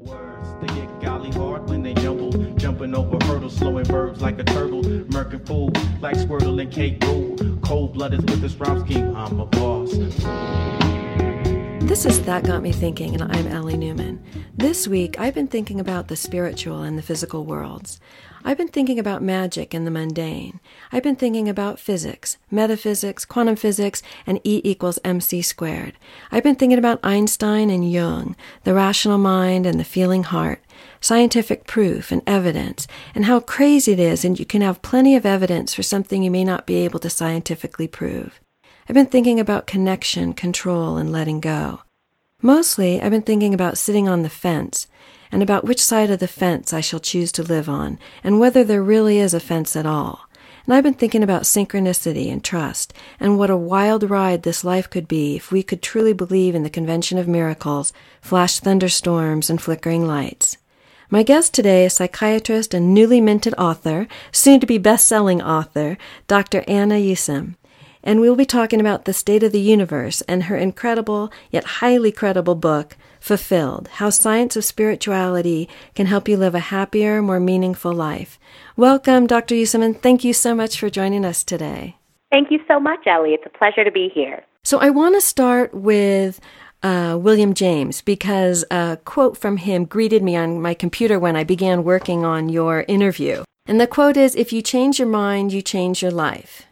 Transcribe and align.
Words, 0.00 0.48
they 0.60 0.68
get 0.76 1.00
golly 1.00 1.32
hard 1.32 1.68
when 1.68 1.82
they 1.82 1.92
jumble, 1.92 2.30
jumping 2.54 2.94
over 2.94 3.18
hurdles, 3.24 3.56
slowing 3.56 3.84
verbs 3.86 4.20
like 4.20 4.38
a 4.38 4.44
turtle, 4.44 4.84
murking 4.84 5.44
fool 5.44 5.72
like 6.00 6.14
Squirtle 6.14 6.62
and 6.62 6.70
Kate 6.70 7.02
Rule. 7.04 7.36
Cold 7.62 7.94
blooded 7.94 8.30
with 8.30 8.40
this 8.40 8.54
rhyme 8.54 8.78
scheme, 8.86 9.16
I'm 9.16 9.40
a 9.40 9.46
boss. 9.46 10.87
This 11.88 12.04
is 12.04 12.20
That 12.24 12.44
Got 12.44 12.62
Me 12.62 12.70
Thinking, 12.70 13.14
and 13.14 13.32
I'm 13.32 13.46
Ellie 13.46 13.78
Newman. 13.78 14.22
This 14.54 14.86
week, 14.86 15.18
I've 15.18 15.32
been 15.32 15.46
thinking 15.46 15.80
about 15.80 16.08
the 16.08 16.16
spiritual 16.16 16.82
and 16.82 16.98
the 16.98 17.02
physical 17.02 17.46
worlds. 17.46 17.98
I've 18.44 18.58
been 18.58 18.68
thinking 18.68 18.98
about 18.98 19.22
magic 19.22 19.72
and 19.72 19.86
the 19.86 19.90
mundane. 19.90 20.60
I've 20.92 21.02
been 21.02 21.16
thinking 21.16 21.48
about 21.48 21.80
physics, 21.80 22.36
metaphysics, 22.50 23.24
quantum 23.24 23.56
physics, 23.56 24.02
and 24.26 24.38
E 24.44 24.60
equals 24.64 24.98
mc 25.02 25.40
squared. 25.40 25.94
I've 26.30 26.42
been 26.42 26.56
thinking 26.56 26.78
about 26.78 27.00
Einstein 27.02 27.70
and 27.70 27.90
Jung, 27.90 28.36
the 28.64 28.74
rational 28.74 29.16
mind 29.16 29.64
and 29.64 29.80
the 29.80 29.84
feeling 29.84 30.24
heart, 30.24 30.62
scientific 31.00 31.66
proof 31.66 32.12
and 32.12 32.20
evidence, 32.26 32.86
and 33.14 33.24
how 33.24 33.40
crazy 33.40 33.92
it 33.92 33.98
is, 33.98 34.26
and 34.26 34.38
you 34.38 34.44
can 34.44 34.60
have 34.60 34.82
plenty 34.82 35.16
of 35.16 35.24
evidence 35.24 35.72
for 35.72 35.82
something 35.82 36.22
you 36.22 36.30
may 36.30 36.44
not 36.44 36.66
be 36.66 36.74
able 36.84 37.00
to 37.00 37.08
scientifically 37.08 37.88
prove. 37.88 38.40
I've 38.88 38.94
been 38.94 39.04
thinking 39.04 39.38
about 39.38 39.66
connection, 39.66 40.32
control, 40.32 40.96
and 40.96 41.12
letting 41.12 41.40
go. 41.40 41.82
Mostly, 42.40 43.02
I've 43.02 43.10
been 43.10 43.20
thinking 43.20 43.52
about 43.52 43.76
sitting 43.76 44.08
on 44.08 44.22
the 44.22 44.30
fence 44.30 44.86
and 45.30 45.42
about 45.42 45.66
which 45.66 45.84
side 45.84 46.10
of 46.10 46.20
the 46.20 46.26
fence 46.26 46.72
I 46.72 46.80
shall 46.80 46.98
choose 46.98 47.30
to 47.32 47.42
live 47.42 47.68
on, 47.68 47.98
and 48.24 48.40
whether 48.40 48.64
there 48.64 48.82
really 48.82 49.18
is 49.18 49.34
a 49.34 49.40
fence 49.40 49.76
at 49.76 49.84
all. 49.84 50.30
And 50.64 50.72
I've 50.72 50.84
been 50.84 50.94
thinking 50.94 51.22
about 51.22 51.42
synchronicity 51.42 52.32
and 52.32 52.42
trust, 52.42 52.94
and 53.20 53.36
what 53.36 53.50
a 53.50 53.58
wild 53.58 54.08
ride 54.08 54.42
this 54.42 54.64
life 54.64 54.88
could 54.88 55.06
be 55.06 55.36
if 55.36 55.52
we 55.52 55.62
could 55.62 55.82
truly 55.82 56.14
believe 56.14 56.54
in 56.54 56.62
the 56.62 56.70
convention 56.70 57.18
of 57.18 57.28
miracles, 57.28 57.92
flash 58.22 58.58
thunderstorms, 58.58 59.50
and 59.50 59.60
flickering 59.60 60.06
lights. 60.06 60.56
My 61.10 61.22
guest 61.22 61.52
today 61.52 61.84
is 61.84 61.92
psychiatrist 61.92 62.72
and 62.72 62.94
newly 62.94 63.20
minted 63.20 63.52
author, 63.58 64.08
soon 64.32 64.60
to 64.60 64.66
be 64.66 64.78
best-selling 64.78 65.42
author, 65.42 65.98
Dr. 66.26 66.64
Anna 66.66 66.94
Yusim 66.94 67.56
and 68.02 68.20
we'll 68.20 68.36
be 68.36 68.44
talking 68.44 68.80
about 68.80 69.04
the 69.04 69.12
state 69.12 69.42
of 69.42 69.52
the 69.52 69.60
universe 69.60 70.20
and 70.22 70.44
her 70.44 70.56
incredible 70.56 71.32
yet 71.50 71.64
highly 71.64 72.12
credible 72.12 72.54
book, 72.54 72.96
Fulfilled 73.20 73.88
How 73.94 74.10
Science 74.10 74.56
of 74.56 74.64
Spirituality 74.64 75.68
Can 75.94 76.06
Help 76.06 76.28
You 76.28 76.36
Live 76.36 76.54
a 76.54 76.60
Happier, 76.60 77.20
More 77.22 77.40
Meaningful 77.40 77.92
Life. 77.92 78.38
Welcome, 78.76 79.26
Dr. 79.26 79.54
Yusim, 79.54 80.00
thank 80.00 80.24
you 80.24 80.32
so 80.32 80.54
much 80.54 80.78
for 80.78 80.90
joining 80.90 81.24
us 81.24 81.42
today. 81.44 81.96
Thank 82.30 82.50
you 82.50 82.60
so 82.68 82.78
much, 82.78 83.06
Ellie. 83.06 83.30
It's 83.30 83.46
a 83.46 83.58
pleasure 83.58 83.84
to 83.84 83.90
be 83.90 84.10
here. 84.14 84.44
So, 84.64 84.78
I 84.78 84.90
want 84.90 85.14
to 85.14 85.20
start 85.20 85.72
with 85.72 86.40
uh, 86.82 87.18
William 87.20 87.54
James 87.54 88.02
because 88.02 88.64
a 88.70 88.98
quote 89.04 89.36
from 89.36 89.56
him 89.56 89.84
greeted 89.84 90.22
me 90.22 90.36
on 90.36 90.60
my 90.60 90.74
computer 90.74 91.18
when 91.18 91.36
I 91.36 91.44
began 91.44 91.84
working 91.84 92.24
on 92.24 92.48
your 92.48 92.84
interview. 92.88 93.44
And 93.66 93.80
the 93.80 93.86
quote 93.86 94.16
is 94.16 94.34
If 94.34 94.52
you 94.52 94.62
change 94.62 94.98
your 94.98 95.08
mind, 95.08 95.52
you 95.52 95.62
change 95.62 96.02
your 96.02 96.10
life. 96.10 96.67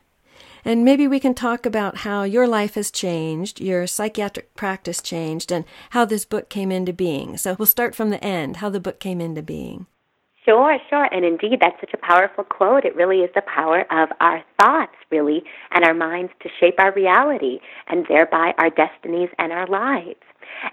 And 0.66 0.84
maybe 0.84 1.06
we 1.06 1.20
can 1.20 1.32
talk 1.32 1.64
about 1.64 1.98
how 1.98 2.24
your 2.24 2.48
life 2.48 2.74
has 2.74 2.90
changed, 2.90 3.60
your 3.60 3.86
psychiatric 3.86 4.56
practice 4.56 5.00
changed, 5.00 5.52
and 5.52 5.64
how 5.90 6.04
this 6.04 6.24
book 6.24 6.48
came 6.48 6.72
into 6.72 6.92
being. 6.92 7.36
So 7.36 7.54
we'll 7.56 7.66
start 7.66 7.94
from 7.94 8.10
the 8.10 8.22
end, 8.22 8.56
how 8.56 8.68
the 8.68 8.80
book 8.80 8.98
came 8.98 9.20
into 9.20 9.42
being. 9.42 9.86
Sure, 10.44 10.76
sure. 10.90 11.04
And 11.12 11.24
indeed, 11.24 11.60
that's 11.60 11.78
such 11.78 11.94
a 11.94 12.04
powerful 12.04 12.42
quote. 12.42 12.84
It 12.84 12.96
really 12.96 13.18
is 13.18 13.30
the 13.36 13.42
power 13.42 13.82
of 13.92 14.08
our 14.18 14.42
thoughts, 14.60 14.96
really, 15.08 15.44
and 15.70 15.84
our 15.84 15.94
minds 15.94 16.32
to 16.42 16.48
shape 16.58 16.80
our 16.80 16.92
reality 16.92 17.60
and 17.86 18.04
thereby 18.08 18.52
our 18.58 18.70
destinies 18.70 19.28
and 19.38 19.52
our 19.52 19.68
lives. 19.68 20.18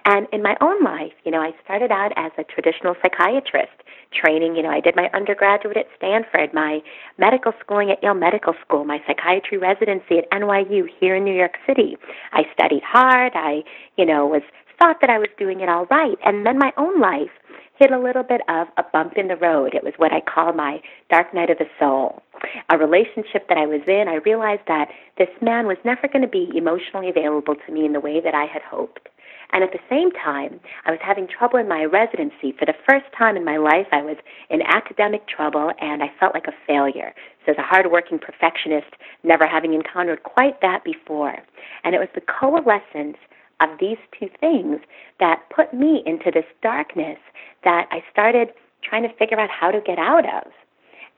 And 0.06 0.28
in 0.32 0.42
my 0.42 0.56
own 0.62 0.84
life, 0.84 1.14
you 1.24 1.32
know, 1.32 1.42
I 1.42 1.52
started 1.64 1.92
out 1.92 2.12
as 2.16 2.32
a 2.38 2.44
traditional 2.44 2.96
psychiatrist 3.02 3.74
training. 4.14 4.56
You 4.56 4.64
know, 4.64 4.70
I 4.70 4.80
did 4.80 4.96
my 4.96 5.10
undergraduate 5.14 5.78
at 5.78 5.88
Stanford, 5.98 6.54
my 6.54 6.82
medical 7.18 7.54
schooling 7.60 7.90
at 7.92 8.02
Yale 8.04 8.14
Medical 8.14 8.54
School, 8.66 8.86
my 8.86 9.00
psychiatry 9.08 9.58
residency 9.58 10.18
at 10.18 10.30
NYU 10.32 10.86
here 11.00 11.16
in 11.16 11.24
New 11.24 11.36
York 11.36 11.56
City. 11.68 11.98
I 12.32 12.44
studied 12.54 12.84
hard. 12.84 13.34
I, 13.36 13.64
you 13.98 14.06
know, 14.06 14.28
was 14.28 14.44
thought 14.80 14.98
that 15.02 15.10
I 15.10 15.18
was 15.18 15.30
doing 15.38 15.62
it 15.62 15.70
all 15.70 15.86
right. 15.86 16.18
And 16.26 16.46
then 16.46 16.58
my 16.58 16.72
own 16.78 17.00
life 17.00 17.32
hit 17.80 17.92
a 17.92 18.00
little 18.00 18.24
bit 18.24 18.42
of 18.48 18.68
a 18.78 18.84
bump 18.92 19.14
in 19.18 19.28
the 19.28 19.36
road. 19.36 19.74
It 19.74 19.84
was 19.84 19.94
what 19.98 20.14
I 20.14 20.22
call 20.22 20.54
my 20.54 20.80
dark 21.10 21.34
night 21.34 21.50
of 21.50 21.58
the 21.58 21.66
soul. 21.80 22.22
A 22.70 22.78
relationship 22.78 23.48
that 23.50 23.58
I 23.58 23.66
was 23.66 23.82
in, 23.88 24.06
I 24.08 24.16
realized 24.26 24.64
that 24.68 24.90
this 25.18 25.30
man 25.42 25.66
was 25.66 25.78
never 25.84 26.08
going 26.08 26.22
to 26.22 26.28
be 26.28 26.52
emotionally 26.56 27.10
available 27.10 27.56
to 27.56 27.74
me 27.74 27.86
in 27.86 27.94
the 27.94 28.00
way 28.00 28.20
that 28.22 28.36
I 28.36 28.46
had 28.46 28.62
hoped. 28.62 29.10
And 29.54 29.64
at 29.64 29.72
the 29.72 29.80
same 29.88 30.12
time, 30.12 30.60
I 30.86 30.92
was 30.92 31.00
having 31.02 31.28
trouble 31.28 31.60
in 31.60 31.68
my 31.68 31.86
residency. 31.86 32.54
For 32.58 32.66
the 32.66 32.74
first 32.90 33.06
time 33.16 33.38
in 33.38 33.46
my 33.46 33.58
life, 33.58 33.86
I 33.92 34.02
was 34.02 34.18
in 34.50 34.64
academic 34.64 35.28
trouble 35.28 35.72
and 35.80 36.02
I 36.02 36.12
felt 36.20 36.34
like 36.34 36.48
a 36.48 36.58
failure. 36.66 37.14
So, 37.46 37.52
as 37.52 37.58
a 37.60 37.62
hardworking 37.62 38.18
perfectionist, 38.18 38.98
never 39.24 39.46
having 39.46 39.74
encountered 39.74 40.24
quite 40.24 40.60
that 40.62 40.84
before. 40.84 41.38
And 41.84 41.94
it 41.94 42.00
was 42.00 42.10
the 42.16 42.22
coalescence 42.22 43.18
of 43.62 43.70
these 43.80 43.98
two 44.20 44.28
things 44.40 44.80
that 45.20 45.44
put 45.56 45.72
me 45.72 46.02
into 46.06 46.32
this 46.34 46.50
darkness 46.64 47.20
that 47.64 47.88
I 47.92 48.04
started 48.12 48.50
trying 48.84 49.04
to 49.04 49.16
figure 49.16 49.40
out 49.40 49.50
how 49.52 49.70
to 49.70 49.80
get 49.82 50.00
out 50.00 50.26
of. 50.26 50.52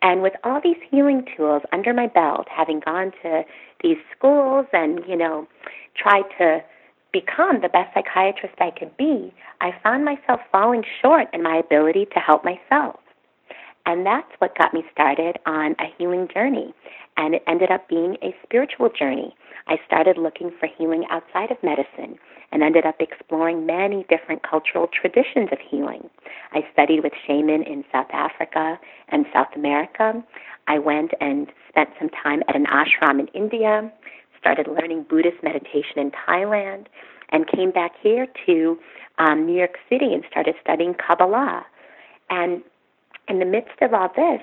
And 0.02 0.22
with 0.22 0.34
all 0.44 0.60
these 0.62 0.78
healing 0.92 1.26
tools 1.36 1.64
under 1.72 1.94
my 1.94 2.08
belt, 2.08 2.48
having 2.50 2.82
gone 2.82 3.12
to 3.24 3.44
these 3.82 3.98
schools 4.16 4.68
and, 4.74 5.00
you 5.08 5.16
know, 5.16 5.48
tried 5.96 6.26
to 6.38 6.62
become 7.16 7.62
the 7.62 7.70
best 7.70 7.94
psychiatrist 7.94 8.56
I 8.60 8.72
could 8.78 8.96
be, 8.98 9.34
I 9.62 9.72
found 9.82 10.04
myself 10.04 10.42
falling 10.52 10.84
short 11.02 11.28
in 11.32 11.42
my 11.42 11.56
ability 11.56 12.08
to 12.14 12.20
help 12.20 12.44
myself. 12.44 13.00
And 13.86 14.06
that's 14.06 14.32
what 14.40 14.58
got 14.58 14.74
me 14.74 14.84
started 14.92 15.38
on 15.46 15.76
a 15.80 15.86
healing 15.98 16.28
journey. 16.34 16.74
And 17.16 17.36
it 17.36 17.44
ended 17.48 17.72
up 17.72 17.88
being 17.88 18.18
a 18.22 18.36
spiritual 18.44 18.90
journey. 18.90 19.34
I 19.68 19.78
started 19.88 20.18
looking 20.18 20.52
for 20.60 20.68
healing 20.68 21.06
outside 21.10 21.52
of 21.52 21.64
medicine 21.64 22.20
and 22.52 22.62
ended 22.62 22.86
up 22.86 22.96
exploring 23.00 23.66
many 23.66 24.06
different 24.10 24.44
cultural 24.44 24.90
traditions 24.92 25.50
of 25.54 25.60
healing. 25.70 26.10
I 26.52 26.68
studied 26.74 27.02
with 27.02 27.14
shaman 27.26 27.64
in 27.64 27.86
South 27.94 28.12
Africa 28.12 28.78
and 29.08 29.26
South 29.34 29.56
America. 29.56 30.22
I 30.68 30.80
went 30.80 31.12
and 31.22 31.48
spent 31.70 31.90
some 31.98 32.10
time 32.10 32.44
at 32.50 32.58
an 32.58 32.66
ashram 32.66 33.22
in 33.22 33.28
India 33.28 33.90
started 34.46 34.68
learning 34.68 35.04
Buddhist 35.10 35.42
meditation 35.42 35.98
in 35.98 36.12
Thailand, 36.12 36.86
and 37.30 37.48
came 37.48 37.72
back 37.72 37.94
here 38.00 38.28
to 38.46 38.78
um, 39.18 39.48
New 39.48 39.58
York 39.58 39.78
City 39.90 40.14
and 40.14 40.24
started 40.30 40.54
studying 40.62 40.94
Kabbalah. 40.94 41.66
And 42.30 42.62
in 43.28 43.40
the 43.40 43.46
midst 43.46 43.82
of 43.82 43.96
all 43.96 44.10
this, 44.16 44.42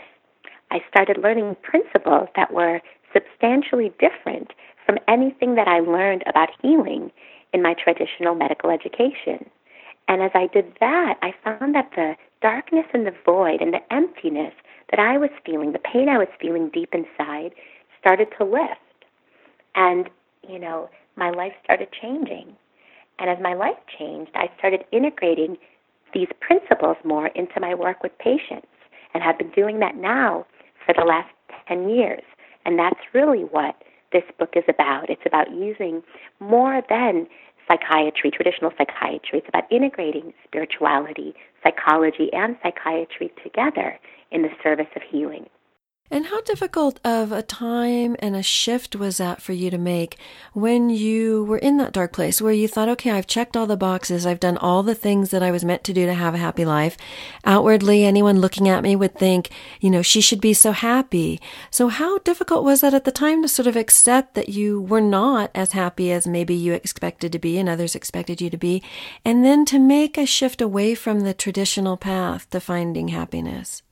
I 0.72 0.80
started 0.88 1.18
learning 1.22 1.56
principles 1.62 2.28
that 2.34 2.52
were 2.52 2.80
substantially 3.12 3.92
different 4.00 4.52
from 4.84 4.98
anything 5.06 5.54
that 5.54 5.68
I 5.68 5.78
learned 5.78 6.24
about 6.26 6.48
healing 6.60 7.12
in 7.52 7.62
my 7.62 7.74
traditional 7.74 8.34
medical 8.34 8.70
education. 8.70 9.48
And 10.08 10.20
as 10.20 10.32
I 10.34 10.48
did 10.52 10.74
that, 10.80 11.14
I 11.22 11.32
found 11.44 11.76
that 11.76 11.92
the 11.94 12.16
darkness 12.40 12.86
and 12.92 13.06
the 13.06 13.14
void 13.24 13.60
and 13.60 13.72
the 13.72 13.92
emptiness 13.92 14.54
that 14.90 14.98
I 14.98 15.16
was 15.16 15.30
feeling, 15.46 15.70
the 15.70 15.78
pain 15.78 16.08
I 16.08 16.18
was 16.18 16.28
feeling 16.40 16.70
deep 16.70 16.92
inside, 16.92 17.52
started 18.00 18.28
to 18.38 18.44
lift. 18.44 18.81
And, 19.74 20.08
you 20.48 20.58
know, 20.58 20.88
my 21.16 21.30
life 21.30 21.52
started 21.64 21.88
changing. 22.00 22.56
And 23.18 23.30
as 23.30 23.38
my 23.40 23.54
life 23.54 23.76
changed, 23.98 24.32
I 24.34 24.50
started 24.58 24.84
integrating 24.92 25.56
these 26.14 26.28
principles 26.40 26.96
more 27.04 27.28
into 27.28 27.60
my 27.60 27.74
work 27.74 28.02
with 28.02 28.16
patients 28.18 28.66
and 29.14 29.22
have 29.22 29.38
been 29.38 29.50
doing 29.50 29.80
that 29.80 29.96
now 29.96 30.46
for 30.84 30.94
the 30.94 31.04
last 31.04 31.30
10 31.68 31.88
years. 31.88 32.22
And 32.64 32.78
that's 32.78 33.00
really 33.12 33.44
what 33.44 33.76
this 34.12 34.22
book 34.38 34.50
is 34.56 34.64
about. 34.68 35.08
It's 35.08 35.22
about 35.26 35.50
using 35.52 36.02
more 36.40 36.82
than 36.88 37.26
psychiatry, 37.70 38.30
traditional 38.30 38.72
psychiatry. 38.76 39.38
It's 39.38 39.48
about 39.48 39.70
integrating 39.70 40.32
spirituality, 40.44 41.34
psychology, 41.62 42.28
and 42.32 42.56
psychiatry 42.62 43.32
together 43.42 43.98
in 44.30 44.42
the 44.42 44.50
service 44.62 44.88
of 44.96 45.02
healing. 45.08 45.46
And 46.10 46.26
how 46.26 46.42
difficult 46.42 47.00
of 47.06 47.32
a 47.32 47.40
time 47.40 48.16
and 48.18 48.36
a 48.36 48.42
shift 48.42 48.94
was 48.94 49.16
that 49.16 49.40
for 49.40 49.54
you 49.54 49.70
to 49.70 49.78
make 49.78 50.18
when 50.52 50.90
you 50.90 51.44
were 51.44 51.56
in 51.56 51.78
that 51.78 51.94
dark 51.94 52.12
place 52.12 52.42
where 52.42 52.52
you 52.52 52.68
thought, 52.68 52.90
okay, 52.90 53.12
I've 53.12 53.26
checked 53.26 53.56
all 53.56 53.66
the 53.66 53.78
boxes. 53.78 54.26
I've 54.26 54.38
done 54.38 54.58
all 54.58 54.82
the 54.82 54.94
things 54.94 55.30
that 55.30 55.42
I 55.42 55.50
was 55.50 55.64
meant 55.64 55.84
to 55.84 55.94
do 55.94 56.04
to 56.04 56.12
have 56.12 56.34
a 56.34 56.38
happy 56.38 56.66
life. 56.66 56.98
Outwardly, 57.46 58.04
anyone 58.04 58.42
looking 58.42 58.68
at 58.68 58.82
me 58.82 58.94
would 58.94 59.14
think, 59.14 59.48
you 59.80 59.88
know, 59.88 60.02
she 60.02 60.20
should 60.20 60.42
be 60.42 60.52
so 60.52 60.72
happy. 60.72 61.40
So 61.70 61.88
how 61.88 62.18
difficult 62.18 62.62
was 62.62 62.82
that 62.82 62.92
at 62.92 63.04
the 63.04 63.10
time 63.10 63.40
to 63.40 63.48
sort 63.48 63.66
of 63.66 63.76
accept 63.76 64.34
that 64.34 64.50
you 64.50 64.82
were 64.82 65.00
not 65.00 65.50
as 65.54 65.72
happy 65.72 66.12
as 66.12 66.26
maybe 66.26 66.54
you 66.54 66.74
expected 66.74 67.32
to 67.32 67.38
be 67.38 67.56
and 67.56 67.70
others 67.70 67.94
expected 67.94 68.42
you 68.42 68.50
to 68.50 68.58
be? 68.58 68.82
And 69.24 69.46
then 69.46 69.64
to 69.64 69.78
make 69.78 70.18
a 70.18 70.26
shift 70.26 70.60
away 70.60 70.94
from 70.94 71.20
the 71.20 71.32
traditional 71.32 71.96
path 71.96 72.50
to 72.50 72.60
finding 72.60 73.08
happiness? 73.08 73.82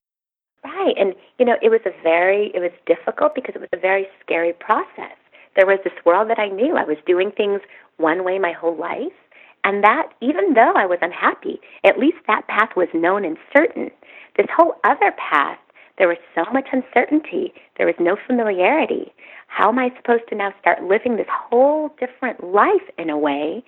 Right. 0.62 0.94
And, 0.98 1.14
you 1.40 1.46
know, 1.46 1.56
it 1.62 1.70
was 1.70 1.80
a 1.86 2.02
very, 2.02 2.52
it 2.54 2.60
was 2.60 2.70
difficult 2.84 3.34
because 3.34 3.54
it 3.54 3.60
was 3.60 3.70
a 3.72 3.78
very 3.78 4.06
scary 4.22 4.52
process. 4.52 5.16
There 5.56 5.66
was 5.66 5.78
this 5.82 5.94
world 6.04 6.28
that 6.28 6.38
I 6.38 6.48
knew. 6.48 6.76
I 6.76 6.84
was 6.84 6.98
doing 7.06 7.32
things 7.32 7.62
one 7.96 8.24
way 8.24 8.38
my 8.38 8.52
whole 8.52 8.76
life. 8.76 9.16
And 9.64 9.82
that, 9.82 10.12
even 10.20 10.52
though 10.52 10.74
I 10.76 10.84
was 10.84 10.98
unhappy, 11.00 11.58
at 11.82 11.98
least 11.98 12.18
that 12.26 12.46
path 12.46 12.76
was 12.76 12.88
known 12.92 13.24
and 13.24 13.38
certain. 13.56 13.90
This 14.36 14.46
whole 14.54 14.74
other 14.84 15.12
path, 15.12 15.58
there 15.96 16.08
was 16.08 16.18
so 16.34 16.44
much 16.52 16.68
uncertainty. 16.72 17.54
There 17.78 17.86
was 17.86 17.96
no 17.98 18.16
familiarity. 18.26 19.10
How 19.48 19.70
am 19.70 19.78
I 19.78 19.92
supposed 19.96 20.28
to 20.28 20.36
now 20.36 20.52
start 20.60 20.82
living 20.82 21.16
this 21.16 21.26
whole 21.30 21.88
different 21.98 22.44
life 22.44 22.84
in 22.98 23.08
a 23.08 23.18
way, 23.18 23.64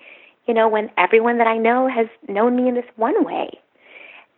you 0.47 0.53
know, 0.53 0.67
when 0.67 0.91
everyone 0.97 1.39
that 1.39 1.47
I 1.47 1.57
know 1.57 1.87
has 1.87 2.07
known 2.27 2.55
me 2.55 2.69
in 2.69 2.75
this 2.75 2.85
one 2.97 3.25
way? 3.25 3.49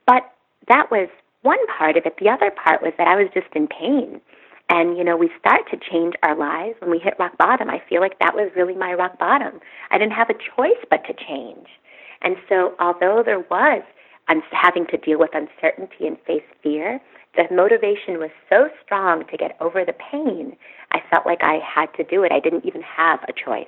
But 0.08 0.24
that 0.70 0.90
was 0.90 1.10
one 1.46 1.66
part 1.78 1.96
of 1.96 2.06
it. 2.06 2.16
The 2.20 2.30
other 2.30 2.52
part 2.52 2.82
was 2.82 2.94
that 2.98 3.08
I 3.08 3.16
was 3.16 3.30
just 3.34 3.48
in 3.56 3.68
pain. 3.68 4.20
And, 4.68 4.98
you 4.98 5.04
know, 5.04 5.16
we 5.16 5.30
start 5.40 5.62
to 5.70 5.78
change 5.78 6.16
our 6.24 6.36
lives 6.36 6.76
when 6.82 6.90
we 6.90 6.98
hit 6.98 7.14
rock 7.20 7.38
bottom. 7.38 7.70
I 7.70 7.82
feel 7.88 8.02
like 8.02 8.18
that 8.20 8.34
was 8.34 8.50
really 8.56 8.74
my 8.74 8.94
rock 8.94 9.20
bottom. 9.20 9.60
I 9.92 10.00
didn't 10.00 10.14
have 10.14 10.32
a 10.32 10.34
choice 10.34 10.82
but 10.90 11.06
to 11.06 11.14
change. 11.14 11.68
And 12.24 12.36
so, 12.50 12.74
although 12.80 13.22
there 13.24 13.46
was 13.52 13.84
having 14.52 14.88
to 14.88 14.98
deal 14.98 15.20
with 15.20 15.30
uncertainty 15.34 16.08
and 16.08 16.18
face 16.26 16.42
fear, 16.64 17.00
the 17.38 17.44
motivation 17.54 18.18
was 18.18 18.32
so 18.50 18.70
strong 18.84 19.28
to 19.28 19.38
get 19.38 19.56
over 19.62 19.86
the 19.86 19.94
pain, 19.94 20.56
I 20.92 21.00
felt 21.12 21.28
like 21.28 21.44
I 21.44 21.60
had 21.64 21.94
to 21.98 22.04
do 22.04 22.24
it. 22.24 22.32
I 22.32 22.40
didn't 22.40 22.66
even 22.66 22.82
have 22.82 23.20
a 23.24 23.34
choice. 23.34 23.68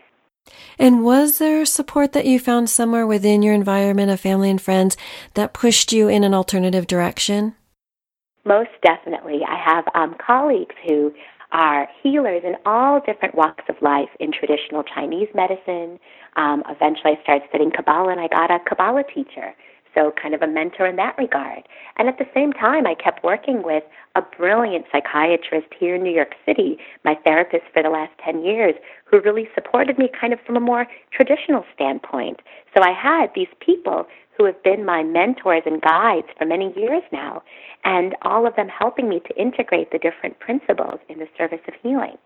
And 0.80 1.04
was 1.04 1.38
there 1.38 1.66
support 1.66 2.14
that 2.14 2.26
you 2.26 2.40
found 2.40 2.70
somewhere 2.70 3.06
within 3.06 3.44
your 3.44 3.54
environment 3.54 4.10
of 4.10 4.20
family 4.20 4.50
and 4.50 4.62
friends 4.62 4.96
that 5.34 5.54
pushed 5.54 5.92
you 5.92 6.08
in 6.08 6.24
an 6.24 6.34
alternative 6.34 6.88
direction? 6.88 7.54
Most 8.48 8.70
definitely. 8.82 9.42
I 9.46 9.58
have 9.62 9.84
um, 9.94 10.16
colleagues 10.26 10.74
who 10.88 11.12
are 11.52 11.90
healers 12.02 12.44
in 12.46 12.56
all 12.66 13.02
different 13.06 13.36
walks 13.36 13.66
of 13.68 13.76
life 13.82 14.08
in 14.22 14.32
traditional 14.32 14.84
Chinese 14.84 15.28
medicine. 15.36 16.00
Um, 16.38 16.64
eventually, 16.70 17.18
I 17.20 17.24
started 17.24 17.44
studying 17.50 17.72
Kabbalah, 17.72 18.10
and 18.10 18.22
I 18.22 18.30
got 18.30 18.50
a 18.50 18.60
Kabbalah 18.60 19.04
teacher, 19.14 19.54
so 19.94 20.14
kind 20.22 20.34
of 20.34 20.42
a 20.42 20.48
mentor 20.48 20.86
in 20.88 20.96
that 20.96 21.18
regard. 21.18 21.68
And 21.98 22.08
at 22.08 22.20
the 22.20 22.28
same 22.34 22.54
time, 22.54 22.88
I 22.88 22.96
kept 22.96 23.22
working 23.22 23.64
with 23.64 23.84
a 24.16 24.22
brilliant 24.22 24.86
psychiatrist 24.94 25.68
here 25.78 25.96
in 25.96 26.04
New 26.04 26.16
York 26.16 26.34
City, 26.46 26.78
my 27.04 27.16
therapist 27.26 27.66
for 27.74 27.84
the 27.84 27.90
last 27.90 28.14
10 28.24 28.46
years, 28.46 28.76
who 29.04 29.20
really 29.20 29.50
supported 29.56 29.98
me 29.98 30.10
kind 30.20 30.32
of 30.32 30.40
from 30.46 30.56
a 30.56 30.62
more 30.62 30.88
traditional 31.12 31.66
standpoint. 31.76 32.40
So 32.74 32.82
I 32.82 32.94
had 32.94 33.28
these 33.36 33.52
people 33.60 34.08
who 34.38 34.46
have 34.46 34.62
been 34.64 34.86
my 34.86 35.04
mentors 35.04 35.64
and 35.66 35.82
guides 35.82 36.28
for 36.38 36.46
many 36.46 36.74
years 36.78 37.04
now, 37.12 37.42
and 37.84 38.16
all 38.22 38.46
of 38.46 38.56
them 38.56 38.68
helping 38.68 39.10
me 39.10 39.20
to 39.22 39.42
integrate 39.42 39.92
the 39.92 40.00
different 40.00 40.40
principles 40.40 41.00
in 41.10 41.20
the 41.20 41.28
service 41.38 41.62
of 41.68 41.74
healing. 41.82 42.18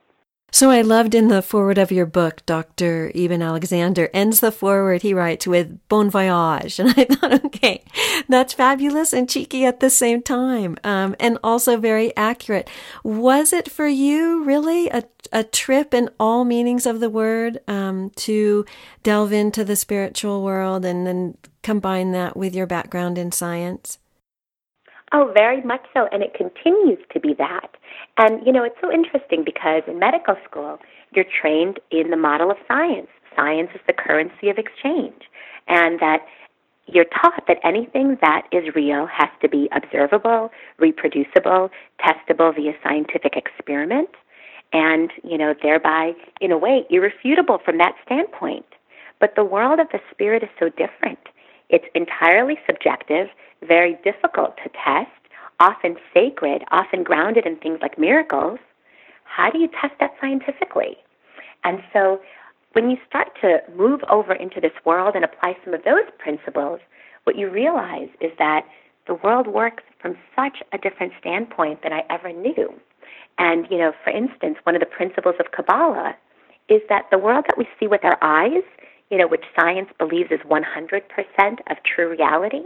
So 0.53 0.69
I 0.69 0.81
loved 0.81 1.15
in 1.15 1.29
the 1.29 1.41
foreword 1.41 1.77
of 1.77 1.93
your 1.93 2.05
book, 2.05 2.45
Dr. 2.45 3.09
Eben 3.15 3.41
Alexander 3.41 4.09
ends 4.13 4.41
the 4.41 4.51
foreword, 4.51 5.01
he 5.01 5.13
writes, 5.13 5.47
with 5.47 5.79
bon 5.87 6.09
voyage. 6.09 6.77
And 6.79 6.89
I 6.97 7.05
thought, 7.05 7.45
okay, 7.45 7.85
that's 8.27 8.53
fabulous 8.53 9.13
and 9.13 9.29
cheeky 9.29 9.63
at 9.63 9.79
the 9.79 9.89
same 9.89 10.21
time, 10.21 10.77
um, 10.83 11.15
and 11.21 11.37
also 11.41 11.77
very 11.77 12.15
accurate. 12.17 12.69
Was 13.01 13.53
it 13.53 13.71
for 13.71 13.87
you 13.87 14.43
really 14.43 14.89
a, 14.89 15.03
a 15.31 15.45
trip 15.45 15.93
in 15.93 16.09
all 16.19 16.43
meanings 16.43 16.85
of 16.85 16.99
the 16.99 17.09
word 17.09 17.59
um, 17.69 18.09
to 18.17 18.65
delve 19.03 19.31
into 19.31 19.63
the 19.63 19.77
spiritual 19.77 20.43
world 20.43 20.83
and 20.83 21.07
then 21.07 21.37
combine 21.63 22.11
that 22.11 22.35
with 22.35 22.53
your 22.53 22.67
background 22.67 23.17
in 23.17 23.31
science? 23.31 23.99
Oh, 25.13 25.31
very 25.33 25.61
much 25.61 25.85
so. 25.93 26.07
And 26.11 26.23
it 26.23 26.33
continues 26.33 26.99
to 27.13 27.19
be 27.19 27.33
that. 27.37 27.75
And, 28.17 28.45
you 28.45 28.51
know, 28.51 28.63
it's 28.63 28.75
so 28.81 28.91
interesting 28.91 29.43
because 29.43 29.83
in 29.87 29.99
medical 29.99 30.35
school, 30.47 30.79
you're 31.13 31.25
trained 31.25 31.79
in 31.91 32.09
the 32.09 32.17
model 32.17 32.51
of 32.51 32.57
science. 32.67 33.07
Science 33.35 33.69
is 33.73 33.81
the 33.87 33.93
currency 33.93 34.49
of 34.49 34.57
exchange. 34.57 35.23
And 35.67 35.99
that 35.99 36.25
you're 36.87 37.05
taught 37.05 37.43
that 37.47 37.59
anything 37.63 38.17
that 38.21 38.47
is 38.51 38.75
real 38.75 39.05
has 39.05 39.29
to 39.41 39.47
be 39.47 39.69
observable, 39.71 40.51
reproducible, 40.77 41.69
testable 41.99 42.53
via 42.53 42.73
scientific 42.83 43.35
experiment, 43.37 44.09
and, 44.73 45.11
you 45.23 45.37
know, 45.37 45.53
thereby, 45.61 46.13
in 46.39 46.51
a 46.51 46.57
way, 46.57 46.85
irrefutable 46.89 47.59
from 47.63 47.77
that 47.77 47.95
standpoint. 48.05 48.65
But 49.19 49.35
the 49.35 49.43
world 49.43 49.79
of 49.79 49.87
the 49.91 49.99
spirit 50.11 50.43
is 50.43 50.49
so 50.59 50.69
different. 50.69 51.19
It's 51.69 51.85
entirely 51.95 52.57
subjective, 52.65 53.27
very 53.61 53.97
difficult 54.03 54.57
to 54.57 54.69
test, 54.69 55.11
often 55.61 55.95
sacred, 56.13 56.63
often 56.71 57.03
grounded 57.03 57.45
in 57.45 57.55
things 57.57 57.79
like 57.81 57.97
miracles. 57.97 58.59
How 59.23 59.49
do 59.49 59.59
you 59.59 59.67
test 59.67 59.93
that 59.99 60.11
scientifically? 60.19 60.97
And 61.63 61.81
so 61.93 62.19
when 62.73 62.89
you 62.89 62.97
start 63.07 63.29
to 63.41 63.59
move 63.77 64.01
over 64.09 64.33
into 64.33 64.59
this 64.59 64.73
world 64.83 65.15
and 65.15 65.23
apply 65.23 65.55
some 65.63 65.73
of 65.73 65.83
those 65.83 66.09
principles, 66.17 66.79
what 67.25 67.37
you 67.37 67.49
realize 67.49 68.09
is 68.19 68.31
that 68.39 68.65
the 69.07 69.13
world 69.13 69.47
works 69.47 69.83
from 70.01 70.17
such 70.35 70.57
a 70.73 70.77
different 70.79 71.13
standpoint 71.19 71.83
than 71.83 71.93
I 71.93 72.03
ever 72.09 72.33
knew. 72.33 72.73
And, 73.37 73.67
you 73.69 73.77
know, 73.77 73.93
for 74.03 74.09
instance, 74.09 74.57
one 74.63 74.75
of 74.75 74.81
the 74.81 74.87
principles 74.87 75.35
of 75.39 75.51
Kabbalah 75.51 76.15
is 76.69 76.81
that 76.89 77.05
the 77.11 77.17
world 77.19 77.45
that 77.47 77.57
we 77.57 77.67
see 77.79 77.87
with 77.87 78.03
our 78.03 78.17
eyes 78.21 78.63
you 79.11 79.17
know, 79.17 79.27
which 79.27 79.43
science 79.59 79.89
believes 79.99 80.31
is 80.31 80.39
100% 80.49 80.61
of 81.69 81.77
true 81.83 82.09
reality, 82.09 82.63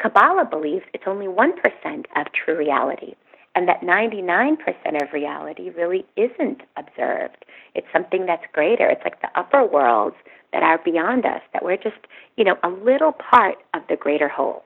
Kabbalah 0.00 0.44
believes 0.44 0.84
it's 0.92 1.04
only 1.06 1.26
1% 1.26 2.04
of 2.16 2.26
true 2.32 2.56
reality, 2.56 3.14
and 3.54 3.68
that 3.68 3.80
99% 3.82 4.58
of 5.02 5.12
reality 5.12 5.70
really 5.70 6.04
isn't 6.16 6.62
observed. 6.76 7.44
It's 7.74 7.86
something 7.92 8.26
that's 8.26 8.44
greater. 8.52 8.88
It's 8.88 9.04
like 9.04 9.20
the 9.22 9.38
upper 9.38 9.64
worlds 9.64 10.16
that 10.52 10.62
are 10.62 10.78
beyond 10.84 11.24
us, 11.26 11.42
that 11.52 11.64
we're 11.64 11.76
just, 11.76 12.06
you 12.36 12.44
know, 12.44 12.56
a 12.62 12.68
little 12.68 13.12
part 13.12 13.56
of 13.74 13.82
the 13.88 13.96
greater 13.96 14.28
whole. 14.28 14.62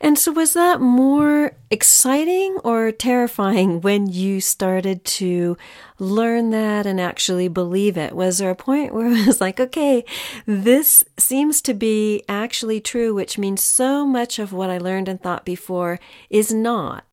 And 0.00 0.18
so, 0.18 0.32
was 0.32 0.54
that 0.54 0.80
more 0.80 1.52
exciting 1.70 2.58
or 2.64 2.90
terrifying 2.90 3.80
when 3.80 4.06
you 4.06 4.40
started 4.40 5.04
to 5.04 5.56
learn 5.98 6.50
that 6.50 6.86
and 6.86 7.00
actually 7.00 7.48
believe 7.48 7.98
it? 7.98 8.14
Was 8.14 8.38
there 8.38 8.50
a 8.50 8.56
point 8.56 8.94
where 8.94 9.06
it 9.12 9.26
was 9.26 9.40
like, 9.40 9.60
okay, 9.60 10.04
this 10.46 11.04
seems 11.18 11.60
to 11.62 11.74
be 11.74 12.22
actually 12.28 12.80
true, 12.80 13.14
which 13.14 13.38
means 13.38 13.62
so 13.62 14.06
much 14.06 14.38
of 14.38 14.52
what 14.52 14.70
I 14.70 14.78
learned 14.78 15.08
and 15.08 15.20
thought 15.20 15.44
before 15.44 16.00
is 16.30 16.52
not? 16.52 17.04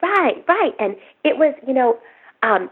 Right, 0.00 0.44
right. 0.46 0.74
And 0.78 0.96
it 1.24 1.38
was, 1.38 1.54
you 1.66 1.74
know, 1.74 1.98
um, 2.42 2.70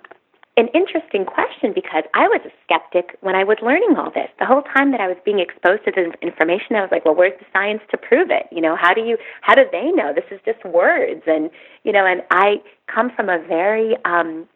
an 0.56 0.68
interesting 0.74 1.24
question 1.24 1.72
because 1.74 2.04
I 2.12 2.28
was 2.28 2.42
a 2.44 2.52
skeptic 2.64 3.16
when 3.20 3.34
I 3.34 3.42
was 3.42 3.56
learning 3.62 3.96
all 3.96 4.10
this. 4.12 4.28
The 4.38 4.44
whole 4.44 4.62
time 4.62 4.92
that 4.92 5.00
I 5.00 5.08
was 5.08 5.16
being 5.24 5.40
exposed 5.40 5.84
to 5.86 5.92
this 5.92 6.12
information, 6.20 6.76
I 6.76 6.82
was 6.82 6.90
like, 6.92 7.06
well, 7.06 7.14
where's 7.14 7.38
the 7.38 7.46
science 7.52 7.80
to 7.90 7.96
prove 7.96 8.28
it? 8.30 8.52
You 8.52 8.60
know, 8.60 8.76
how 8.76 8.92
do 8.92 9.00
you, 9.00 9.16
how 9.40 9.54
do 9.54 9.64
they 9.72 9.90
know? 9.92 10.12
This 10.12 10.28
is 10.30 10.40
just 10.44 10.62
words. 10.64 11.22
And, 11.26 11.48
you 11.84 11.92
know, 11.92 12.04
and 12.04 12.20
I 12.30 12.60
come 12.84 13.10
from 13.16 13.30
a 13.30 13.38
very 13.38 13.96
um, 14.04 14.46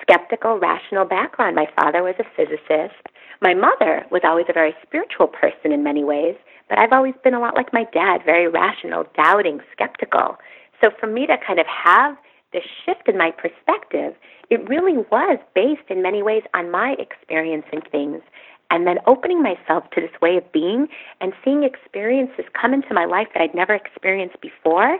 skeptical, 0.00 0.58
rational 0.58 1.04
background. 1.04 1.56
My 1.56 1.68
father 1.76 2.02
was 2.02 2.14
a 2.18 2.24
physicist. 2.34 2.96
My 3.42 3.52
mother 3.52 4.06
was 4.10 4.22
always 4.24 4.46
a 4.48 4.54
very 4.54 4.74
spiritual 4.82 5.28
person 5.28 5.72
in 5.72 5.84
many 5.84 6.04
ways, 6.04 6.36
but 6.68 6.78
I've 6.78 6.92
always 6.92 7.14
been 7.22 7.34
a 7.34 7.40
lot 7.40 7.54
like 7.54 7.72
my 7.72 7.84
dad, 7.92 8.22
very 8.24 8.48
rational, 8.48 9.04
doubting, 9.14 9.60
skeptical. 9.72 10.38
So 10.80 10.90
for 10.98 11.06
me 11.06 11.26
to 11.26 11.36
kind 11.46 11.60
of 11.60 11.66
have 11.66 12.16
this 12.52 12.64
shift 12.84 13.08
in 13.08 13.18
my 13.18 13.30
perspective, 13.30 14.14
it 14.50 14.68
really 14.68 14.98
was 15.10 15.38
based 15.54 15.88
in 15.88 16.02
many 16.02 16.22
ways 16.22 16.42
on 16.54 16.70
my 16.70 16.96
experience 16.98 17.64
in 17.72 17.80
things 17.82 18.22
and 18.70 18.86
then 18.86 18.98
opening 19.06 19.42
myself 19.42 19.84
to 19.90 20.00
this 20.00 20.20
way 20.20 20.36
of 20.36 20.52
being 20.52 20.88
and 21.20 21.32
seeing 21.44 21.64
experiences 21.64 22.44
come 22.60 22.74
into 22.74 22.92
my 22.92 23.04
life 23.04 23.28
that 23.34 23.42
I'd 23.42 23.54
never 23.54 23.74
experienced 23.74 24.40
before. 24.40 24.98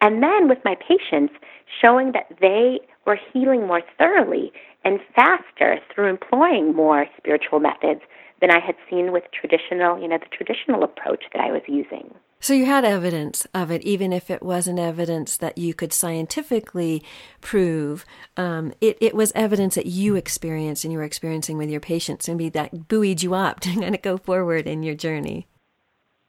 And 0.00 0.22
then 0.22 0.48
with 0.48 0.58
my 0.64 0.76
patients, 0.76 1.34
showing 1.80 2.12
that 2.12 2.28
they 2.40 2.80
were 3.06 3.18
healing 3.32 3.66
more 3.66 3.82
thoroughly 3.98 4.52
and 4.84 5.00
faster 5.14 5.78
through 5.92 6.08
employing 6.08 6.74
more 6.74 7.06
spiritual 7.16 7.60
methods 7.60 8.00
than 8.40 8.50
I 8.50 8.60
had 8.60 8.76
seen 8.88 9.12
with 9.12 9.24
traditional, 9.32 10.00
you 10.00 10.08
know, 10.08 10.18
the 10.18 10.36
traditional 10.36 10.84
approach 10.84 11.24
that 11.32 11.42
I 11.42 11.52
was 11.52 11.62
using. 11.66 12.14
So 12.42 12.54
you 12.54 12.64
had 12.64 12.86
evidence 12.86 13.46
of 13.52 13.70
it, 13.70 13.82
even 13.82 14.14
if 14.14 14.30
it 14.30 14.42
wasn't 14.42 14.78
evidence 14.78 15.36
that 15.36 15.58
you 15.58 15.74
could 15.74 15.92
scientifically 15.92 17.04
prove. 17.42 18.06
Um, 18.38 18.72
it, 18.80 18.96
it 18.98 19.14
was 19.14 19.30
evidence 19.34 19.74
that 19.74 19.84
you 19.84 20.16
experienced 20.16 20.82
and 20.84 20.92
you 20.92 20.98
were 20.98 21.04
experiencing 21.04 21.58
with 21.58 21.68
your 21.68 21.80
patients, 21.80 22.28
and 22.28 22.38
maybe 22.38 22.48
that 22.50 22.88
buoyed 22.88 23.22
you 23.22 23.34
up 23.34 23.60
to 23.64 23.74
kind 23.74 23.94
of 23.94 24.00
go 24.00 24.16
forward 24.16 24.66
in 24.66 24.82
your 24.82 24.94
journey. 24.94 25.46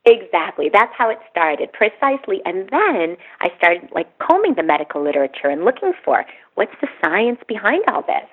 Exactly. 0.06 0.70
That's 0.74 0.92
how 0.98 1.10
it 1.10 1.20
started, 1.30 1.72
precisely. 1.72 2.42
And 2.44 2.68
then 2.70 3.16
I 3.40 3.50
started 3.58 3.90
like 3.94 4.08
combing 4.20 4.56
the 4.56 4.64
medical 4.64 5.02
literature 5.02 5.48
and 5.48 5.64
looking 5.64 5.94
for 6.04 6.26
what's 6.56 6.76
the 6.82 6.88
science 7.02 7.40
behind 7.48 7.84
all 7.90 8.02
this. 8.02 8.28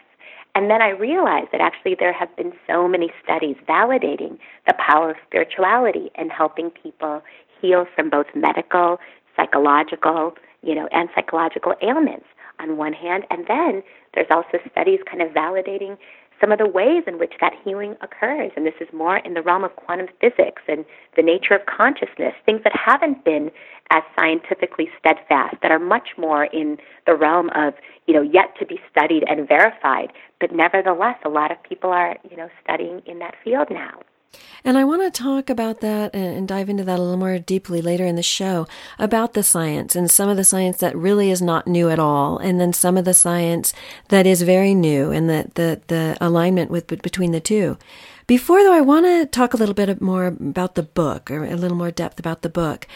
And 0.55 0.71
then 0.71 0.83
I 0.83 0.89
realized 0.89 1.49
that 1.53 1.61
actually 1.61 1.95
there 1.95 2.13
have 2.13 2.35
been 2.37 2.53
so 2.67 2.89
many 2.89 3.13
studies 3.23 3.57
validating 3.69 4.39
the 4.67 4.75
power 4.75 5.11
of 5.11 5.17
spirituality 5.27 6.11
and 6.17 6.33
helping 6.33 6.71
people 6.71 7.23
heal 7.61 7.87
from 7.95 8.11
both 8.11 8.27
medical, 8.35 8.99
psychological, 9.37 10.35
you 10.63 10.75
know, 10.75 10.89
and 10.93 11.09
psychological 11.15 11.75
ailments 11.83 12.27
on 12.61 12.77
one 12.77 12.93
hand, 12.93 13.25
and 13.31 13.47
then 13.47 13.83
there's 14.15 14.27
also 14.31 14.59
studies 14.73 15.01
kind 15.09 15.23
of 15.23 15.29
validating 15.31 15.97
some 16.41 16.53
of 16.53 16.59
the 16.59 16.67
ways 16.69 17.03
in 17.07 17.19
which 17.19 17.35
that 17.41 17.53
healing 17.65 17.97
occurs. 18.01 18.53
And 18.57 18.65
this 18.67 18.75
is 18.81 18.89
more 18.93 19.19
in 19.19 19.35
the 19.35 19.43
realm 19.43 19.65
of 19.65 19.75
quantum 19.77 20.07
physics 20.21 20.63
and 20.69 20.85
the 21.17 21.23
nature 21.23 21.55
of 21.55 21.67
consciousness, 21.67 22.35
things 22.47 22.61
that 22.65 22.73
haven't 22.75 23.25
been 23.25 23.51
as 23.91 24.03
scientifically 24.15 24.89
steadfast, 24.99 25.57
that 25.63 25.73
are 25.73 25.79
much 25.79 26.11
more 26.17 26.45
in 26.45 26.79
the 27.07 27.15
realm 27.15 27.51
of, 27.55 27.75
you 28.07 28.15
know, 28.15 28.23
yet 28.23 28.55
to 28.59 28.67
be 28.67 28.79
studied 28.91 29.25
and 29.29 29.49
verified. 29.49 30.13
But 30.41 30.53
nevertheless, 30.53 31.17
a 31.25 31.29
lot 31.29 31.51
of 31.51 31.63
people 31.63 31.91
are, 31.91 32.17
you 32.31 32.37
know, 32.37 32.49
studying 32.63 33.03
in 33.07 33.19
that 33.19 33.35
field 33.43 33.69
now. 33.71 34.01
And 34.65 34.77
I 34.77 34.85
want 34.85 35.03
to 35.03 35.23
talk 35.23 35.49
about 35.49 35.81
that 35.81 36.15
and 36.15 36.47
dive 36.47 36.69
into 36.69 36.85
that 36.85 36.99
a 36.99 37.03
little 37.03 37.17
more 37.17 37.39
deeply 37.39 37.81
later 37.81 38.05
in 38.05 38.17
the 38.17 38.23
show 38.23 38.67
about 38.99 39.33
the 39.33 39.43
science 39.43 39.95
and 39.95 40.11
some 40.11 40.29
of 40.29 40.37
the 40.37 40.45
science 40.45 40.79
that 40.79 40.97
really 40.97 41.31
is 41.31 41.41
not 41.41 41.67
new 41.67 41.89
at 41.89 41.99
all, 41.99 42.39
and 42.39 42.61
then 42.61 42.73
some 42.73 42.97
of 42.97 43.05
the 43.05 43.15
science 43.15 43.73
that 44.09 44.27
is 44.27 44.43
very 44.43 44.75
new 44.75 45.11
and 45.11 45.31
the, 45.31 45.51
the, 45.55 45.81
the 45.87 46.17
alignment 46.21 46.71
with 46.71 46.87
between 46.89 47.33
the 47.33 47.41
two. 47.41 47.79
Before 48.27 48.63
though, 48.63 48.75
I 48.75 48.83
want 48.83 49.07
to 49.07 49.25
talk 49.27 49.55
a 49.55 49.57
little 49.57 49.75
bit 49.75 50.01
more 50.03 50.27
about 50.27 50.75
the 50.75 50.83
book 50.83 51.31
or 51.31 51.45
a 51.45 51.57
little 51.57 51.77
more 51.77 51.91
depth 51.91 52.19
about 52.19 52.43
the 52.43 52.51
book. 52.51 52.87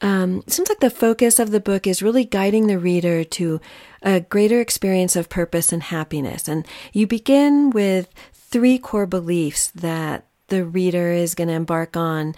Um, 0.00 0.38
it 0.46 0.52
seems 0.52 0.68
like 0.68 0.80
the 0.80 0.90
focus 0.90 1.38
of 1.38 1.50
the 1.50 1.60
book 1.60 1.86
is 1.86 2.02
really 2.02 2.24
guiding 2.24 2.66
the 2.66 2.78
reader 2.78 3.22
to 3.22 3.60
a 4.02 4.20
greater 4.20 4.60
experience 4.60 5.14
of 5.14 5.28
purpose 5.28 5.72
and 5.72 5.82
happiness. 5.82 6.48
And 6.48 6.66
you 6.92 7.06
begin 7.06 7.70
with 7.70 8.08
three 8.32 8.78
core 8.78 9.06
beliefs 9.06 9.68
that 9.68 10.24
the 10.50 10.64
reader 10.64 11.10
is 11.10 11.34
going 11.34 11.48
to 11.48 11.54
embark 11.54 11.96
on 11.96 12.34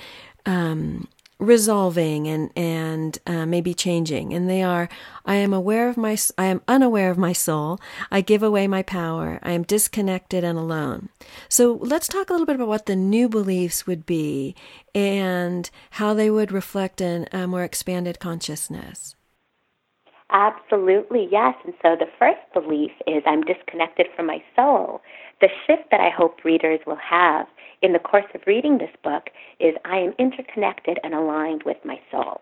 um, 0.47 1.09
resolving 1.42 2.28
and 2.28 2.50
and 2.57 3.19
uh, 3.26 3.45
maybe 3.45 3.75
changing. 3.75 4.33
And 4.33 4.49
they 4.49 4.62
are 4.62 4.88
i 5.26 5.35
am 5.35 5.52
aware 5.52 5.88
of 5.88 5.97
my 5.97 6.16
i 6.38 6.47
am 6.47 6.62
unaware 6.69 7.11
of 7.11 7.19
my 7.19 7.33
soul. 7.33 7.81
I 8.11 8.21
give 8.21 8.42
away 8.42 8.69
my 8.69 8.83
power. 8.83 9.40
I 9.42 9.52
am 9.52 9.64
disconnected 9.64 10.45
and 10.45 10.57
alone. 10.57 11.09
So 11.49 11.78
let's 11.83 12.09
talk 12.09 12.31
a 12.31 12.33
little 12.33 12.47
bit 12.47 12.57
about 12.57 12.69
what 12.69 12.87
the 12.87 12.97
new 12.97 13.28
beliefs 13.28 13.87
would 13.87 14.07
be 14.07 14.54
and 14.95 15.69
how 15.92 16.14
they 16.14 16.31
would 16.31 16.52
reflect 16.52 17.00
in 17.00 17.26
a 17.33 17.47
more 17.47 17.64
expanded 17.64 18.21
consciousness. 18.21 19.16
Absolutely, 20.31 21.28
yes. 21.31 21.54
And 21.64 21.75
so 21.83 21.95
the 21.95 22.09
first 22.19 22.40
belief 22.54 22.92
is 23.07 23.23
I'm 23.26 23.42
disconnected 23.42 24.07
from 24.16 24.26
my 24.26 24.42
soul. 24.57 25.02
The 25.42 25.49
shift 25.66 25.90
that 25.90 26.00
I 26.00 26.09
hope 26.09 26.42
readers 26.45 26.81
will 26.87 26.97
have 26.97 27.47
in 27.82 27.92
the 27.92 27.98
course 27.98 28.26
of 28.34 28.40
reading 28.46 28.78
this 28.78 28.94
book 29.02 29.28
is 29.60 29.74
I 29.84 29.98
am 29.98 30.14
interconnected 30.18 30.98
and 31.02 31.14
aligned 31.14 31.64
with 31.64 31.78
my 31.84 32.00
soul. 32.10 32.40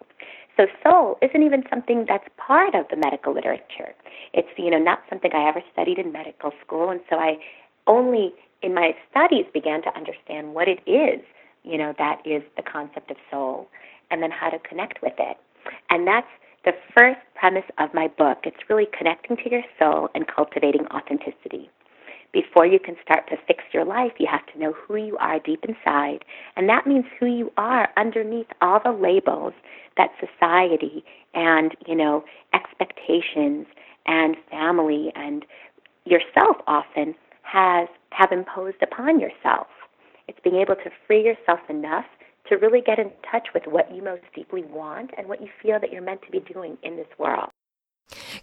So 0.57 0.67
soul 0.85 1.19
isn't 1.23 1.43
even 1.43 1.65
something 1.71 2.05
that's 2.07 2.29
part 2.37 2.75
of 2.75 2.87
the 2.91 2.97
medical 2.97 3.33
literature. 3.33 3.95
It's 4.35 4.49
you 4.59 4.71
know 4.71 4.79
not 4.79 5.01
something 5.09 5.31
I 5.35 5.49
ever 5.49 5.63
studied 5.73 5.99
in 5.99 6.13
medical 6.13 6.53
school, 6.65 6.91
and 6.91 7.01
so 7.09 7.17
I 7.17 7.39
only 7.87 8.35
in 8.63 8.75
my 8.75 8.95
studies 9.11 9.47
began 9.55 9.83
to 9.83 9.97
understand 9.97 10.55
what 10.55 10.69
it 10.69 10.81
is, 10.87 11.21
you 11.65 11.79
know, 11.79 11.95
that 11.99 12.21
is 12.27 12.43
the 12.57 12.63
concept 12.63 13.11
of 13.11 13.17
soul, 13.31 13.69
and 14.11 14.23
then 14.23 14.31
how 14.31 14.51
to 14.51 14.59
connect 14.59 15.03
with 15.03 15.15
it. 15.19 15.39
And 15.89 16.07
that's 16.07 16.27
the 16.65 16.73
first 16.95 17.21
premise 17.35 17.65
of 17.79 17.95
my 17.95 18.09
book. 18.09 18.41
It's 18.45 18.69
really 18.69 18.87
connecting 18.97 19.37
to 19.39 19.51
your 19.51 19.63
soul 19.79 20.11
and 20.15 20.27
cultivating 20.27 20.87
authenticity 20.89 21.71
before 22.33 22.67
you 22.67 22.79
can 22.79 22.97
start 23.03 23.29
to 23.29 23.37
fix 23.47 23.65
your 23.73 23.85
life, 23.85 24.13
you 24.19 24.27
have 24.31 24.47
to 24.53 24.59
know 24.59 24.73
who 24.73 24.97
you 24.97 25.17
are 25.19 25.39
deep 25.41 25.65
inside. 25.65 26.25
And 26.57 26.69
that 26.69 26.87
means 26.87 27.05
who 27.19 27.27
you 27.27 27.53
are 27.57 27.89
underneath 27.97 28.47
all 28.61 28.81
the 28.83 28.93
labels 28.93 29.53
that 29.97 30.11
society 30.21 31.05
and, 31.35 31.75
you 31.87 31.95
know, 31.95 32.25
expectations 32.55 33.67
and 34.07 34.37
family 34.51 35.13
and 35.15 35.45
yourself 36.05 36.57
often 36.67 37.15
has 37.43 37.89
have 38.13 38.33
imposed 38.33 38.83
upon 38.83 39.21
yourself. 39.21 39.67
It's 40.29 40.39
being 40.43 40.57
able 40.57 40.77
to 40.77 40.91
free 41.07 41.25
yourself 41.25 41.61
enough 41.69 42.05
to 42.49 42.57
really 42.57 42.81
get 42.81 42.99
in 42.99 43.11
touch 43.31 43.49
with 43.55 43.65
what 43.67 43.95
you 43.95 44.03
most 44.03 44.23
deeply 44.35 44.65
want 44.65 45.11
and 45.17 45.29
what 45.29 45.41
you 45.41 45.49
feel 45.63 45.79
that 45.81 45.93
you're 45.93 46.03
meant 46.03 46.23
to 46.23 46.31
be 46.31 46.41
doing 46.41 46.77
in 46.83 46.97
this 46.97 47.07
world. 47.19 47.51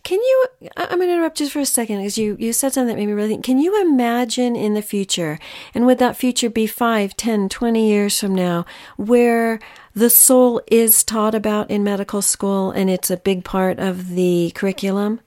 Can 0.04 0.20
you? 0.20 0.46
I'm 0.76 0.98
going 0.98 1.10
to 1.10 1.14
interrupt 1.14 1.38
just 1.38 1.52
for 1.52 1.60
a 1.60 1.66
second 1.66 1.98
because 1.98 2.18
you, 2.18 2.36
you 2.40 2.54
said 2.54 2.74
something 2.74 2.88
that 2.88 3.00
made 3.00 3.08
me 3.08 3.14
really 3.14 3.30
think. 3.30 3.44
Can 3.44 3.60
you 3.60 3.82
imagine 3.82 4.56
in 4.56 4.74
the 4.74 4.82
future, 4.82 5.40
and 5.74 5.86
would 5.86 6.00
that 6.00 6.18
future 6.18 6.50
be 6.50 6.68
5, 6.68 7.16
10, 7.18 7.50
20 7.50 7.90
years 7.90 8.20
from 8.20 8.36
now, 8.36 8.66
where 8.98 9.60
the 9.94 10.10
soul 10.10 10.62
is 10.68 11.04
taught 11.04 11.36
about 11.36 11.72
in 11.72 11.84
medical 11.84 12.22
school 12.22 12.72
and 12.72 12.90
it's 12.90 13.10
a 13.10 13.18
big 13.18 13.44
part 13.44 13.80
of 13.80 14.10
the 14.10 14.52
curriculum? 14.56 15.20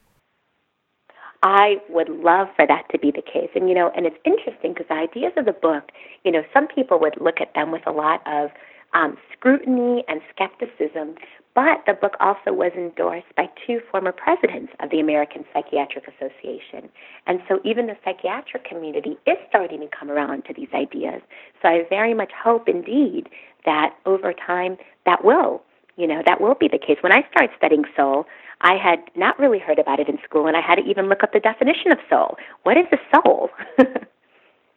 I 1.43 1.77
would 1.89 2.09
love 2.09 2.47
for 2.55 2.67
that 2.67 2.85
to 2.91 2.99
be 2.99 3.11
the 3.11 3.23
case. 3.23 3.49
And, 3.55 3.67
you 3.67 3.73
know, 3.73 3.91
and 3.95 4.05
it's 4.05 4.17
interesting 4.25 4.73
because 4.73 4.87
the 4.89 4.95
ideas 4.95 5.33
of 5.37 5.45
the 5.45 5.53
book, 5.53 5.91
you 6.23 6.31
know, 6.31 6.43
some 6.53 6.67
people 6.67 6.99
would 6.99 7.15
look 7.19 7.41
at 7.41 7.53
them 7.55 7.71
with 7.71 7.81
a 7.87 7.91
lot 7.91 8.21
of 8.27 8.51
um, 8.93 9.17
scrutiny 9.33 10.03
and 10.07 10.21
skepticism, 10.33 11.15
but 11.53 11.83
the 11.85 11.93
book 11.93 12.15
also 12.19 12.53
was 12.53 12.71
endorsed 12.75 13.35
by 13.35 13.49
two 13.67 13.81
former 13.91 14.11
presidents 14.11 14.71
of 14.79 14.89
the 14.89 14.99
American 14.99 15.43
Psychiatric 15.53 16.05
Association. 16.07 16.89
And 17.27 17.41
so 17.47 17.59
even 17.65 17.87
the 17.87 17.97
psychiatric 18.05 18.63
community 18.63 19.17
is 19.27 19.37
starting 19.49 19.81
to 19.81 19.87
come 19.87 20.09
around 20.09 20.45
to 20.45 20.53
these 20.53 20.69
ideas. 20.73 21.21
So 21.61 21.67
I 21.67 21.85
very 21.89 22.13
much 22.13 22.31
hope 22.31 22.69
indeed 22.69 23.27
that 23.65 23.95
over 24.05 24.33
time 24.33 24.77
that 25.05 25.25
will, 25.25 25.61
you 25.97 26.07
know, 26.07 26.21
that 26.25 26.39
will 26.39 26.55
be 26.55 26.67
the 26.67 26.79
case. 26.79 26.97
When 27.01 27.11
I 27.11 27.27
started 27.29 27.51
studying 27.57 27.83
soul, 27.97 28.25
I 28.61 28.75
had 28.75 28.99
not 29.15 29.37
really 29.37 29.59
heard 29.59 29.79
about 29.79 29.99
it 29.99 30.07
in 30.07 30.19
school 30.23 30.47
and 30.47 30.55
I 30.55 30.61
had 30.61 30.75
to 30.75 30.83
even 30.83 31.09
look 31.09 31.23
up 31.23 31.33
the 31.33 31.39
definition 31.39 31.91
of 31.91 31.97
soul. 32.09 32.37
What 32.63 32.77
is 32.77 32.85
a 32.91 32.97
soul? 33.13 33.49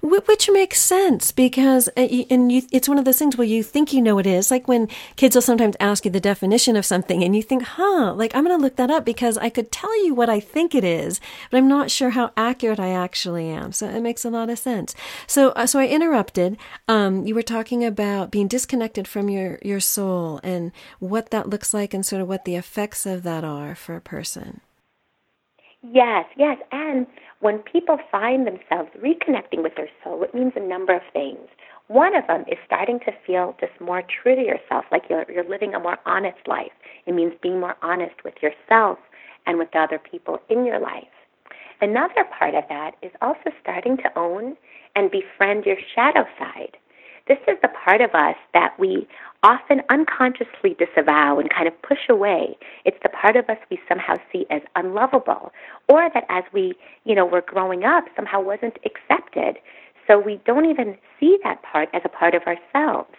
Which 0.04 0.50
makes 0.50 0.82
sense 0.82 1.32
because, 1.32 1.88
uh, 1.96 2.06
and 2.28 2.52
you, 2.52 2.60
it's 2.70 2.90
one 2.90 2.98
of 2.98 3.06
those 3.06 3.18
things 3.18 3.38
where 3.38 3.46
you 3.46 3.62
think 3.62 3.90
you 3.90 4.02
know 4.02 4.16
what 4.16 4.26
it 4.26 4.34
is. 4.34 4.50
Like 4.50 4.68
when 4.68 4.86
kids 5.16 5.34
will 5.34 5.40
sometimes 5.40 5.76
ask 5.80 6.04
you 6.04 6.10
the 6.10 6.20
definition 6.20 6.76
of 6.76 6.84
something 6.84 7.24
and 7.24 7.34
you 7.34 7.42
think, 7.42 7.62
huh, 7.62 8.12
like 8.12 8.36
I'm 8.36 8.44
going 8.44 8.54
to 8.54 8.62
look 8.62 8.76
that 8.76 8.90
up 8.90 9.06
because 9.06 9.38
I 9.38 9.48
could 9.48 9.72
tell 9.72 10.04
you 10.04 10.14
what 10.14 10.28
I 10.28 10.40
think 10.40 10.74
it 10.74 10.84
is, 10.84 11.22
but 11.50 11.56
I'm 11.56 11.68
not 11.68 11.90
sure 11.90 12.10
how 12.10 12.32
accurate 12.36 12.78
I 12.78 12.90
actually 12.90 13.48
am. 13.48 13.72
So 13.72 13.88
it 13.88 14.02
makes 14.02 14.26
a 14.26 14.30
lot 14.30 14.50
of 14.50 14.58
sense. 14.58 14.94
So, 15.26 15.52
uh, 15.52 15.64
so 15.64 15.78
I 15.78 15.86
interrupted. 15.86 16.58
Um, 16.86 17.24
you 17.24 17.34
were 17.34 17.40
talking 17.42 17.82
about 17.82 18.30
being 18.30 18.46
disconnected 18.46 19.08
from 19.08 19.30
your, 19.30 19.58
your 19.62 19.80
soul 19.80 20.38
and 20.44 20.70
what 20.98 21.30
that 21.30 21.48
looks 21.48 21.72
like 21.72 21.94
and 21.94 22.04
sort 22.04 22.20
of 22.20 22.28
what 22.28 22.44
the 22.44 22.56
effects 22.56 23.06
of 23.06 23.22
that 23.22 23.42
are 23.42 23.74
for 23.74 23.96
a 23.96 24.02
person. 24.02 24.60
Yes, 25.92 26.26
yes. 26.36 26.58
And 26.72 27.06
when 27.44 27.58
people 27.58 27.98
find 28.10 28.46
themselves 28.46 28.88
reconnecting 28.96 29.62
with 29.62 29.74
their 29.76 29.90
soul, 30.02 30.22
it 30.22 30.34
means 30.34 30.54
a 30.56 30.66
number 30.66 30.96
of 30.96 31.02
things. 31.12 31.46
One 31.88 32.16
of 32.16 32.26
them 32.26 32.46
is 32.48 32.56
starting 32.64 33.00
to 33.00 33.12
feel 33.26 33.54
just 33.60 33.78
more 33.82 34.00
true 34.00 34.34
to 34.34 34.40
yourself, 34.40 34.86
like 34.90 35.02
you're, 35.10 35.26
you're 35.30 35.46
living 35.46 35.74
a 35.74 35.78
more 35.78 35.98
honest 36.06 36.38
life. 36.46 36.72
It 37.04 37.12
means 37.12 37.34
being 37.42 37.60
more 37.60 37.76
honest 37.82 38.14
with 38.24 38.32
yourself 38.40 38.96
and 39.44 39.58
with 39.58 39.68
the 39.74 39.80
other 39.80 39.98
people 39.98 40.38
in 40.48 40.64
your 40.64 40.80
life. 40.80 41.04
Another 41.82 42.24
part 42.38 42.54
of 42.54 42.64
that 42.70 42.92
is 43.02 43.12
also 43.20 43.50
starting 43.60 43.98
to 43.98 44.18
own 44.18 44.56
and 44.96 45.10
befriend 45.10 45.66
your 45.66 45.76
shadow 45.94 46.24
side. 46.38 46.78
This 47.26 47.38
is 47.48 47.56
the 47.62 47.68
part 47.68 48.02
of 48.02 48.14
us 48.14 48.36
that 48.52 48.78
we 48.78 49.08
often 49.42 49.80
unconsciously 49.88 50.76
disavow 50.78 51.38
and 51.38 51.48
kind 51.48 51.66
of 51.66 51.80
push 51.80 52.10
away. 52.10 52.56
It's 52.84 52.98
the 53.02 53.08
part 53.08 53.36
of 53.36 53.48
us 53.48 53.56
we 53.70 53.80
somehow 53.88 54.16
see 54.30 54.44
as 54.50 54.60
unlovable, 54.76 55.50
or 55.88 56.10
that 56.12 56.24
as 56.28 56.44
we, 56.52 56.74
you 57.04 57.14
know, 57.14 57.24
were 57.24 57.40
growing 57.40 57.84
up 57.84 58.04
somehow 58.14 58.42
wasn't 58.42 58.78
accepted. 58.84 59.56
So 60.06 60.18
we 60.18 60.38
don't 60.44 60.68
even 60.68 60.98
see 61.18 61.38
that 61.44 61.62
part 61.62 61.88
as 61.94 62.02
a 62.04 62.10
part 62.10 62.34
of 62.34 62.42
ourselves. 62.42 63.14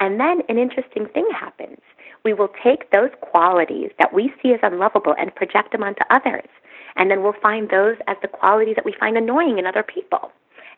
And 0.00 0.18
then 0.18 0.40
an 0.48 0.56
interesting 0.56 1.06
thing 1.06 1.28
happens. 1.38 1.80
We 2.24 2.32
will 2.32 2.50
take 2.64 2.90
those 2.90 3.10
qualities 3.20 3.90
that 3.98 4.14
we 4.14 4.32
see 4.42 4.54
as 4.54 4.60
unlovable 4.62 5.14
and 5.18 5.34
project 5.34 5.72
them 5.72 5.82
onto 5.82 6.04
others. 6.08 6.48
And 6.96 7.10
then 7.10 7.22
we'll 7.22 7.34
find 7.42 7.68
those 7.68 7.96
as 8.06 8.16
the 8.22 8.28
qualities 8.28 8.76
that 8.76 8.84
we 8.86 8.94
find 8.98 9.18
annoying 9.18 9.58
in 9.58 9.66
other 9.66 9.82
people. 9.82 10.32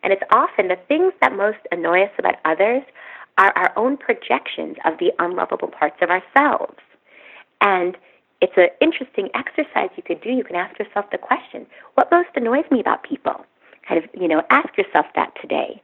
And 0.05 0.13
it's 0.13 0.21
often 0.29 0.67
the 0.67 0.77
things 0.87 1.13
that 1.19 1.35
most 1.35 1.57
annoy 1.71 2.03
us 2.03 2.11
about 2.19 2.35
others 2.45 2.83
are 3.39 3.51
our 3.57 3.73
own 3.75 3.97
projections 3.97 4.77
of 4.85 4.99
the 4.99 5.11
unlovable 5.17 5.67
parts 5.67 5.97
of 5.99 6.11
ourselves. 6.11 6.77
And 7.59 7.97
it's 8.39 8.53
an 8.55 8.67
interesting 8.79 9.29
exercise 9.33 9.89
you 9.97 10.03
could 10.03 10.21
do. 10.21 10.29
You 10.29 10.43
can 10.43 10.55
ask 10.55 10.77
yourself 10.77 11.05
the 11.11 11.17
question, 11.17 11.65
what 11.95 12.11
most 12.11 12.29
annoys 12.35 12.65
me 12.69 12.79
about 12.79 13.01
people? 13.01 13.47
Kind 13.87 14.03
of, 14.03 14.09
you 14.13 14.27
know, 14.27 14.43
ask 14.51 14.77
yourself 14.77 15.07
that 15.15 15.33
today. 15.41 15.81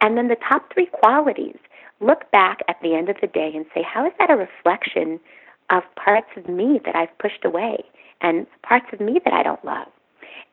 And 0.00 0.16
then 0.16 0.28
the 0.28 0.36
top 0.48 0.72
three 0.72 0.86
qualities, 0.86 1.56
look 2.00 2.30
back 2.30 2.60
at 2.68 2.76
the 2.82 2.94
end 2.94 3.08
of 3.08 3.16
the 3.20 3.26
day 3.26 3.50
and 3.52 3.66
say, 3.74 3.82
how 3.82 4.06
is 4.06 4.12
that 4.20 4.30
a 4.30 4.36
reflection 4.36 5.18
of 5.70 5.82
parts 5.96 6.28
of 6.36 6.48
me 6.48 6.80
that 6.84 6.94
I've 6.94 7.18
pushed 7.18 7.44
away 7.44 7.78
and 8.20 8.46
parts 8.62 8.86
of 8.92 9.00
me 9.00 9.20
that 9.24 9.34
I 9.34 9.42
don't 9.42 9.64
love? 9.64 9.88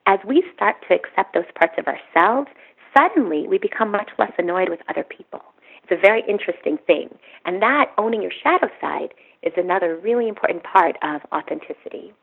As 0.08 0.20
we 0.26 0.44
start 0.56 0.78
to 0.88 0.96
accept 0.96 1.36
those 1.36 1.52
parts 1.56 1.76
of 1.78 1.86
ourselves, 1.88 2.50
suddenly 2.96 3.48
we 3.48 3.58
become 3.58 3.92
much 3.92 4.10
less 4.18 4.32
annoyed 4.38 4.70
with 4.70 4.80
other 4.90 5.04
people. 5.04 5.42
It's 5.84 5.92
a 5.92 6.02
very 6.02 6.24
interesting 6.28 6.78
thing. 6.88 7.10
And 7.46 7.62
that, 7.62 7.92
owning 7.98 8.22
your 8.22 8.32
shadow 8.44 8.70
side, 8.80 9.14
is 9.42 9.54
another 9.58 9.98
really 9.98 10.30
important 10.30 10.64
part 10.64 10.96
of 11.04 11.22
authenticity. 11.34 12.14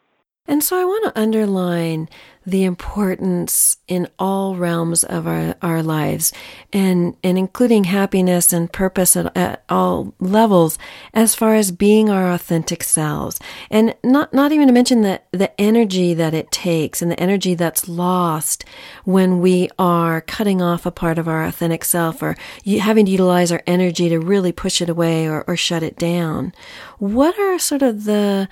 And 0.51 0.65
so 0.65 0.77
I 0.77 0.85
want 0.85 1.05
to 1.05 1.21
underline 1.21 2.09
the 2.45 2.65
importance 2.65 3.77
in 3.87 4.09
all 4.19 4.57
realms 4.57 5.05
of 5.05 5.25
our, 5.25 5.55
our 5.63 5.81
lives 5.81 6.33
and, 6.73 7.17
and 7.23 7.39
including 7.39 7.85
happiness 7.85 8.53
and 8.53 8.73
purpose 8.73 9.15
at, 9.15 9.37
at 9.37 9.63
all 9.69 10.13
levels 10.19 10.77
as 11.15 11.37
far 11.37 11.55
as 11.55 11.71
being 11.71 12.11
our 12.11 12.33
authentic 12.33 12.83
selves. 12.83 13.39
And 13.71 13.95
not, 14.03 14.35
not 14.35 14.51
even 14.51 14.67
to 14.67 14.73
mention 14.73 15.03
the, 15.03 15.21
the 15.31 15.59
energy 15.61 16.15
that 16.15 16.35
it 16.35 16.51
takes 16.51 17.01
and 17.01 17.13
the 17.13 17.21
energy 17.21 17.55
that's 17.55 17.89
lost 17.89 18.65
when 19.05 19.41
we 19.41 19.69
are 19.79 20.21
cutting 20.21 20.61
off 20.61 20.85
a 20.85 20.91
part 20.91 21.17
of 21.17 21.29
our 21.29 21.45
authentic 21.45 21.85
self 21.85 22.25
or 22.25 22.37
having 22.81 23.07
to 23.07 23.13
utilize 23.13 23.53
our 23.53 23.63
energy 23.69 24.09
to 24.09 24.19
really 24.19 24.51
push 24.51 24.83
it 24.83 24.89
away 24.89 25.29
or, 25.29 25.45
or 25.47 25.57
shut 25.57 25.85
it 25.85 25.97
down. 25.97 26.53
What 26.99 27.39
are 27.39 27.57
sort 27.57 27.83
of 27.83 28.03
the 28.03 28.49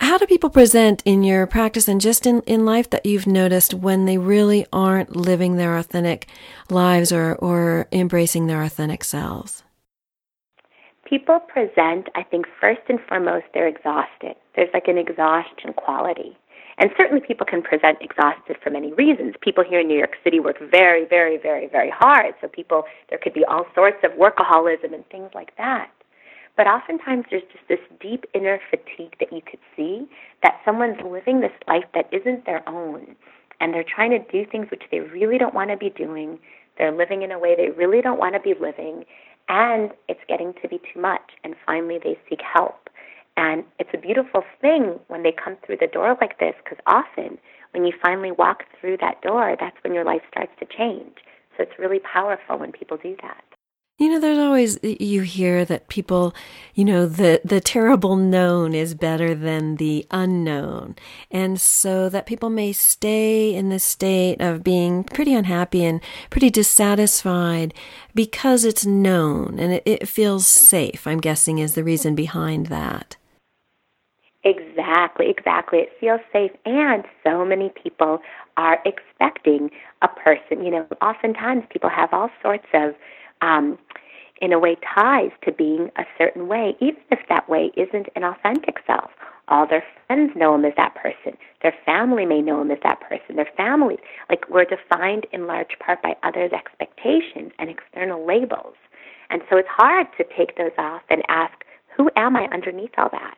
how 0.00 0.18
do 0.18 0.26
people 0.26 0.50
present 0.50 1.02
in 1.04 1.22
your 1.22 1.46
practice 1.46 1.88
and 1.88 2.00
just 2.00 2.26
in, 2.26 2.42
in 2.42 2.64
life 2.64 2.90
that 2.90 3.06
you've 3.06 3.26
noticed 3.26 3.74
when 3.74 4.04
they 4.04 4.18
really 4.18 4.66
aren't 4.72 5.16
living 5.16 5.56
their 5.56 5.76
authentic 5.76 6.26
lives 6.70 7.12
or, 7.12 7.34
or 7.36 7.86
embracing 7.92 8.46
their 8.46 8.62
authentic 8.62 9.04
selves? 9.04 9.62
People 11.08 11.40
present, 11.40 12.08
I 12.14 12.22
think, 12.22 12.46
first 12.60 12.82
and 12.88 12.98
foremost, 13.08 13.46
they're 13.54 13.68
exhausted. 13.68 14.36
There's 14.54 14.68
like 14.74 14.88
an 14.88 14.98
exhaustion 14.98 15.72
quality. 15.72 16.36
And 16.78 16.90
certainly 16.96 17.22
people 17.26 17.46
can 17.46 17.62
present 17.62 17.98
exhausted 18.00 18.56
for 18.62 18.70
many 18.70 18.92
reasons. 18.92 19.34
People 19.40 19.64
here 19.64 19.80
in 19.80 19.88
New 19.88 19.98
York 19.98 20.16
City 20.22 20.38
work 20.38 20.58
very, 20.70 21.04
very, 21.06 21.36
very, 21.36 21.66
very 21.66 21.90
hard. 21.90 22.34
So 22.40 22.48
people, 22.48 22.84
there 23.10 23.18
could 23.18 23.34
be 23.34 23.44
all 23.44 23.64
sorts 23.74 23.98
of 24.04 24.12
workaholism 24.12 24.94
and 24.94 25.04
things 25.08 25.30
like 25.34 25.56
that. 25.56 25.90
But 26.58 26.66
oftentimes 26.66 27.26
there's 27.30 27.44
just 27.52 27.68
this 27.68 27.78
deep 28.00 28.24
inner 28.34 28.58
fatigue 28.68 29.14
that 29.20 29.32
you 29.32 29.40
could 29.40 29.60
see 29.76 30.08
that 30.42 30.60
someone's 30.64 30.98
living 31.08 31.40
this 31.40 31.52
life 31.68 31.84
that 31.94 32.12
isn't 32.12 32.46
their 32.46 32.68
own. 32.68 33.14
And 33.60 33.72
they're 33.72 33.84
trying 33.84 34.10
to 34.10 34.18
do 34.18 34.44
things 34.44 34.66
which 34.68 34.82
they 34.90 34.98
really 34.98 35.38
don't 35.38 35.54
want 35.54 35.70
to 35.70 35.76
be 35.76 35.88
doing. 35.88 36.40
They're 36.76 36.90
living 36.90 37.22
in 37.22 37.30
a 37.30 37.38
way 37.38 37.54
they 37.54 37.70
really 37.70 38.02
don't 38.02 38.18
want 38.18 38.34
to 38.34 38.40
be 38.40 38.54
living. 38.60 39.04
And 39.48 39.92
it's 40.08 40.20
getting 40.28 40.52
to 40.60 40.68
be 40.68 40.80
too 40.92 41.00
much. 41.00 41.30
And 41.44 41.54
finally 41.64 42.00
they 42.02 42.18
seek 42.28 42.40
help. 42.42 42.90
And 43.36 43.62
it's 43.78 43.90
a 43.94 43.98
beautiful 43.98 44.42
thing 44.60 44.98
when 45.06 45.22
they 45.22 45.32
come 45.32 45.56
through 45.64 45.76
the 45.80 45.86
door 45.86 46.16
like 46.20 46.40
this 46.40 46.54
because 46.64 46.78
often 46.86 47.38
when 47.70 47.84
you 47.84 47.92
finally 48.02 48.32
walk 48.32 48.64
through 48.80 48.96
that 49.00 49.22
door, 49.22 49.56
that's 49.60 49.76
when 49.84 49.94
your 49.94 50.04
life 50.04 50.22
starts 50.28 50.52
to 50.58 50.66
change. 50.66 51.18
So 51.56 51.62
it's 51.62 51.78
really 51.78 52.00
powerful 52.00 52.58
when 52.58 52.72
people 52.72 52.96
do 52.96 53.14
that. 53.22 53.47
You 53.98 54.08
know, 54.10 54.20
there's 54.20 54.38
always, 54.38 54.78
you 54.84 55.22
hear 55.22 55.64
that 55.64 55.88
people, 55.88 56.32
you 56.72 56.84
know, 56.84 57.06
the, 57.06 57.40
the 57.44 57.60
terrible 57.60 58.14
known 58.14 58.72
is 58.72 58.94
better 58.94 59.34
than 59.34 59.74
the 59.74 60.06
unknown. 60.12 60.94
And 61.32 61.60
so 61.60 62.08
that 62.08 62.24
people 62.24 62.48
may 62.48 62.72
stay 62.72 63.52
in 63.52 63.70
this 63.70 63.82
state 63.82 64.40
of 64.40 64.62
being 64.62 65.02
pretty 65.02 65.34
unhappy 65.34 65.84
and 65.84 66.00
pretty 66.30 66.48
dissatisfied 66.48 67.74
because 68.14 68.64
it's 68.64 68.86
known 68.86 69.58
and 69.58 69.72
it, 69.72 69.82
it 69.84 70.08
feels 70.08 70.46
safe, 70.46 71.04
I'm 71.04 71.18
guessing 71.18 71.58
is 71.58 71.74
the 71.74 71.82
reason 71.82 72.14
behind 72.14 72.66
that. 72.66 73.16
Exactly, 74.44 75.28
exactly. 75.28 75.80
It 75.80 75.90
feels 75.98 76.20
safe, 76.32 76.52
and 76.64 77.04
so 77.24 77.44
many 77.44 77.72
people 77.82 78.20
are 78.56 78.78
expecting 78.86 79.70
a 80.00 80.08
person. 80.08 80.64
You 80.64 80.70
know, 80.70 80.86
oftentimes 81.02 81.64
people 81.70 81.90
have 81.90 82.10
all 82.12 82.30
sorts 82.40 82.66
of 82.72 82.94
um, 83.40 83.78
in 84.40 84.52
a 84.52 84.58
way, 84.58 84.76
ties 84.94 85.30
to 85.44 85.52
being 85.52 85.90
a 85.96 86.04
certain 86.16 86.48
way, 86.48 86.76
even 86.80 87.00
if 87.10 87.20
that 87.28 87.48
way 87.48 87.70
isn't 87.76 88.08
an 88.16 88.24
authentic 88.24 88.76
self. 88.86 89.10
All 89.48 89.66
their 89.66 89.84
friends 90.06 90.32
know 90.36 90.52
them 90.52 90.64
as 90.64 90.74
that 90.76 90.94
person. 90.94 91.38
Their 91.62 91.74
family 91.86 92.26
may 92.26 92.42
know 92.42 92.58
them 92.58 92.70
as 92.70 92.78
that 92.82 93.00
person. 93.00 93.36
Their 93.36 93.48
families, 93.56 93.98
like 94.28 94.48
we're 94.50 94.64
defined 94.64 95.26
in 95.32 95.46
large 95.46 95.78
part 95.80 96.02
by 96.02 96.14
others' 96.22 96.52
expectations 96.52 97.52
and 97.58 97.70
external 97.70 98.26
labels. 98.26 98.74
And 99.30 99.42
so 99.48 99.56
it's 99.56 99.68
hard 99.68 100.06
to 100.18 100.24
take 100.36 100.56
those 100.56 100.76
off 100.78 101.02
and 101.08 101.22
ask, 101.28 101.64
who 101.96 102.10
am 102.16 102.36
I 102.36 102.48
underneath 102.52 102.92
all 102.98 103.08
that? 103.10 103.36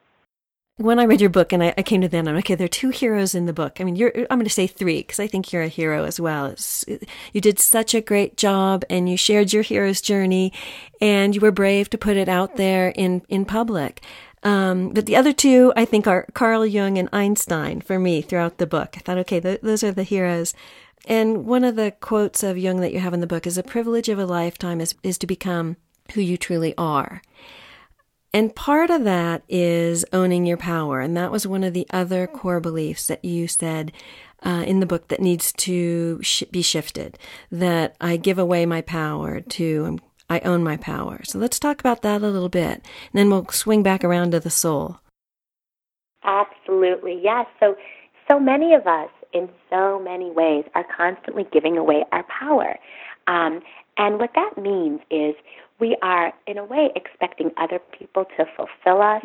When 0.81 0.99
I 0.99 1.05
read 1.05 1.21
your 1.21 1.29
book 1.29 1.53
and 1.53 1.63
I, 1.63 1.75
I, 1.77 1.83
came 1.83 2.01
to 2.01 2.09
the 2.09 2.17
end, 2.17 2.27
I'm 2.27 2.35
like, 2.35 2.47
okay, 2.47 2.55
there 2.55 2.65
are 2.65 2.69
two 2.69 2.89
heroes 2.89 3.35
in 3.35 3.45
the 3.45 3.53
book. 3.53 3.81
I 3.81 3.85
mean, 3.85 3.97
you're, 3.97 4.13
I'm 4.31 4.39
going 4.39 4.45
to 4.45 4.51
say 4.51 4.67
three 4.67 5.01
because 5.01 5.21
I 5.21 5.27
think 5.27 5.53
you're 5.53 5.63
a 5.63 5.69
hero 5.69 6.05
as 6.05 6.19
well. 6.19 6.47
It's, 6.47 6.87
you 7.35 7.41
did 7.43 7.59
such 7.59 7.95
a 7.95 8.01
great 8.01 8.39
job 8.39 8.85
and 8.89 9.07
you 9.07 9.19
shared 9.19 9.53
your 9.53 9.63
hero's 9.63 10.01
journey 10.01 10.55
and 10.99 11.35
you 11.35 11.41
were 11.43 11.51
brave 11.51 11.91
to 11.91 11.99
put 11.99 12.17
it 12.17 12.31
out 12.31 12.57
there 12.57 12.89
in, 12.89 13.21
in 13.29 13.45
public. 13.45 14.03
Um, 14.43 14.95
but 14.95 15.05
the 15.05 15.17
other 15.17 15.35
two, 15.35 15.71
I 15.77 15.85
think, 15.85 16.07
are 16.07 16.27
Carl 16.33 16.65
Jung 16.65 16.97
and 16.97 17.11
Einstein 17.13 17.83
for 17.83 17.99
me 17.99 18.23
throughout 18.23 18.57
the 18.57 18.67
book. 18.67 18.95
I 18.97 19.01
thought, 19.01 19.19
okay, 19.19 19.39
th- 19.39 19.61
those 19.61 19.85
are 19.85 19.93
the 19.93 20.03
heroes. 20.03 20.55
And 21.05 21.45
one 21.45 21.63
of 21.63 21.77
the 21.77 21.91
quotes 22.01 22.43
of 22.43 22.57
Jung 22.57 22.81
that 22.81 22.95
you 22.95 23.01
have 23.01 23.13
in 23.13 23.21
the 23.21 23.27
book 23.27 23.47
is 23.47 23.59
a 23.59 23.63
privilege 23.63 24.09
of 24.09 24.19
a 24.19 24.25
lifetime 24.25 24.81
is, 24.81 24.95
is 25.03 25.19
to 25.19 25.27
become 25.27 25.77
who 26.15 26.23
you 26.23 26.39
truly 26.39 26.75
are. 26.79 27.21
And 28.33 28.55
part 28.55 28.91
of 28.91 29.05
that 29.05 29.43
is 29.49 30.05
owning 30.13 30.47
your 30.47 30.57
power. 30.57 31.01
And 31.01 31.17
that 31.17 31.33
was 31.33 31.47
one 31.47 31.65
of 31.65 31.75
the 31.75 31.87
other 31.91 32.27
core 32.27 32.61
beliefs 32.61 33.07
that 33.09 33.25
you 33.25 33.49
said 33.49 33.93
uh, 34.45 34.65
in 34.67 34.81
the 34.81 34.87
book 34.87 35.09
that 35.09 35.21
needs 35.21 35.53
to 35.53 36.21
sh- 36.23 36.45
be 36.51 36.63
shifted. 36.63 37.19
That 37.51 37.97
I 38.01 38.17
give 38.17 38.39
away 38.39 38.67
my 38.67 38.83
power 38.83 39.41
to, 39.41 39.85
um, 39.87 40.01
I 40.29 40.41
own 40.41 40.63
my 40.63 40.77
power. 40.77 41.21
So 41.25 41.39
let's 41.39 41.59
talk 41.59 41.81
about 41.81 42.03
that 42.03 42.23
a 42.23 42.29
little 42.29 42.49
bit. 42.49 42.75
And 42.75 43.15
then 43.15 43.31
we'll 43.31 43.47
swing 43.49 43.83
back 43.83 44.05
around 44.05 44.31
to 44.31 44.41
the 44.41 44.51
soul. 44.51 45.01
Absolutely. 46.23 47.19
Yes. 47.23 47.47
So, 47.59 47.75
so 48.31 48.39
many 48.39 48.75
of 48.75 48.87
us 48.87 49.11
in 49.33 49.49
so 49.69 50.01
many 50.01 50.31
ways 50.31 50.65
are 50.75 50.87
constantly 50.97 51.47
giving 51.53 51.77
away 51.77 52.05
our 52.13 52.25
power. 52.25 52.79
Um, 53.27 53.61
and 53.97 54.19
what 54.19 54.31
that 54.35 54.61
means 54.61 55.01
is 55.11 55.35
we 55.81 55.97
are, 56.03 56.33
in 56.47 56.59
a 56.59 56.65
way, 56.65 56.91
expecting 56.95 57.51
other 57.57 57.81
people 57.99 58.27
to 58.37 58.45
fulfill 58.57 59.03
us. 59.03 59.25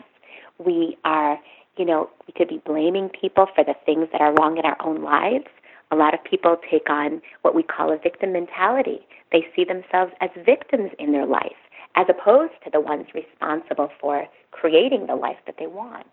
We 0.58 0.98
are, 1.04 1.40
you 1.78 1.86
know, 1.86 2.10
we 2.28 2.34
could 2.34 2.48
be 2.48 2.62
blaming 2.66 3.10
people 3.10 3.48
for 3.54 3.64
the 3.64 3.76
things 3.86 4.08
that 4.12 4.22
are 4.22 4.34
wrong 4.34 4.58
in 4.58 4.66
our 4.66 4.78
own 4.82 5.04
lives. 5.04 5.48
A 5.92 5.96
lot 5.96 6.14
of 6.14 6.24
people 6.24 6.58
take 6.72 6.90
on 6.90 7.22
what 7.42 7.54
we 7.54 7.62
call 7.62 7.92
a 7.92 7.98
victim 7.98 8.34
mentality. 8.34 9.06
They 9.32 9.46
see 9.56 9.66
themselves 9.66 10.14
as 10.22 10.30
victims 10.46 10.92
in 10.98 11.12
their 11.12 11.26
life, 11.26 11.60
as 11.96 12.08
opposed 12.10 12.54
to 12.64 12.70
the 12.72 12.80
ones 12.80 13.08
responsible 13.14 13.90
for 14.00 14.26
creating 14.52 15.08
the 15.08 15.16
life 15.16 15.38
that 15.46 15.56
they 15.60 15.68
want. 15.68 16.08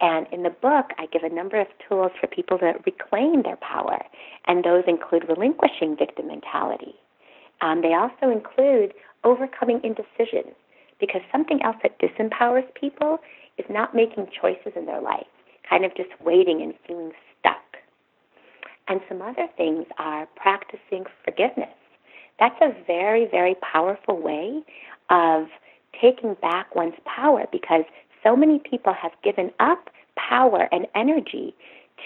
And 0.00 0.26
in 0.32 0.42
the 0.42 0.50
book, 0.50 0.86
I 0.98 1.06
give 1.12 1.22
a 1.22 1.34
number 1.34 1.60
of 1.60 1.66
tools 1.86 2.12
for 2.20 2.26
people 2.26 2.58
to 2.58 2.74
reclaim 2.86 3.42
their 3.42 3.56
power, 3.56 3.98
and 4.46 4.64
those 4.64 4.84
include 4.86 5.28
relinquishing 5.28 5.96
victim 5.96 6.28
mentality. 6.28 6.94
Um, 7.60 7.82
they 7.82 7.92
also 7.92 8.30
include 8.30 8.94
overcoming 9.24 9.80
indecision 9.84 10.52
because 10.98 11.22
something 11.32 11.62
else 11.62 11.76
that 11.82 11.98
disempowers 11.98 12.72
people 12.74 13.18
is 13.58 13.64
not 13.68 13.94
making 13.94 14.28
choices 14.40 14.72
in 14.76 14.86
their 14.86 15.00
life, 15.00 15.26
kind 15.68 15.84
of 15.84 15.94
just 15.96 16.10
waiting 16.24 16.62
and 16.62 16.74
feeling 16.86 17.12
stuck. 17.38 17.56
And 18.88 19.00
some 19.08 19.22
other 19.22 19.46
things 19.56 19.86
are 19.98 20.26
practicing 20.36 21.04
forgiveness. 21.24 21.68
That's 22.38 22.60
a 22.60 22.74
very, 22.86 23.26
very 23.30 23.54
powerful 23.56 24.20
way 24.20 24.62
of 25.10 25.46
taking 26.00 26.34
back 26.40 26.74
one's 26.74 26.94
power 27.04 27.46
because 27.52 27.84
so 28.22 28.36
many 28.36 28.58
people 28.58 28.92
have 28.92 29.12
given 29.22 29.50
up 29.60 29.90
power 30.16 30.68
and 30.72 30.86
energy 30.94 31.54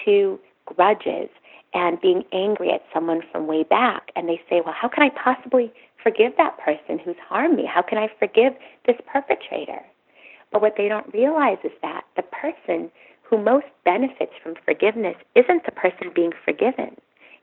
to 0.03 0.39
grudges 0.65 1.29
and 1.73 1.99
being 2.01 2.23
angry 2.31 2.71
at 2.71 2.83
someone 2.93 3.21
from 3.31 3.47
way 3.47 3.63
back. 3.63 4.11
And 4.15 4.27
they 4.27 4.41
say, 4.49 4.61
well, 4.65 4.75
how 4.79 4.87
can 4.87 5.03
I 5.03 5.09
possibly 5.09 5.71
forgive 6.05 6.33
that 6.37 6.57
person 6.59 6.99
who's 7.03 7.15
harmed 7.27 7.57
me? 7.57 7.65
How 7.65 7.81
can 7.81 7.97
I 7.97 8.07
forgive 8.19 8.53
this 8.85 8.97
perpetrator? 9.11 9.81
But 10.51 10.61
what 10.61 10.75
they 10.77 10.87
don't 10.87 11.11
realize 11.11 11.57
is 11.63 11.71
that 11.81 12.03
the 12.15 12.21
person 12.21 12.91
who 13.23 13.41
most 13.41 13.65
benefits 13.83 14.33
from 14.43 14.53
forgiveness 14.63 15.15
isn't 15.33 15.65
the 15.65 15.71
person 15.71 16.11
being 16.13 16.31
forgiven. 16.45 16.95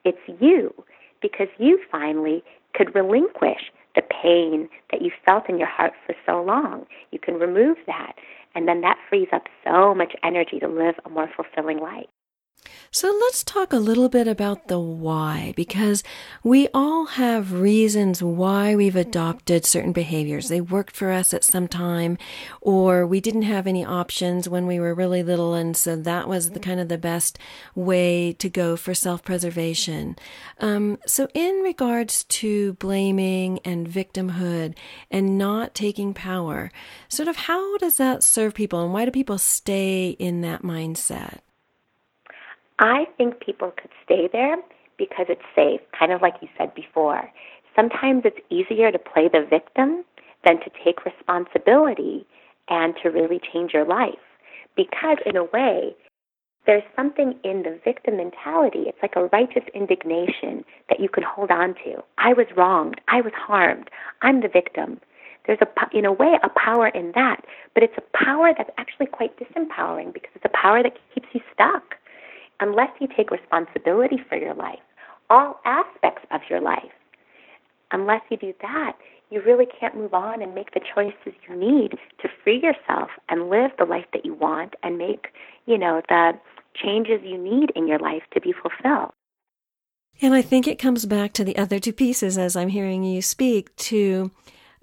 It's 0.05 0.41
you, 0.41 0.73
because 1.21 1.49
you 1.59 1.81
finally 1.91 2.45
could 2.73 2.95
relinquish 2.95 3.73
the 3.97 4.03
pain 4.03 4.69
that 4.93 5.03
you 5.03 5.11
felt 5.27 5.49
in 5.49 5.59
your 5.59 5.69
heart 5.69 5.93
for 6.07 6.15
so 6.25 6.41
long. 6.43 6.87
You 7.11 7.19
can 7.19 7.35
remove 7.35 7.79
that, 7.89 8.13
and 8.55 8.69
then 8.69 8.81
that 8.83 8.97
frees 9.09 9.29
up 9.33 9.43
so 9.65 9.93
much 9.93 10.15
energy 10.23 10.61
to 10.61 10.69
live 10.69 10.95
a 11.05 11.11
more 11.11 11.29
fulfilling 11.35 11.81
life. 11.81 12.07
So 12.95 13.09
let's 13.09 13.43
talk 13.43 13.73
a 13.73 13.79
little 13.79 14.11
bit 14.11 14.29
about 14.29 14.69
the 14.69 14.79
why, 14.79 15.55
because 15.57 16.05
we 16.45 16.69
all 16.75 17.07
have 17.07 17.55
reasons 17.55 18.23
why 18.23 18.77
we've 18.77 18.95
adopted 18.95 19.65
certain 19.65 19.93
behaviors. 19.93 20.51
They 20.51 20.61
worked 20.61 20.95
for 20.95 21.11
us 21.11 21.33
at 21.33 21.43
some 21.43 21.69
time, 21.69 22.19
or 22.61 23.07
we 23.07 23.19
didn't 23.19 23.43
have 23.43 23.67
any 23.67 23.83
options 23.83 24.47
when 24.47 24.67
we 24.67 24.79
were 24.79 24.95
really 24.95 25.23
little, 25.23 25.55
and 25.55 25.75
so 25.75 25.97
that 25.97 26.29
was 26.29 26.51
the 26.51 26.61
kind 26.61 26.81
of 26.81 26.89
the 26.89 26.99
best 26.99 27.39
way 27.75 28.35
to 28.35 28.51
go 28.51 28.77
for 28.77 28.93
self-preservation. 28.93 30.17
Um, 30.61 30.99
so 31.07 31.29
in 31.33 31.63
regards 31.63 32.25
to 32.25 32.75
blaming 32.75 33.59
and 33.65 33.89
victimhood 33.89 34.77
and 35.11 35.39
not 35.39 35.75
taking 35.75 36.13
power, 36.13 36.71
sort 37.09 37.29
of 37.29 37.37
how 37.37 37.79
does 37.79 37.97
that 37.97 38.23
serve 38.23 38.53
people, 38.53 38.85
and 38.85 38.93
why 38.93 39.07
do 39.07 39.11
people 39.11 39.39
stay 39.39 40.11
in 40.11 40.43
that 40.43 40.61
mindset? 40.61 41.39
I 42.83 43.07
think 43.17 43.39
people 43.39 43.73
could 43.81 43.93
stay 44.05 44.29
there 44.33 44.57
because 44.99 45.27
it's 45.29 45.41
safe, 45.55 45.81
kind 45.97 46.11
of 46.11 46.21
like 46.21 46.35
you 46.43 46.49
said 46.59 46.75
before. 46.75 47.31
Sometimes 47.77 48.23
it's 48.25 48.41
easier 48.51 48.91
to 48.91 48.99
play 48.99 49.29
the 49.33 49.47
victim 49.49 50.05
than 50.45 50.59
to 50.59 50.71
take 50.85 51.05
responsibility 51.05 52.27
and 52.69 52.95
to 53.01 53.09
really 53.11 53.41
change 53.53 53.73
your 53.73 53.87
life. 53.87 54.19
Because, 54.75 55.19
in 55.25 55.37
a 55.37 55.45
way, 55.45 55.95
there's 56.67 56.83
something 56.97 57.39
in 57.45 57.63
the 57.63 57.79
victim 57.85 58.17
mentality. 58.17 58.85
It's 58.89 58.99
like 59.01 59.15
a 59.15 59.27
righteous 59.27 59.65
indignation 59.75 60.65
that 60.89 60.99
you 60.99 61.09
can 61.09 61.23
hold 61.23 61.53
on 61.53 61.75
to. 61.85 62.03
I 62.19 62.33
was 62.33 62.47
wronged. 62.57 63.01
I 63.07 63.21
was 63.21 63.33
harmed. 63.37 63.91
I'm 64.23 64.41
the 64.41 64.49
victim. 64.49 65.01
There's 65.47 65.61
a, 65.61 65.97
in 65.97 66.05
a 66.05 66.13
way, 66.13 66.35
a 66.43 66.49
power 66.59 66.89
in 66.89 67.13
that, 67.15 67.45
but 67.75 67.85
it's 67.85 67.97
a 67.97 68.25
power 68.25 68.53
that's 68.57 68.71
actually 68.77 69.07
quite 69.07 69.39
disempowering 69.39 70.13
because 70.13 70.31
it's 70.35 70.45
a 70.45 70.57
power 70.57 70.83
that 70.83 70.99
keeps 71.15 71.29
you 71.33 71.41
stuck. 71.55 71.95
Unless 72.63 72.91
you 73.01 73.09
take 73.17 73.33
responsibility 73.33 74.19
for 74.29 74.39
your 74.39 74.55
life, 74.55 74.79
all 75.29 75.59
aspects 75.65 76.25
of 76.31 76.43
your 76.49 76.61
life, 76.61 76.93
unless 77.91 78.21
you 78.31 78.37
do 78.37 78.55
that, 78.63 78.93
you 79.31 79.43
really 79.43 79.67
can't 79.67 79.97
move 79.97 80.15
on 80.15 80.41
and 80.41 80.55
make 80.55 80.73
the 80.73 80.81
choices 80.95 81.37
you 81.49 81.57
need 81.57 81.99
to 82.21 82.29
free 82.45 82.63
yourself 82.63 83.11
and 83.29 83.51
live 83.51 83.73
the 83.81 83.85
life 83.85 84.05
that 84.13 84.25
you 84.25 84.35
want 84.35 84.75
and 84.85 84.97
make, 84.97 85.27
you 85.67 85.77
know, 85.77 86.03
the 86.09 86.35
changes 86.81 87.21
you 87.25 87.37
need 87.37 87.73
in 87.75 87.89
your 87.89 87.99
life 87.99 88.23
to 88.33 88.41
be 88.41 88.53
fulfilled. 88.53 89.11
And 90.21 90.33
I 90.33 90.41
think 90.41 90.69
it 90.69 90.79
comes 90.79 91.05
back 91.05 91.33
to 91.33 91.45
the 91.45 91.57
other 91.57 91.81
two 91.81 91.93
pieces 91.93 92.39
as 92.39 92.55
I'm 92.55 92.69
hearing 92.69 93.03
you 93.03 93.23
speak 93.23 93.75
to 93.77 94.31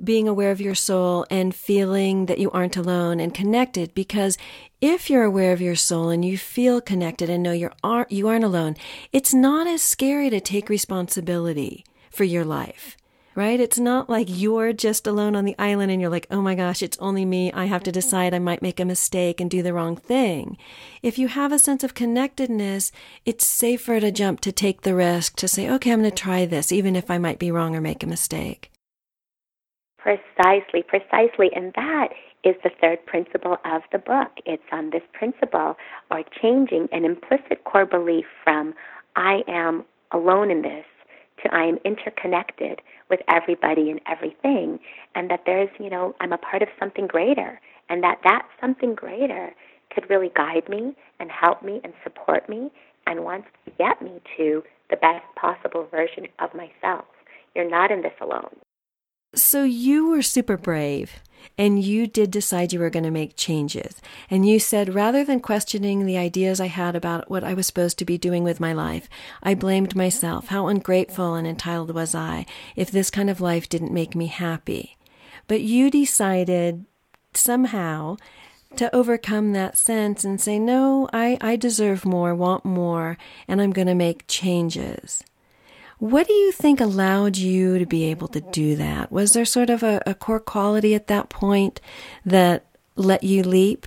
being 0.03 0.27
aware 0.27 0.51
of 0.51 0.61
your 0.61 0.75
soul 0.75 1.25
and 1.29 1.53
feeling 1.55 2.25
that 2.25 2.39
you 2.39 2.51
aren't 2.51 2.77
alone 2.77 3.19
and 3.19 3.33
connected 3.33 3.93
because 3.93 4.37
if 4.81 5.09
you're 5.09 5.23
aware 5.23 5.51
of 5.51 5.61
your 5.61 5.75
soul 5.75 6.09
and 6.09 6.23
you 6.23 6.37
feel 6.37 6.79
connected 6.81 7.29
and 7.29 7.43
know 7.43 7.51
you 7.51 7.69
aren't 7.83 8.11
you 8.11 8.27
aren't 8.27 8.45
alone 8.45 8.75
it's 9.11 9.33
not 9.33 9.67
as 9.67 9.81
scary 9.81 10.29
to 10.29 10.39
take 10.39 10.69
responsibility 10.69 11.83
for 12.11 12.23
your 12.23 12.45
life 12.45 12.97
right? 13.39 13.61
It's 13.61 13.79
not 13.79 14.09
like 14.09 14.27
you're 14.29 14.73
just 14.73 15.07
alone 15.07 15.33
on 15.33 15.45
the 15.45 15.55
island 15.57 15.91
and 15.91 16.01
you're 16.01 16.09
like, 16.09 16.27
oh 16.29 16.41
my 16.41 16.55
gosh, 16.55 16.83
it's 16.83 16.97
only 16.99 17.23
me. 17.23 17.53
I 17.53 17.65
have 17.65 17.83
to 17.83 17.91
decide 17.91 18.33
I 18.33 18.39
might 18.39 18.61
make 18.61 18.81
a 18.81 18.85
mistake 18.85 19.39
and 19.39 19.49
do 19.49 19.63
the 19.63 19.73
wrong 19.73 19.95
thing. 19.95 20.57
If 21.01 21.17
you 21.17 21.29
have 21.29 21.53
a 21.53 21.57
sense 21.57 21.81
of 21.81 21.93
connectedness, 21.93 22.91
it's 23.25 23.47
safer 23.47 24.01
to 24.01 24.11
jump 24.11 24.41
to 24.41 24.51
take 24.51 24.81
the 24.81 24.93
risk 24.93 25.37
to 25.37 25.47
say, 25.47 25.69
okay, 25.69 25.93
I'm 25.93 26.01
going 26.01 26.11
to 26.11 26.15
try 26.15 26.45
this, 26.45 26.73
even 26.73 26.97
if 26.97 27.09
I 27.09 27.17
might 27.17 27.39
be 27.39 27.49
wrong 27.49 27.77
or 27.77 27.81
make 27.81 28.03
a 28.03 28.07
mistake. 28.07 28.71
Precisely, 29.99 30.83
precisely. 30.85 31.49
And 31.55 31.71
that 31.77 32.09
is 32.43 32.55
the 32.63 32.71
third 32.81 33.05
principle 33.05 33.57
of 33.65 33.81
the 33.91 33.97
book. 33.97 34.29
It's 34.45 34.63
on 34.71 34.91
this 34.91 35.01
principle 35.13 35.75
or 36.09 36.23
changing 36.41 36.87
an 36.91 37.05
implicit 37.05 37.63
core 37.65 37.85
belief 37.85 38.25
from 38.43 38.73
I 39.15 39.41
am 39.47 39.85
alone 40.11 40.51
in 40.51 40.61
this 40.61 40.85
to 41.43 41.53
I 41.53 41.63
am 41.63 41.77
interconnected 41.85 42.81
with 43.09 43.21
everybody 43.27 43.89
and 43.89 43.99
everything, 44.07 44.79
and 45.15 45.29
that 45.29 45.43
there's, 45.45 45.69
you 45.79 45.89
know, 45.89 46.15
I'm 46.19 46.33
a 46.33 46.37
part 46.37 46.61
of 46.61 46.69
something 46.79 47.07
greater, 47.07 47.59
and 47.89 48.03
that 48.03 48.19
that 48.23 48.43
something 48.61 48.93
greater 48.93 49.53
could 49.93 50.09
really 50.09 50.31
guide 50.35 50.67
me 50.69 50.95
and 51.19 51.31
help 51.31 51.63
me 51.63 51.81
and 51.83 51.93
support 52.03 52.47
me 52.47 52.69
and 53.07 53.23
wants 53.23 53.47
to 53.65 53.71
get 53.77 54.01
me 54.01 54.21
to 54.37 54.63
the 54.89 54.97
best 54.97 55.23
possible 55.35 55.87
version 55.89 56.27
of 56.39 56.49
myself. 56.53 57.05
You're 57.55 57.69
not 57.69 57.91
in 57.91 58.01
this 58.01 58.13
alone. 58.21 58.55
So 59.35 59.63
you 59.63 60.09
were 60.09 60.21
super 60.21 60.57
brave 60.57 61.19
and 61.57 61.83
you 61.83 62.07
did 62.07 62.31
decide 62.31 62.71
you 62.71 62.79
were 62.79 62.89
going 62.89 63.03
to 63.03 63.11
make 63.11 63.35
changes. 63.35 64.01
And 64.29 64.47
you 64.47 64.59
said, 64.59 64.93
rather 64.95 65.23
than 65.23 65.39
questioning 65.39 66.05
the 66.05 66.17
ideas 66.17 66.59
I 66.59 66.67
had 66.67 66.95
about 66.95 67.29
what 67.29 67.43
I 67.43 67.53
was 67.53 67.67
supposed 67.67 67.97
to 67.99 68.05
be 68.05 68.17
doing 68.17 68.43
with 68.43 68.59
my 68.59 68.73
life, 68.73 69.09
I 69.43 69.55
blamed 69.55 69.95
myself. 69.95 70.47
How 70.47 70.67
ungrateful 70.67 71.35
and 71.35 71.47
entitled 71.47 71.93
was 71.93 72.15
I 72.15 72.45
if 72.75 72.91
this 72.91 73.09
kind 73.09 73.29
of 73.29 73.41
life 73.41 73.67
didn't 73.67 73.93
make 73.93 74.15
me 74.15 74.27
happy? 74.27 74.97
But 75.47 75.61
you 75.61 75.89
decided 75.89 76.85
somehow 77.33 78.17
to 78.75 78.95
overcome 78.95 79.53
that 79.53 79.77
sense 79.77 80.23
and 80.23 80.39
say, 80.39 80.59
no, 80.59 81.09
I, 81.11 81.37
I 81.41 81.55
deserve 81.55 82.05
more, 82.05 82.35
want 82.35 82.65
more, 82.65 83.17
and 83.47 83.61
I'm 83.61 83.71
going 83.71 83.87
to 83.87 83.95
make 83.95 84.27
changes. 84.27 85.23
What 85.99 86.27
do 86.27 86.33
you 86.33 86.53
think 86.53 86.79
allowed 86.79 87.35
you 87.35 87.77
to 87.77 87.85
be 87.85 88.05
able 88.05 88.29
to 88.29 88.39
do 88.39 88.77
that? 88.77 89.11
Was 89.11 89.33
there 89.33 89.43
sort 89.43 89.69
of 89.69 89.83
a, 89.83 90.01
a 90.05 90.15
core 90.15 90.39
quality 90.39 90.95
at 90.95 91.07
that 91.07 91.27
point 91.27 91.81
that 92.25 92.65
let 92.95 93.21
you 93.21 93.43
leap? 93.43 93.85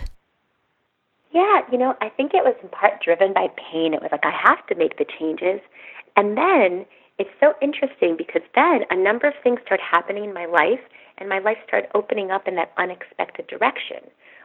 Yeah, 1.32 1.60
you 1.72 1.78
know, 1.78 1.96
I 2.02 2.10
think 2.10 2.34
it 2.34 2.44
was 2.44 2.54
in 2.62 2.68
part 2.68 3.02
driven 3.02 3.32
by 3.32 3.48
pain. 3.56 3.94
It 3.94 4.02
was 4.02 4.10
like, 4.12 4.26
I 4.26 4.30
have 4.30 4.66
to 4.66 4.74
make 4.74 4.98
the 4.98 5.06
changes. 5.18 5.60
And 6.14 6.36
then 6.36 6.84
it's 7.18 7.30
so 7.40 7.54
interesting 7.62 8.16
because 8.18 8.42
then 8.54 8.80
a 8.90 8.96
number 8.96 9.26
of 9.26 9.34
things 9.42 9.60
started 9.64 9.82
happening 9.82 10.24
in 10.24 10.34
my 10.34 10.44
life, 10.44 10.80
and 11.16 11.30
my 11.30 11.38
life 11.38 11.56
started 11.66 11.88
opening 11.94 12.30
up 12.30 12.46
in 12.46 12.56
that 12.56 12.72
unexpected 12.76 13.46
direction. 13.46 14.04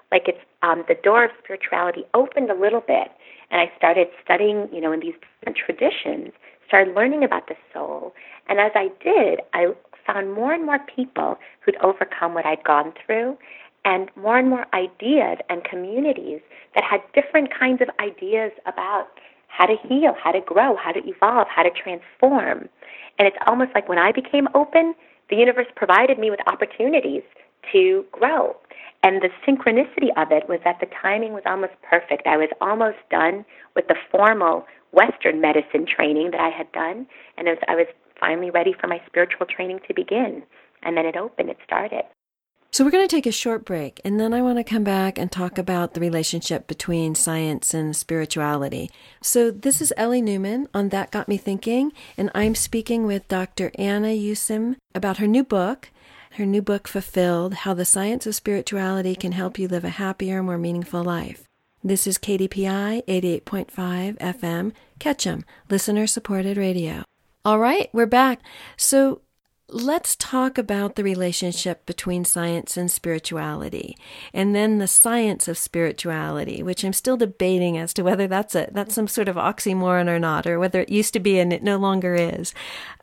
Like 0.09 0.29
it's 0.29 0.39
um, 0.63 0.85
the 0.87 0.95
door 0.95 1.25
of 1.25 1.31
spirituality 1.43 2.05
opened 2.13 2.49
a 2.49 2.55
little 2.55 2.79
bit, 2.79 3.11
and 3.51 3.59
I 3.59 3.69
started 3.75 4.07
studying, 4.23 4.69
you 4.71 4.79
know, 4.79 4.93
in 4.93 5.01
these 5.01 5.15
different 5.19 5.57
traditions 5.57 6.31
started 6.67 6.95
learning 6.95 7.23
about 7.23 7.47
the 7.47 7.55
soul. 7.73 8.13
And 8.47 8.59
as 8.59 8.71
I 8.75 8.89
did, 9.03 9.41
I 9.53 9.67
found 10.05 10.33
more 10.33 10.53
and 10.53 10.65
more 10.65 10.79
people 10.79 11.37
who'd 11.61 11.77
overcome 11.77 12.33
what 12.33 12.45
I'd 12.45 12.63
gone 12.63 12.93
through 13.05 13.37
and 13.85 14.09
more 14.15 14.37
and 14.37 14.49
more 14.49 14.65
ideas 14.73 15.37
and 15.49 15.63
communities 15.63 16.41
that 16.75 16.83
had 16.83 17.01
different 17.13 17.49
kinds 17.57 17.81
of 17.81 17.89
ideas 17.99 18.51
about 18.65 19.07
how 19.47 19.65
to 19.65 19.75
heal, 19.87 20.13
how 20.21 20.31
to 20.31 20.41
grow, 20.41 20.75
how 20.75 20.91
to 20.91 20.99
evolve, 21.05 21.47
how 21.49 21.63
to 21.63 21.71
transform. 21.71 22.69
And 23.17 23.27
it's 23.27 23.37
almost 23.47 23.71
like 23.73 23.89
when 23.89 23.97
I 23.97 24.11
became 24.11 24.47
open, 24.53 24.93
the 25.29 25.35
universe 25.35 25.67
provided 25.75 26.19
me 26.19 26.29
with 26.29 26.39
opportunities 26.47 27.23
to 27.71 28.05
grow. 28.11 28.55
And 29.03 29.21
the 29.21 29.29
synchronicity 29.47 30.09
of 30.17 30.31
it 30.31 30.49
was 30.49 30.59
that 30.63 30.79
the 30.79 30.87
timing 31.01 31.33
was 31.33 31.43
almost 31.45 31.73
perfect. 31.81 32.27
I 32.27 32.37
was 32.37 32.49
almost 32.61 32.97
done 33.09 33.45
with 33.75 33.87
the 33.87 33.95
formal 34.11 34.65
Western 34.91 35.41
medicine 35.41 35.85
training 35.85 36.31
that 36.31 36.39
I 36.39 36.49
had 36.49 36.71
done, 36.71 37.07
and 37.37 37.47
was, 37.47 37.57
I 37.67 37.75
was 37.75 37.87
finally 38.19 38.49
ready 38.49 38.73
for 38.79 38.87
my 38.87 39.01
spiritual 39.07 39.45
training 39.45 39.79
to 39.87 39.93
begin. 39.93 40.43
And 40.83 40.95
then 40.95 41.05
it 41.05 41.15
opened, 41.15 41.49
it 41.49 41.57
started. 41.63 42.03
So, 42.71 42.83
we're 42.83 42.91
going 42.91 43.07
to 43.07 43.15
take 43.15 43.25
a 43.25 43.31
short 43.31 43.65
break, 43.65 44.01
and 44.03 44.19
then 44.19 44.33
I 44.33 44.41
want 44.41 44.57
to 44.57 44.63
come 44.63 44.83
back 44.83 45.17
and 45.17 45.31
talk 45.31 45.57
about 45.57 45.93
the 45.93 46.01
relationship 46.01 46.67
between 46.67 47.15
science 47.15 47.73
and 47.73 47.95
spirituality. 47.95 48.91
So, 49.21 49.49
this 49.49 49.81
is 49.81 49.93
Ellie 49.95 50.21
Newman 50.21 50.67
on 50.73 50.89
That 50.89 51.09
Got 51.09 51.29
Me 51.29 51.37
Thinking, 51.37 51.93
and 52.17 52.29
I'm 52.35 52.55
speaking 52.55 53.05
with 53.05 53.27
Dr. 53.29 53.71
Anna 53.75 54.09
Yusim 54.09 54.75
about 54.93 55.17
her 55.17 55.27
new 55.27 55.45
book, 55.45 55.89
her 56.31 56.45
new 56.45 56.61
book, 56.61 56.87
Fulfilled 56.87 57.53
How 57.53 57.73
the 57.73 57.85
Science 57.85 58.27
of 58.27 58.35
Spirituality 58.35 59.15
Can 59.15 59.31
Help 59.31 59.57
You 59.57 59.67
Live 59.67 59.85
a 59.85 59.89
Happier, 59.89 60.43
More 60.43 60.57
Meaningful 60.59 61.03
Life. 61.03 61.46
This 61.87 62.05
is 62.05 62.17
KDPI 62.17 63.05
88.5 63.05 64.17
FM, 64.17 64.73
Ketchum, 64.99 65.45
listener 65.69 66.05
supported 66.05 66.57
radio. 66.57 67.05
All 67.45 67.59
right, 67.59 67.89
we're 67.93 68.05
back. 68.05 68.41
So 68.75 69.21
let's 69.69 70.17
talk 70.17 70.57
about 70.57 70.95
the 70.97 71.03
relationship 71.05 71.85
between 71.85 72.25
science 72.25 72.75
and 72.75 72.91
spirituality 72.91 73.97
and 74.33 74.53
then 74.53 74.79
the 74.79 74.87
science 74.87 75.49
of 75.49 75.57
spirituality 75.57 76.63
which 76.63 76.85
i'm 76.85 76.93
still 76.93 77.17
debating 77.17 77.77
as 77.77 77.93
to 77.93 78.01
whether 78.01 78.27
that's 78.27 78.55
a 78.55 78.69
that's 78.71 78.95
some 78.95 79.09
sort 79.09 79.27
of 79.27 79.35
oxymoron 79.35 80.07
or 80.07 80.19
not 80.19 80.47
or 80.47 80.57
whether 80.57 80.79
it 80.79 80.87
used 80.87 81.11
to 81.11 81.19
be 81.19 81.37
and 81.37 81.51
it 81.51 81.61
no 81.61 81.75
longer 81.75 82.15
is 82.15 82.53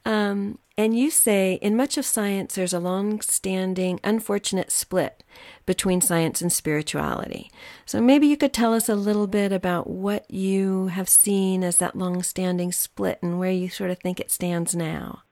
um, 0.07 0.59
and 0.77 0.99
you 0.99 1.11
say 1.11 1.55
in 1.63 1.77
much 1.77 1.97
of 1.97 2.05
science 2.05 2.55
there's 2.55 2.73
a 2.73 2.81
long-standing 2.81 4.01
unfortunate 4.03 4.71
split 4.71 5.23
between 5.67 6.01
science 6.01 6.41
and 6.41 6.53
spirituality 6.53 7.51
so 7.87 8.01
maybe 8.01 8.27
you 8.27 8.37
could 8.37 8.53
tell 8.53 8.75
us 8.75 8.89
a 8.89 8.95
little 8.95 9.27
bit 9.27 9.53
about 9.53 9.89
what 9.89 10.31
you 10.31 10.89
have 10.89 11.09
seen 11.09 11.63
as 11.63 11.77
that 11.79 11.97
long-standing 11.97 12.73
split 12.73 13.19
and 13.23 13.39
where 13.39 13.53
you 13.53 13.69
sort 13.69 13.91
of 13.91 13.99
think 13.99 14.19
it 14.21 14.31
stands 14.31 14.75
now 14.75 15.23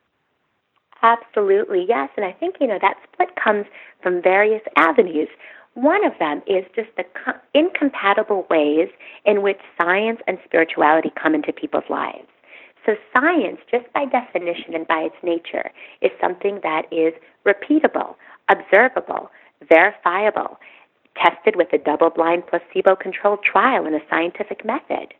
Absolutely, 1.02 1.84
yes. 1.88 2.10
And 2.16 2.24
I 2.24 2.32
think, 2.32 2.56
you 2.60 2.66
know, 2.66 2.78
that 2.80 2.96
split 3.12 3.30
comes 3.42 3.66
from 4.02 4.22
various 4.22 4.62
avenues. 4.76 5.28
One 5.74 6.04
of 6.06 6.12
them 6.18 6.42
is 6.46 6.64
just 6.76 6.90
the 6.96 7.04
co- 7.24 7.40
incompatible 7.54 8.46
ways 8.48 8.88
in 9.24 9.42
which 9.42 9.58
science 9.80 10.20
and 10.26 10.38
spirituality 10.44 11.10
come 11.20 11.34
into 11.34 11.52
people's 11.52 11.88
lives. 11.88 12.28
So, 12.84 12.96
science, 13.14 13.60
just 13.70 13.92
by 13.92 14.06
definition 14.06 14.74
and 14.74 14.86
by 14.86 15.02
its 15.02 15.16
nature, 15.22 15.70
is 16.00 16.10
something 16.20 16.60
that 16.62 16.86
is 16.90 17.12
repeatable, 17.46 18.16
observable, 18.48 19.30
verifiable, 19.68 20.58
tested 21.16 21.54
with 21.56 21.72
a 21.72 21.78
double 21.78 22.10
blind 22.10 22.44
placebo 22.46 22.96
controlled 22.96 23.44
trial 23.44 23.86
in 23.86 23.94
a 23.94 24.00
scientific 24.10 24.64
method. 24.64 25.14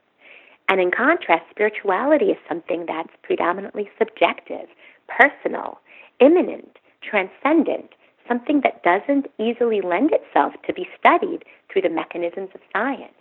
And 0.69 0.81
in 0.81 0.91
contrast, 0.91 1.45
spirituality 1.51 2.27
is 2.27 2.39
something 2.49 2.87
that's 2.87 3.13
predominantly 3.23 3.91
subjective, 3.99 4.69
personal, 5.09 5.79
immanent, 6.21 6.79
transcendent, 7.03 7.91
something 8.27 8.63
that 8.63 8.83
doesn't 8.83 9.27
easily 9.39 9.81
lend 9.81 10.13
itself 10.13 10.55
to 10.67 10.73
be 10.73 10.89
studied 10.99 11.45
through 11.71 11.83
the 11.83 11.91
mechanisms 11.91 12.51
of 12.55 12.61
science. 12.73 13.13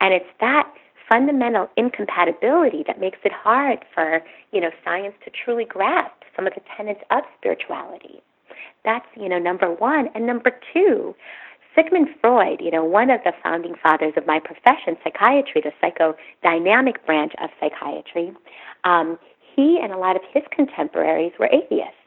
And 0.00 0.14
it's 0.14 0.30
that 0.40 0.72
fundamental 1.10 1.68
incompatibility 1.76 2.84
that 2.86 3.00
makes 3.00 3.18
it 3.24 3.32
hard 3.32 3.84
for, 3.92 4.22
you 4.52 4.60
know, 4.60 4.70
science 4.84 5.14
to 5.24 5.30
truly 5.30 5.64
grasp 5.64 6.22
some 6.34 6.46
of 6.46 6.54
the 6.54 6.62
tenets 6.76 7.00
of 7.10 7.24
spirituality. 7.36 8.22
That's, 8.84 9.06
you 9.16 9.28
know, 9.28 9.38
number 9.38 9.70
one. 9.74 10.08
And 10.14 10.26
number 10.26 10.52
two, 10.72 11.14
Sigmund 11.74 12.08
Freud, 12.20 12.60
you 12.60 12.70
know, 12.70 12.84
one 12.84 13.10
of 13.10 13.20
the 13.24 13.32
founding 13.42 13.74
fathers 13.82 14.14
of 14.16 14.26
my 14.26 14.40
profession, 14.40 14.96
psychiatry, 15.04 15.62
the 15.62 15.72
psychodynamic 15.82 17.04
branch 17.04 17.32
of 17.42 17.50
psychiatry, 17.60 18.32
um, 18.84 19.18
he 19.54 19.78
and 19.82 19.92
a 19.92 19.98
lot 19.98 20.16
of 20.16 20.22
his 20.32 20.42
contemporaries 20.50 21.32
were 21.38 21.50
atheists. 21.52 21.99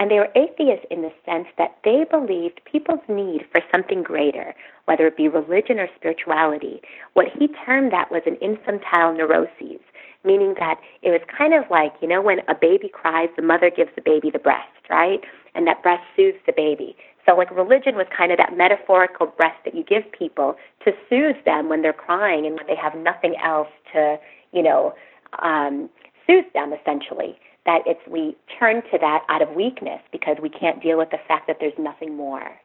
And 0.00 0.10
they 0.10 0.18
were 0.18 0.32
atheists 0.34 0.86
in 0.90 1.02
the 1.02 1.12
sense 1.26 1.46
that 1.58 1.76
they 1.84 2.06
believed 2.10 2.62
people's 2.64 3.04
need 3.06 3.42
for 3.52 3.60
something 3.70 4.02
greater, 4.02 4.54
whether 4.86 5.06
it 5.06 5.16
be 5.16 5.28
religion 5.28 5.78
or 5.78 5.88
spirituality. 5.94 6.80
What 7.12 7.26
he 7.28 7.48
termed 7.48 7.92
that 7.92 8.10
was 8.10 8.22
an 8.24 8.36
infantile 8.36 9.12
neuroses, 9.12 9.80
meaning 10.24 10.54
that 10.58 10.80
it 11.02 11.10
was 11.10 11.20
kind 11.36 11.52
of 11.52 11.64
like, 11.70 11.92
you 12.00 12.08
know, 12.08 12.22
when 12.22 12.38
a 12.48 12.54
baby 12.58 12.88
cries, 12.88 13.28
the 13.36 13.42
mother 13.42 13.70
gives 13.70 13.90
the 13.94 14.00
baby 14.00 14.30
the 14.30 14.38
breast, 14.38 14.72
right? 14.88 15.20
And 15.54 15.66
that 15.66 15.82
breast 15.82 16.02
soothes 16.16 16.38
the 16.46 16.54
baby. 16.56 16.96
So, 17.26 17.36
like, 17.36 17.50
religion 17.50 17.96
was 17.96 18.06
kind 18.16 18.32
of 18.32 18.38
that 18.38 18.56
metaphorical 18.56 19.26
breast 19.26 19.58
that 19.66 19.74
you 19.74 19.84
give 19.84 20.10
people 20.18 20.56
to 20.86 20.92
soothe 21.10 21.44
them 21.44 21.68
when 21.68 21.82
they're 21.82 21.92
crying 21.92 22.46
and 22.46 22.56
when 22.56 22.66
they 22.66 22.74
have 22.74 22.94
nothing 22.94 23.34
else 23.44 23.68
to, 23.92 24.16
you 24.52 24.62
know, 24.62 24.94
um, 25.42 25.90
soothe 26.26 26.50
them, 26.54 26.72
essentially 26.72 27.36
that 27.66 27.82
it's 27.86 28.00
we 28.08 28.36
turn 28.58 28.82
to 28.90 28.98
that 29.00 29.24
out 29.28 29.42
of 29.42 29.50
weakness 29.50 30.00
because 30.12 30.36
we 30.42 30.48
can't 30.48 30.82
deal 30.82 30.98
with 30.98 31.10
the 31.10 31.18
fact 31.28 31.46
that 31.46 31.58
there's 31.60 31.78
nothing 31.78 32.16
more. 32.16 32.58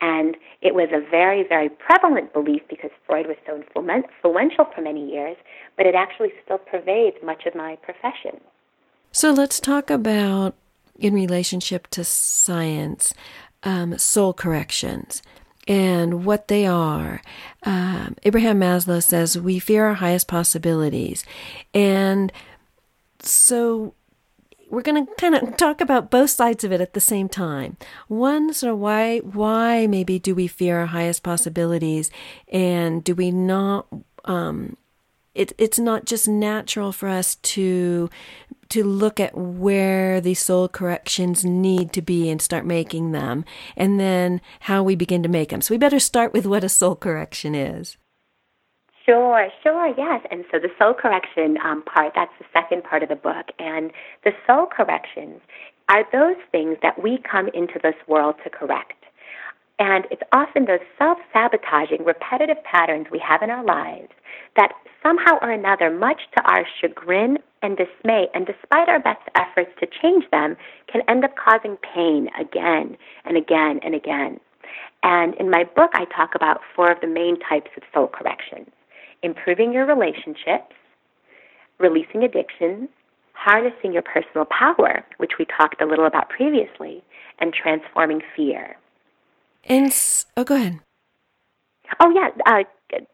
And 0.00 0.36
it 0.62 0.74
was 0.74 0.88
a 0.92 1.00
very, 1.10 1.42
very 1.46 1.68
prevalent 1.68 2.32
belief 2.32 2.62
because 2.70 2.90
Freud 3.06 3.26
was 3.26 3.36
so 3.46 3.56
influential 3.56 4.66
for 4.74 4.80
many 4.80 5.10
years, 5.10 5.36
but 5.76 5.86
it 5.86 5.94
actually 5.94 6.32
still 6.44 6.58
pervades 6.58 7.16
much 7.22 7.46
of 7.46 7.54
my 7.54 7.76
profession. 7.76 8.40
So 9.10 9.32
let's 9.32 9.58
talk 9.58 9.90
about, 9.90 10.54
in 10.98 11.14
relationship 11.14 11.88
to 11.88 12.04
science, 12.04 13.12
um, 13.64 13.98
soul 13.98 14.32
corrections 14.32 15.20
and 15.66 16.24
what 16.24 16.48
they 16.48 16.66
are. 16.66 17.20
Um, 17.64 18.16
Abraham 18.22 18.60
Maslow 18.60 19.02
says 19.02 19.38
we 19.38 19.58
fear 19.58 19.86
our 19.86 19.94
highest 19.94 20.26
possibilities. 20.26 21.24
And 21.74 22.32
so 23.20 23.94
we're 24.70 24.82
going 24.82 25.06
to 25.06 25.14
kind 25.14 25.34
of 25.34 25.56
talk 25.56 25.80
about 25.80 26.10
both 26.10 26.30
sides 26.30 26.64
of 26.64 26.72
it 26.72 26.80
at 26.80 26.92
the 26.92 27.00
same 27.00 27.28
time. 27.28 27.76
One, 28.08 28.52
so 28.52 28.74
why 28.74 29.18
why 29.18 29.86
maybe 29.86 30.18
do 30.18 30.34
we 30.34 30.46
fear 30.46 30.80
our 30.80 30.86
highest 30.86 31.22
possibilities, 31.22 32.10
and 32.48 33.02
do 33.02 33.14
we 33.14 33.30
not? 33.30 33.86
Um, 34.24 34.76
it, 35.34 35.52
it's 35.58 35.78
not 35.78 36.04
just 36.04 36.28
natural 36.28 36.92
for 36.92 37.08
us 37.08 37.36
to 37.36 38.10
to 38.70 38.84
look 38.84 39.18
at 39.18 39.36
where 39.36 40.20
the 40.20 40.34
soul 40.34 40.68
corrections 40.68 41.44
need 41.44 41.92
to 41.94 42.02
be 42.02 42.28
and 42.28 42.42
start 42.42 42.66
making 42.66 43.12
them, 43.12 43.44
and 43.76 43.98
then 43.98 44.40
how 44.60 44.82
we 44.82 44.94
begin 44.94 45.22
to 45.22 45.28
make 45.28 45.48
them. 45.50 45.62
So 45.62 45.74
we 45.74 45.78
better 45.78 46.00
start 46.00 46.32
with 46.32 46.46
what 46.46 46.64
a 46.64 46.68
soul 46.68 46.94
correction 46.94 47.54
is. 47.54 47.96
Sure, 49.08 49.48
sure, 49.62 49.94
yes. 49.96 50.20
And 50.30 50.44
so 50.52 50.58
the 50.58 50.68
soul 50.78 50.92
correction 50.92 51.56
um, 51.64 51.82
part, 51.82 52.12
that's 52.14 52.32
the 52.38 52.44
second 52.52 52.84
part 52.84 53.02
of 53.02 53.08
the 53.08 53.16
book. 53.16 53.46
And 53.58 53.90
the 54.22 54.32
soul 54.46 54.66
corrections 54.66 55.40
are 55.88 56.04
those 56.12 56.36
things 56.52 56.76
that 56.82 57.02
we 57.02 57.18
come 57.18 57.48
into 57.54 57.80
this 57.82 57.94
world 58.06 58.34
to 58.44 58.50
correct. 58.50 58.92
And 59.78 60.04
it's 60.10 60.20
often 60.32 60.66
those 60.66 60.84
self 60.98 61.16
sabotaging, 61.32 62.04
repetitive 62.04 62.62
patterns 62.64 63.06
we 63.10 63.18
have 63.26 63.40
in 63.40 63.48
our 63.48 63.64
lives 63.64 64.12
that 64.56 64.72
somehow 65.02 65.38
or 65.40 65.52
another, 65.52 65.90
much 65.90 66.20
to 66.36 66.42
our 66.44 66.66
chagrin 66.78 67.38
and 67.62 67.78
dismay, 67.78 68.26
and 68.34 68.44
despite 68.44 68.90
our 68.90 69.00
best 69.00 69.22
efforts 69.34 69.70
to 69.80 69.86
change 70.02 70.24
them, 70.30 70.54
can 70.92 71.00
end 71.08 71.24
up 71.24 71.34
causing 71.34 71.78
pain 71.94 72.28
again 72.38 72.98
and 73.24 73.38
again 73.38 73.80
and 73.82 73.94
again. 73.94 74.38
And 75.02 75.34
in 75.36 75.48
my 75.48 75.64
book, 75.64 75.92
I 75.94 76.04
talk 76.14 76.34
about 76.34 76.60
four 76.76 76.90
of 76.92 77.00
the 77.00 77.06
main 77.06 77.38
types 77.40 77.70
of 77.74 77.84
soul 77.94 78.08
corrections 78.08 78.68
improving 79.22 79.72
your 79.72 79.86
relationships, 79.86 80.74
releasing 81.78 82.22
addictions, 82.22 82.88
harnessing 83.32 83.92
your 83.92 84.02
personal 84.02 84.46
power, 84.46 85.04
which 85.18 85.32
we 85.38 85.44
talked 85.44 85.80
a 85.80 85.86
little 85.86 86.06
about 86.06 86.28
previously, 86.28 87.02
and 87.38 87.52
transforming 87.52 88.20
fear. 88.34 88.76
And 89.64 89.94
oh, 90.36 90.44
go 90.44 90.56
ahead. 90.56 90.80
Oh 92.00 92.10
yeah, 92.10 92.30
uh, 92.46 92.64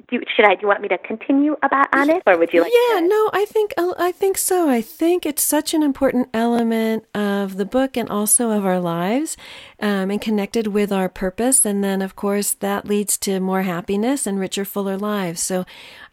do, 0.09 0.21
should 0.35 0.45
I? 0.45 0.55
Do 0.55 0.63
you 0.63 0.69
want 0.69 0.81
me 0.81 0.89
to 0.89 0.99
continue 0.99 1.57
about 1.63 1.87
on 1.95 2.11
it, 2.11 2.23
or 2.27 2.39
would 2.39 2.53
you 2.53 2.63
like? 2.63 2.73
Yeah, 2.73 3.01
to? 3.01 3.09
no, 3.09 3.31
I 3.33 3.45
think 3.45 3.75
uh, 3.77 3.95
I 3.99 4.13
think 4.13 4.39
so. 4.39 4.69
I 4.69 4.81
think 4.81 5.27
it's 5.27 5.43
such 5.43 5.75
an 5.75 5.83
important 5.83 6.29
element 6.33 7.05
of 7.15 7.57
the 7.57 7.65
book 7.65 7.97
and 7.97 8.09
also 8.09 8.51
of 8.51 8.65
our 8.65 8.81
lives, 8.81 9.37
um, 9.81 10.11
and 10.11 10.21
connected 10.21 10.69
with 10.69 10.93
our 10.93 11.09
purpose. 11.09 11.65
And 11.65 11.83
then, 11.83 12.03
of 12.03 12.15
course, 12.17 12.53
that 12.55 12.87
leads 12.87 13.19
to 13.19 13.41
more 13.41 13.63
happiness 13.63 14.27
and 14.27 14.39
richer, 14.39 14.65
fuller 14.65 14.97
lives. 14.97 15.43
So, 15.43 15.65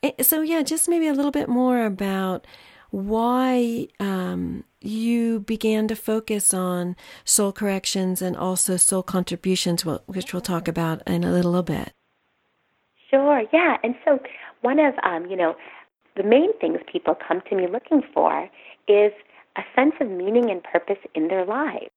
eh, 0.02 0.12
so 0.21 0.41
yeah, 0.41 0.63
just 0.63 0.89
maybe 0.89 1.08
a 1.08 1.13
little 1.13 1.32
bit 1.32 1.50
more 1.50 1.86
about 1.86 2.47
why 2.89 3.88
um, 4.00 4.63
you 4.82 5.39
began 5.39 5.88
to 5.88 5.95
focus 5.95 6.54
on 6.54 6.95
soul 7.24 7.52
corrections 7.52 8.21
and 8.21 8.36
also 8.36 8.76
soul 8.76 9.04
contributions, 9.04 9.86
which 9.86 10.34
we'll 10.34 10.41
talk 10.41 10.67
about 10.67 11.02
in 11.08 11.24
a 11.24 11.32
little 11.32 11.63
bit. 11.63 11.93
Sure, 13.12 13.43
yeah. 13.54 13.78
And 13.84 13.95
so 14.06 14.19
one 14.62 14.80
of, 14.80 14.95
um, 15.04 15.28
you 15.28 15.38
know, 15.38 15.56
the 16.17 16.24
main 16.24 16.58
things 16.60 16.80
people 16.91 17.15
come 17.28 17.41
to 17.50 17.56
me 17.56 17.67
looking 17.67 18.04
for 18.13 18.50
is 18.88 19.13
a 19.58 19.63
sense 19.76 19.93
of 20.02 20.10
meaning 20.10 20.52
and 20.52 20.63
purpose 20.63 21.00
in 21.15 21.30
their 21.30 21.45
lives. 21.45 21.91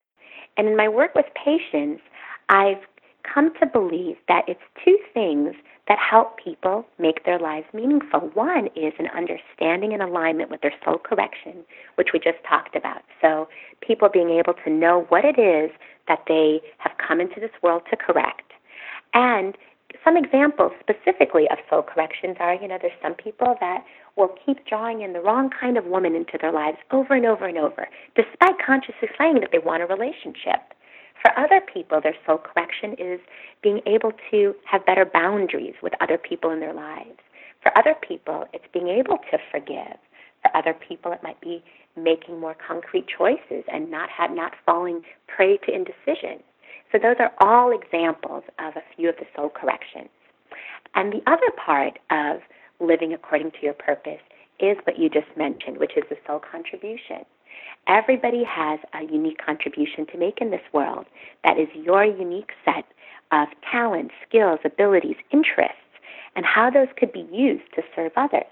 And 0.57 0.67
in 0.67 0.77
my 0.77 0.89
work 0.89 1.15
with 1.15 1.27
patients, 1.35 2.01
I've 2.49 2.79
come 3.23 3.53
to 3.61 3.67
believe 3.67 4.17
that 4.29 4.43
it's 4.47 4.61
two 4.85 4.97
things 5.13 5.55
that 5.87 5.99
help 5.99 6.37
people 6.43 6.85
make 6.99 7.25
their 7.25 7.39
lives 7.39 7.67
meaningful. 7.73 8.21
One 8.35 8.67
is 8.75 8.93
an 8.99 9.07
understanding 9.15 9.93
and 9.93 10.03
alignment 10.03 10.51
with 10.51 10.61
their 10.61 10.73
soul 10.85 10.99
correction, 10.99 11.65
which 11.95 12.09
we 12.13 12.19
just 12.19 12.39
talked 12.49 12.75
about. 12.75 13.03
So, 13.21 13.47
people 13.81 14.09
being 14.11 14.31
able 14.31 14.55
to 14.65 14.71
know 14.71 15.05
what 15.09 15.25
it 15.25 15.39
is 15.39 15.71
that 16.07 16.21
they 16.27 16.61
have 16.79 16.93
come 17.07 17.21
into 17.21 17.39
this 17.41 17.51
world 17.63 17.83
to 17.91 17.97
correct, 17.97 18.51
and 19.13 19.57
some 20.03 20.17
examples 20.17 20.71
specifically 20.79 21.47
of 21.51 21.57
soul 21.69 21.83
corrections 21.83 22.37
are, 22.39 22.55
you 22.55 22.67
know, 22.67 22.77
there's 22.81 22.93
some 23.01 23.13
people 23.13 23.55
that 23.59 23.83
will 24.15 24.35
keep 24.45 24.65
drawing 24.65 25.01
in 25.01 25.13
the 25.13 25.21
wrong 25.21 25.49
kind 25.49 25.77
of 25.77 25.85
woman 25.85 26.15
into 26.15 26.37
their 26.39 26.51
lives 26.51 26.77
over 26.91 27.13
and 27.13 27.25
over 27.25 27.45
and 27.45 27.57
over, 27.57 27.87
despite 28.15 28.55
consciously 28.65 29.09
saying 29.17 29.39
that 29.41 29.49
they 29.51 29.59
want 29.59 29.83
a 29.83 29.85
relationship. 29.85 30.73
For 31.21 31.37
other 31.39 31.61
people, 31.61 32.01
their 32.01 32.15
soul 32.25 32.37
correction 32.37 32.93
is 32.99 33.19
being 33.63 33.81
able 33.87 34.11
to 34.31 34.55
have 34.65 34.85
better 34.85 35.05
boundaries 35.05 35.73
with 35.81 35.93
other 35.99 36.17
people 36.17 36.51
in 36.51 36.59
their 36.59 36.73
lives. 36.73 37.19
For 37.61 37.75
other 37.77 37.95
people, 37.95 38.45
it's 38.53 38.65
being 38.71 38.89
able 38.89 39.17
to 39.31 39.37
forgive. 39.51 39.97
For 40.43 40.55
other 40.55 40.73
people, 40.73 41.11
it 41.11 41.23
might 41.23 41.41
be 41.41 41.63
making 41.97 42.39
more 42.39 42.55
concrete 42.55 43.07
choices 43.07 43.63
and 43.71 43.89
not 43.89 44.09
have, 44.09 44.31
not 44.31 44.53
falling 44.65 45.01
prey 45.27 45.57
to 45.57 45.73
indecision. 45.73 46.43
So 46.95 46.99
those 46.99 47.17
are 47.19 47.33
all 47.41 47.77
examples 47.77 48.43
of 48.57 48.77
a 48.77 48.83
few 48.95 49.09
of 49.09 49.17
the 49.17 49.25
soul 49.35 49.49
corrections. 49.49 50.07
And 50.93 51.11
the 51.11 51.21
other 51.29 51.51
part 51.57 51.99
of 52.09 52.39
living 52.79 53.11
according 53.11 53.51
to 53.51 53.57
your 53.61 53.73
purpose 53.73 54.21
is 54.61 54.77
what 54.85 54.97
you 54.97 55.09
just 55.09 55.27
mentioned, 55.35 55.77
which 55.77 55.97
is 55.97 56.05
the 56.09 56.15
soul 56.25 56.39
contribution. 56.39 57.25
Everybody 57.89 58.45
has 58.45 58.79
a 58.93 59.03
unique 59.11 59.39
contribution 59.45 60.05
to 60.05 60.17
make 60.17 60.39
in 60.39 60.51
this 60.51 60.61
world. 60.71 61.05
That 61.43 61.59
is 61.59 61.67
your 61.73 62.05
unique 62.05 62.51
set 62.63 62.85
of 63.33 63.49
talents, 63.69 64.13
skills, 64.25 64.59
abilities, 64.63 65.17
interests, 65.31 65.75
and 66.37 66.45
how 66.45 66.69
those 66.69 66.87
could 66.95 67.11
be 67.11 67.27
used 67.29 67.73
to 67.75 67.81
serve 67.93 68.13
others. 68.15 68.47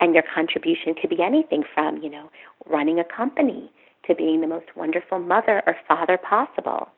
And 0.00 0.14
your 0.14 0.24
contribution 0.34 0.94
could 0.94 1.10
be 1.10 1.22
anything 1.22 1.62
from, 1.74 2.02
you 2.02 2.08
know, 2.08 2.30
running 2.64 2.98
a 2.98 3.04
company 3.04 3.70
to 4.06 4.14
being 4.14 4.40
the 4.40 4.46
most 4.46 4.74
wonderful 4.76 5.18
mother 5.18 5.62
or 5.66 5.76
father 5.86 6.16
possible 6.16 6.88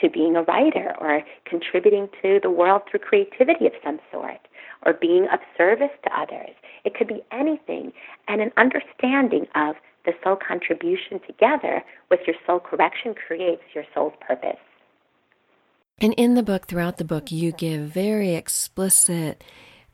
to 0.00 0.10
being 0.10 0.36
a 0.36 0.42
writer 0.42 0.94
or 1.00 1.22
contributing 1.44 2.08
to 2.22 2.40
the 2.42 2.50
world 2.50 2.82
through 2.90 3.00
creativity 3.00 3.66
of 3.66 3.72
some 3.84 3.98
sort 4.12 4.40
or 4.84 4.92
being 4.92 5.26
of 5.32 5.40
service 5.56 5.90
to 6.04 6.20
others. 6.20 6.50
It 6.84 6.94
could 6.94 7.08
be 7.08 7.24
anything. 7.32 7.92
And 8.28 8.40
an 8.40 8.52
understanding 8.56 9.46
of 9.54 9.76
the 10.04 10.12
soul 10.22 10.36
contribution 10.36 11.20
together 11.26 11.82
with 12.10 12.20
your 12.26 12.36
soul 12.46 12.60
correction 12.60 13.14
creates 13.14 13.62
your 13.74 13.84
soul's 13.94 14.14
purpose. 14.20 14.60
And 15.98 16.14
in 16.14 16.34
the 16.34 16.42
book, 16.42 16.66
throughout 16.66 16.98
the 16.98 17.04
book, 17.04 17.32
you 17.32 17.52
give 17.52 17.80
very 17.80 18.34
explicit 18.34 19.42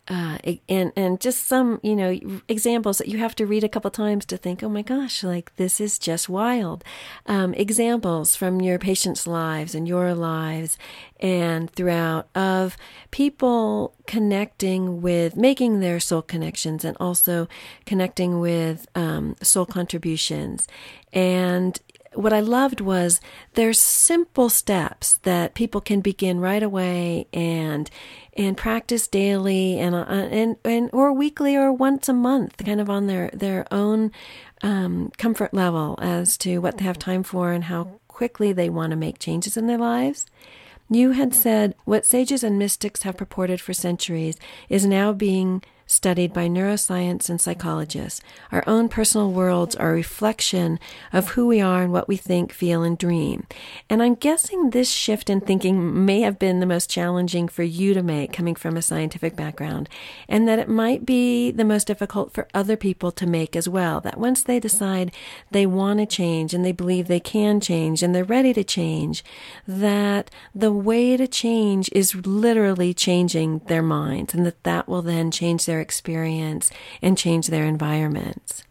uh, 0.09 0.37
and 0.69 0.93
and 0.97 1.21
just 1.21 1.47
some 1.47 1.79
you 1.83 1.95
know 1.95 2.19
examples 2.49 2.99
that 2.99 3.07
you 3.07 3.19
have 3.19 3.37
to 3.37 3.47
read 3.47 3.63
a 3.63 3.69
couple 3.69 3.91
times 3.91 4.25
to 4.27 4.37
think, 4.37 4.63
oh 4.63 4.69
my 4.69 4.83
gosh, 4.83 5.23
like 5.23 5.55
this 5.57 5.81
is 5.81 5.99
just 5.99 6.29
wild. 6.29 6.83
Um, 7.27 7.55
examples 7.55 8.35
from 8.35 8.61
your 8.61 8.81
patients' 8.81 9.29
lives 9.29 9.77
and 9.77 9.87
your 9.87 10.13
lives 10.13 10.77
and 11.21 11.71
throughout 11.71 12.29
of 12.35 12.77
people 13.13 13.95
connecting 14.09 15.01
with 15.01 15.37
making 15.37 15.79
their 15.79 16.01
soul 16.01 16.23
connections 16.23 16.85
and 16.85 16.97
also 16.99 17.47
connecting 17.87 18.41
with 18.41 18.87
um, 18.97 19.37
soul 19.41 19.67
contributions 19.67 20.67
and 21.13 21.81
what 22.15 22.33
I 22.33 22.41
loved 22.41 22.81
was 22.81 23.21
there's 23.55 23.81
simple 23.81 24.49
steps 24.49 25.19
that 25.23 25.55
people 25.55 25.81
can 25.81 26.01
begin 26.01 26.41
right 26.41 26.63
away 26.63 27.27
and 27.33 27.91
and 28.35 28.57
practice 28.57 29.07
daily 29.07 29.79
and 29.79 29.95
uh, 29.95 30.05
and 30.09 30.57
and 30.65 30.91
or 30.93 31.13
weekly 31.13 31.57
or 31.57 31.73
once 31.73 32.09
a 32.09 32.13
month, 32.13 32.57
kind 32.59 32.81
of 32.81 32.91
on 32.91 33.07
their 33.07 33.31
their 33.33 33.67
own 33.71 34.13
um, 34.63 35.11
comfort 35.19 35.53
level 35.53 35.99
as 36.01 36.37
to 36.39 36.59
what 36.59 36.79
they 36.79 36.85
have 36.85 36.99
time 36.99 37.23
for 37.23 37.53
and 37.53 37.65
how 37.65 38.01
quickly 38.09 38.53
they 38.53 38.69
want 38.69 38.91
to 38.91 38.97
make 38.97 39.19
changes 39.19 39.57
in 39.57 39.67
their 39.67 39.79
lives. 39.79 40.27
You 40.89 41.13
had 41.13 41.35
said 41.35 41.75
what 41.85 42.07
sages 42.07 42.45
and 42.45 42.59
mystics 42.59 43.03
have 43.03 43.17
purported 43.17 43.61
for 43.61 43.73
centuries 43.73 44.37
is 44.69 44.85
now 44.85 45.13
being 45.13 45.63
studied 45.93 46.33
by 46.33 46.49
neuroscience 46.49 47.29
and 47.29 47.41
psychologists. 47.41 48.21
Our 48.51 48.65
own 48.67 48.89
personal 48.89 49.31
worlds 49.31 49.77
are 49.77 49.91
a 49.91 49.95
reflection 49.95 50.81
of 51.13 51.31
who 51.31 51.47
we 51.47 51.61
are 51.61 51.83
and 51.83 51.93
what 51.93 52.09
we 52.09 52.17
think, 52.17 52.53
feel, 52.53 52.83
and 52.83 52.97
dream. 52.97 53.47
And 53.91 54.03
I'm 54.03 54.15
guessing 54.15 54.71
this 54.71 54.91
shift 54.91 55.29
in 55.29 55.41
thinking 55.41 56.05
may 56.05 56.23
have 56.23 56.39
been 56.39 56.61
the 56.61 56.67
most 56.67 56.89
challenging 56.89 57.49
for 57.49 57.63
you 57.63 57.93
to 57.95 58.03
make 58.03 58.33
coming 58.33 58.55
from 58.55 58.77
a 58.77 58.83
scientific 58.83 59.37
background, 59.37 59.89
and 60.29 60.49
that 60.49 60.59
it 60.59 60.69
might 60.69 61.05
be 61.05 61.51
the 61.51 61.65
most 61.65 61.87
difficult 61.87 62.33
for 62.33 62.49
other 62.55 62.77
people 62.77 63.13
to 63.13 63.27
make 63.27 63.55
as 63.55 63.69
well. 63.69 64.01
That 64.01 64.19
once 64.19 64.43
they 64.43 64.59
decide 64.59 65.13
they 65.51 65.67
want 65.67 66.01
to 66.01 66.07
change 66.07 66.55
and 66.55 66.65
they 66.65 66.73
believe 66.73 67.07
they 67.07 67.21
can 67.21 67.61
change 67.61 68.03
and 68.03 68.15
they're 68.15 68.25
ready 68.25 68.55
to 68.55 68.65
change, 68.65 69.23
that 69.69 70.31
the 70.55 70.73
way 70.73 71.17
to 71.17 71.29
change 71.29 71.91
is 71.93 72.15
literally 72.15 72.95
changing 72.95 73.61
their 73.67 73.83
minds 73.83 74.33
and 74.33 74.47
that 74.47 74.65
that 74.65 74.89
will 74.89 75.03
then 75.03 75.31
change 75.31 75.67
their 75.67 75.82
experience 75.83 76.71
and 77.03 77.19
change 77.19 77.49
their 77.49 77.65
environments. 77.65 78.65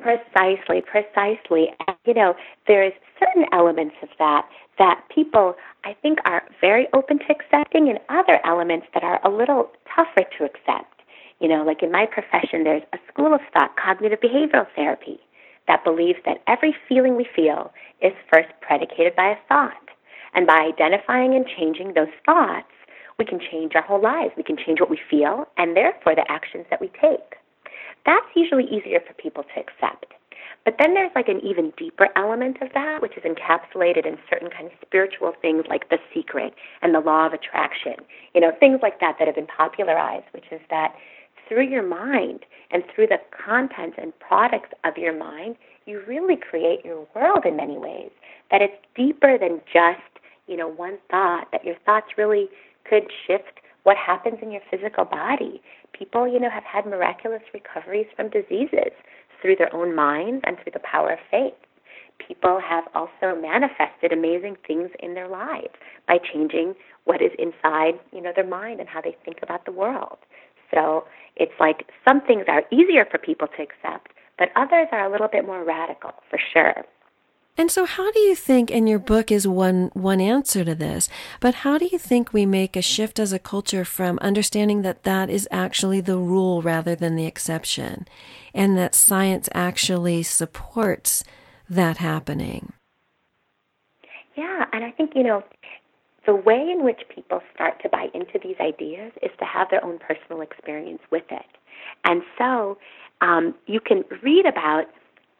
Precisely, 0.00 0.80
precisely. 0.80 1.68
You 2.04 2.14
know, 2.14 2.34
there's 2.66 2.92
certain 3.20 3.46
elements 3.52 3.94
of 4.02 4.08
that 4.18 4.48
that 4.78 5.04
people, 5.14 5.54
I 5.84 5.94
think, 6.02 6.18
are 6.24 6.42
very 6.60 6.88
open 6.92 7.18
to 7.20 7.24
accepting, 7.30 7.88
and 7.88 8.00
other 8.08 8.40
elements 8.44 8.86
that 8.94 9.04
are 9.04 9.20
a 9.24 9.30
little 9.30 9.70
tougher 9.94 10.26
to 10.38 10.44
accept. 10.44 11.02
You 11.40 11.48
know, 11.48 11.62
like 11.62 11.82
in 11.82 11.92
my 11.92 12.06
profession, 12.06 12.64
there's 12.64 12.82
a 12.92 12.98
school 13.12 13.34
of 13.34 13.40
thought, 13.52 13.76
cognitive 13.76 14.20
behavioral 14.20 14.66
therapy, 14.74 15.20
that 15.68 15.84
believes 15.84 16.18
that 16.24 16.42
every 16.48 16.74
feeling 16.88 17.16
we 17.16 17.26
feel 17.36 17.72
is 18.00 18.12
first 18.32 18.48
predicated 18.60 19.14
by 19.14 19.28
a 19.28 19.36
thought. 19.48 19.90
And 20.34 20.46
by 20.46 20.56
identifying 20.56 21.34
and 21.34 21.46
changing 21.46 21.92
those 21.92 22.14
thoughts, 22.24 22.72
we 23.22 23.26
can 23.26 23.38
change 23.38 23.76
our 23.76 23.82
whole 23.82 24.02
lives. 24.02 24.32
We 24.36 24.42
can 24.42 24.56
change 24.56 24.80
what 24.80 24.90
we 24.90 24.98
feel 25.08 25.46
and 25.56 25.76
therefore 25.76 26.16
the 26.16 26.24
actions 26.28 26.66
that 26.70 26.80
we 26.80 26.88
take. 27.00 27.38
That's 28.04 28.26
usually 28.34 28.64
easier 28.64 28.98
for 29.06 29.14
people 29.14 29.44
to 29.44 29.60
accept. 29.60 30.06
But 30.64 30.74
then 30.80 30.94
there's 30.94 31.12
like 31.14 31.28
an 31.28 31.40
even 31.44 31.72
deeper 31.76 32.08
element 32.16 32.58
of 32.60 32.70
that, 32.74 33.00
which 33.00 33.16
is 33.16 33.22
encapsulated 33.22 34.06
in 34.06 34.18
certain 34.28 34.50
kind 34.50 34.66
of 34.66 34.72
spiritual 34.84 35.34
things 35.40 35.64
like 35.68 35.88
the 35.88 35.98
secret 36.12 36.54
and 36.82 36.92
the 36.92 37.00
law 37.00 37.26
of 37.26 37.32
attraction. 37.32 37.94
You 38.34 38.40
know, 38.40 38.50
things 38.58 38.80
like 38.82 38.98
that 38.98 39.16
that 39.18 39.28
have 39.28 39.36
been 39.36 39.46
popularized, 39.46 40.26
which 40.32 40.46
is 40.50 40.60
that 40.70 40.94
through 41.48 41.68
your 41.68 41.86
mind 41.86 42.40
and 42.72 42.82
through 42.92 43.06
the 43.06 43.18
contents 43.30 43.98
and 44.00 44.12
products 44.18 44.70
of 44.84 44.96
your 44.96 45.16
mind, 45.16 45.54
you 45.86 46.02
really 46.08 46.36
create 46.36 46.84
your 46.84 47.06
world 47.14 47.44
in 47.44 47.56
many 47.56 47.78
ways. 47.78 48.10
That 48.50 48.62
it's 48.62 48.74
deeper 48.96 49.38
than 49.38 49.60
just, 49.72 50.02
you 50.48 50.56
know, 50.56 50.68
one 50.68 50.98
thought, 51.08 51.48
that 51.52 51.64
your 51.64 51.76
thoughts 51.86 52.18
really 52.18 52.48
could 52.88 53.04
shift 53.26 53.60
what 53.84 53.96
happens 53.96 54.38
in 54.42 54.52
your 54.52 54.62
physical 54.70 55.04
body. 55.04 55.60
People, 55.92 56.26
you 56.26 56.38
know, 56.38 56.50
have 56.50 56.64
had 56.64 56.86
miraculous 56.86 57.42
recoveries 57.52 58.06
from 58.16 58.30
diseases 58.30 58.92
through 59.40 59.56
their 59.56 59.74
own 59.74 59.94
minds 59.94 60.42
and 60.46 60.56
through 60.56 60.72
the 60.72 60.80
power 60.80 61.10
of 61.10 61.18
faith. 61.30 61.54
People 62.26 62.60
have 62.60 62.84
also 62.94 63.34
manifested 63.40 64.12
amazing 64.12 64.56
things 64.66 64.90
in 65.00 65.14
their 65.14 65.28
lives 65.28 65.74
by 66.06 66.18
changing 66.18 66.74
what 67.04 67.20
is 67.20 67.32
inside, 67.38 67.98
you 68.12 68.20
know, 68.20 68.32
their 68.34 68.46
mind 68.46 68.78
and 68.78 68.88
how 68.88 69.00
they 69.00 69.16
think 69.24 69.38
about 69.42 69.64
the 69.64 69.72
world. 69.72 70.18
So 70.72 71.04
it's 71.36 71.52
like 71.58 71.86
some 72.06 72.20
things 72.20 72.44
are 72.48 72.62
easier 72.70 73.04
for 73.10 73.18
people 73.18 73.48
to 73.48 73.62
accept, 73.62 74.12
but 74.38 74.50
others 74.56 74.88
are 74.92 75.04
a 75.04 75.10
little 75.10 75.28
bit 75.28 75.44
more 75.44 75.64
radical, 75.64 76.12
for 76.30 76.38
sure. 76.52 76.84
And 77.56 77.70
so 77.70 77.84
how 77.84 78.10
do 78.10 78.18
you 78.18 78.34
think 78.34 78.70
and 78.70 78.88
your 78.88 78.98
book 78.98 79.30
is 79.30 79.46
one 79.46 79.90
one 79.92 80.20
answer 80.20 80.64
to 80.64 80.74
this, 80.74 81.08
but 81.38 81.56
how 81.56 81.76
do 81.76 81.86
you 81.92 81.98
think 81.98 82.32
we 82.32 82.46
make 82.46 82.76
a 82.76 82.82
shift 82.82 83.18
as 83.18 83.32
a 83.32 83.38
culture 83.38 83.84
from 83.84 84.18
understanding 84.20 84.82
that 84.82 85.02
that 85.02 85.28
is 85.28 85.46
actually 85.50 86.00
the 86.00 86.16
rule 86.16 86.62
rather 86.62 86.94
than 86.94 87.14
the 87.14 87.26
exception 87.26 88.08
and 88.54 88.78
that 88.78 88.94
science 88.94 89.50
actually 89.54 90.22
supports 90.22 91.24
that 91.68 91.98
happening? 91.98 92.72
Yeah, 94.34 94.64
and 94.72 94.82
I 94.82 94.90
think 94.90 95.12
you 95.14 95.22
know 95.22 95.44
the 96.24 96.34
way 96.34 96.70
in 96.70 96.84
which 96.84 97.02
people 97.14 97.42
start 97.54 97.82
to 97.82 97.88
buy 97.90 98.06
into 98.14 98.38
these 98.42 98.56
ideas 98.60 99.12
is 99.22 99.30
to 99.38 99.44
have 99.44 99.68
their 99.70 99.84
own 99.84 99.98
personal 99.98 100.40
experience 100.40 101.02
with 101.10 101.24
it. 101.30 101.46
And 102.04 102.22
so 102.38 102.78
um, 103.20 103.54
you 103.66 103.80
can 103.80 104.04
read 104.22 104.46
about 104.46 104.86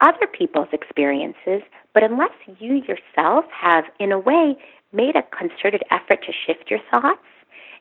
other 0.01 0.27
people's 0.27 0.69
experiences, 0.73 1.63
but 1.95 2.03
unless 2.03 2.33
you 2.59 2.83
yourself 2.89 3.45
have, 3.53 3.85
in 3.99 4.13
a 4.13 4.19
way, 4.19 4.57
made 4.93 5.17
a 5.17 5.23
concerted 5.37 5.83
effort 5.91 6.25
to 6.27 6.33
shift 6.33 6.71
your 6.71 6.81
thoughts 6.91 7.21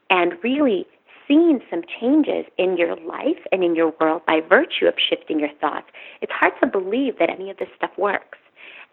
and 0.10 0.34
really 0.43 0.86
seen 1.28 1.62
some 1.69 1.82
changes 2.00 2.45
in 2.58 2.78
your 2.78 2.95
life 2.97 3.39
and 3.52 3.63
in 3.63 3.76
your 3.76 3.93
world 4.00 4.21
by 4.26 4.41
virtue 4.41 4.86
of 4.86 4.95
shifting 4.97 5.39
your 5.39 5.54
thoughts, 5.62 5.88
it's 6.21 6.32
hard 6.32 6.54
to 6.62 6.67
believe 6.67 7.17
that 7.19 7.30
any 7.30 7.50
of 7.50 7.58
this 7.58 7.69
stuff 7.76 7.91
works. 7.97 8.38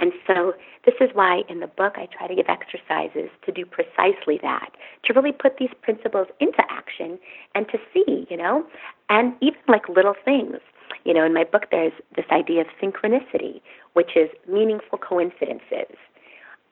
And 0.01 0.13
so, 0.27 0.55
this 0.87 0.95
is 1.01 1.11
why 1.13 1.43
in 1.49 1.59
the 1.59 1.67
book 1.67 1.95
I 1.97 2.07
try 2.07 2.29
to 2.29 2.35
give 2.35 2.47
exercises 2.49 3.31
to 3.45 3.53
do 3.53 3.67
precisely 3.67 4.39
that, 4.43 4.71
to 5.05 5.13
really 5.13 5.33
put 5.33 5.59
these 5.59 5.71
principles 5.83 6.29
into 6.39 6.63
action 6.71 7.19
and 7.57 7.67
to 7.69 7.79
see, 7.93 8.27
you 8.31 8.37
know, 8.37 8.65
and 9.09 9.35
even 9.41 9.59
like 9.67 9.89
little 9.89 10.15
things. 10.25 10.59
You 11.05 11.15
know, 11.15 11.25
in 11.25 11.35
my 11.35 11.45
book, 11.45 11.67
there's 11.71 11.93
this 12.17 12.27
idea 12.31 12.63
of 12.63 12.67
synchronicity, 12.83 13.61
which 13.95 14.17
is 14.17 14.29
meaningful 14.47 14.99
coincidences. 14.99 15.97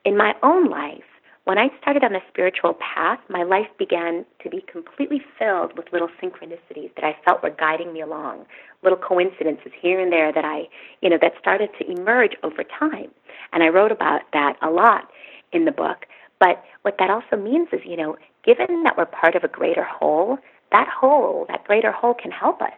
In 0.05 0.17
my 0.17 0.35
own 0.43 0.69
life, 0.69 1.05
when 1.45 1.59
I 1.59 1.69
started 1.81 2.03
on 2.03 2.13
the 2.13 2.21
spiritual 2.29 2.75
path, 2.75 3.21
my 3.29 3.45
life 3.45 3.69
began 3.79 4.25
to 4.43 4.51
be 4.51 4.65
completely 4.71 5.23
filled 5.39 5.77
with 5.77 5.93
little 5.93 6.09
synchronicities 6.21 6.93
that 6.97 7.05
I 7.05 7.17
felt 7.25 7.43
were 7.43 7.51
guiding 7.51 7.93
me 7.93 8.01
along, 8.01 8.47
little 8.83 8.99
coincidences 8.99 9.71
here 9.81 10.01
and 10.01 10.13
there 10.13 10.33
that 10.33 10.45
I, 10.45 10.69
you 11.03 11.09
know, 11.09 11.19
that 11.23 11.35
started 11.39 11.71
to 11.79 11.89
emerge 11.89 12.33
over 12.43 12.65
time. 12.65 13.13
And 13.53 13.63
I 13.63 13.69
wrote 13.69 13.93
about 13.93 14.23
that 14.33 14.57
a 14.61 14.71
lot 14.71 15.09
in 15.53 15.67
the 15.67 15.71
book. 15.71 16.07
But 16.41 16.65
what 16.83 16.97
that 16.99 17.11
also 17.11 17.37
means 17.37 17.69
is, 17.73 17.81
you 17.85 17.97
know, 17.97 18.17
given 18.45 18.83
that 18.83 18.97
we're 18.97 19.07
part 19.07 19.37
of 19.37 19.45
a 19.45 19.49
greater 19.49 19.85
whole, 19.85 20.39
that 20.73 20.89
whole, 20.89 21.47
that 21.49 21.65
greater 21.65 21.93
whole 21.93 22.15
can 22.15 22.33
help 22.33 22.61
us 22.61 22.73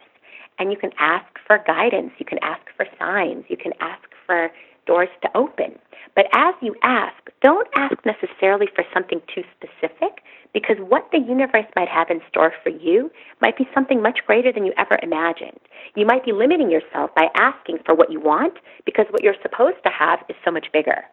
and 0.59 0.71
you 0.71 0.77
can 0.77 0.91
ask 0.99 1.27
for 1.47 1.59
guidance, 1.67 2.13
you 2.19 2.27
can 2.27 2.39
ask 2.43 2.63
for 2.77 2.87
signs, 2.99 3.45
you 3.49 3.57
can 3.57 3.73
ask 3.81 4.03
for 4.27 4.51
doors 4.87 5.09
to 5.23 5.29
open. 5.37 5.79
But 6.15 6.27
as 6.33 6.55
you 6.61 6.75
ask, 6.83 7.15
don't 7.43 7.69
ask 7.77 7.95
necessarily 8.05 8.67
for 8.75 8.85
something 8.93 9.21
too 9.33 9.43
specific 9.55 10.23
because 10.53 10.77
what 10.79 11.09
the 11.13 11.19
universe 11.19 11.67
might 11.77 11.89
have 11.89 12.11
in 12.11 12.21
store 12.29 12.53
for 12.63 12.71
you 12.71 13.11
might 13.41 13.57
be 13.57 13.69
something 13.75 14.03
much 14.03 14.21
greater 14.27 14.53
than 14.53 14.65
you 14.65 14.73
ever 14.77 14.99
imagined. 15.03 15.61
You 15.95 16.07
might 16.07 16.25
be 16.25 16.33
limiting 16.33 16.71
yourself 16.71 17.11
by 17.15 17.29
asking 17.35 17.79
for 17.85 17.95
what 17.95 18.11
you 18.11 18.21
want 18.21 18.55
because 18.85 19.07
what 19.11 19.23
you're 19.23 19.37
supposed 19.43 19.83
to 19.85 19.91
have 19.91 20.21
is 20.29 20.37
so 20.45 20.51
much 20.51 20.67
bigger. 20.73 21.05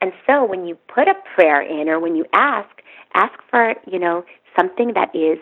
And 0.00 0.12
so 0.26 0.44
when 0.44 0.66
you 0.66 0.76
put 0.92 1.08
a 1.08 1.14
prayer 1.34 1.62
in 1.62 1.88
or 1.88 2.00
when 2.00 2.16
you 2.16 2.26
ask, 2.32 2.68
ask 3.14 3.32
for, 3.48 3.74
you 3.86 3.98
know, 3.98 4.24
something 4.58 4.92
that 4.94 5.14
is 5.14 5.38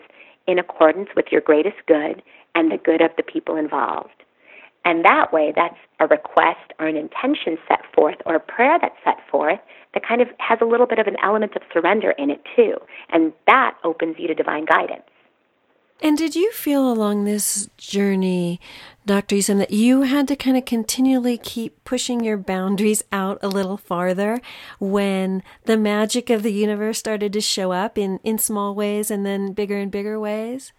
in 0.47 0.59
accordance 0.59 1.09
with 1.15 1.25
your 1.31 1.41
greatest 1.41 1.77
good 1.87 2.21
and 2.59 2.71
the 2.71 2.77
good 2.77 3.01
of 3.01 3.11
the 3.15 3.23
people 3.23 3.55
involved. 3.55 4.09
And 4.85 5.03
that 5.05 5.31
way, 5.31 5.53
that's 5.55 5.77
a 5.99 6.07
request 6.07 6.73
or 6.79 6.87
an 6.87 6.95
intention 6.95 7.57
set 7.67 7.81
forth 7.93 8.17
or 8.25 8.35
a 8.35 8.39
prayer 8.39 8.77
that's 8.81 8.95
set 9.03 9.17
forth 9.29 9.59
that 9.93 10.07
kind 10.07 10.21
of 10.21 10.27
has 10.39 10.59
a 10.61 10.65
little 10.65 10.85
bit 10.85 10.99
of 10.99 11.07
an 11.07 11.17
element 11.23 11.55
of 11.55 11.61
surrender 11.73 12.11
in 12.11 12.29
it, 12.29 12.41
too. 12.55 12.75
And 13.09 13.33
that 13.47 13.75
opens 13.83 14.15
you 14.19 14.27
to 14.27 14.35
divine 14.35 14.65
guidance. 14.65 15.03
And 16.01 16.17
did 16.17 16.33
you 16.33 16.51
feel 16.53 16.89
along 16.89 17.25
this 17.25 17.69
journey, 17.77 18.61
Dr. 19.05 19.35
Yusim, 19.35 19.57
that 19.57 19.71
you 19.71 20.03
had 20.03 20.29
to 20.29 20.35
kind 20.37 20.55
of 20.55 20.63
continually 20.63 21.37
keep 21.37 21.83
pushing 21.83 22.23
your 22.23 22.37
boundaries 22.37 23.03
out 23.11 23.37
a 23.41 23.49
little 23.49 23.75
farther 23.75 24.39
when 24.79 25.43
the 25.65 25.75
magic 25.75 26.29
of 26.29 26.41
the 26.41 26.53
universe 26.53 26.99
started 26.99 27.33
to 27.33 27.41
show 27.41 27.73
up 27.73 27.97
in, 27.97 28.19
in 28.23 28.37
small 28.37 28.73
ways 28.73 29.11
and 29.11 29.25
then 29.25 29.51
bigger 29.51 29.77
and 29.77 29.91
bigger 29.91 30.17
ways? 30.17 30.71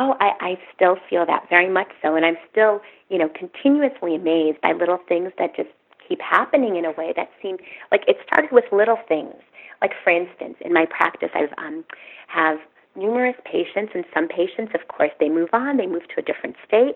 Oh, 0.00 0.14
I, 0.20 0.30
I 0.40 0.58
still 0.76 0.96
feel 1.10 1.26
that 1.26 1.48
very 1.50 1.68
much 1.68 1.88
so, 2.00 2.14
and 2.14 2.24
I'm 2.24 2.36
still, 2.52 2.80
you 3.08 3.18
know, 3.18 3.28
continuously 3.28 4.14
amazed 4.14 4.60
by 4.60 4.72
little 4.72 5.00
things 5.08 5.32
that 5.38 5.56
just 5.56 5.70
keep 6.08 6.20
happening 6.20 6.76
in 6.76 6.84
a 6.84 6.92
way 6.92 7.12
that 7.16 7.30
seem 7.42 7.56
like 7.90 8.02
it 8.06 8.16
started 8.24 8.52
with 8.52 8.64
little 8.70 8.98
things. 9.08 9.34
Like 9.82 9.90
for 10.04 10.10
instance, 10.10 10.54
in 10.60 10.72
my 10.72 10.86
practice, 10.86 11.30
I've 11.34 11.52
um, 11.58 11.84
have 12.28 12.58
numerous 12.94 13.34
patients, 13.44 13.90
and 13.92 14.04
some 14.14 14.28
patients, 14.28 14.72
of 14.72 14.86
course, 14.86 15.10
they 15.18 15.28
move 15.28 15.48
on, 15.52 15.78
they 15.78 15.86
move 15.88 16.06
to 16.14 16.20
a 16.20 16.22
different 16.22 16.54
state, 16.64 16.94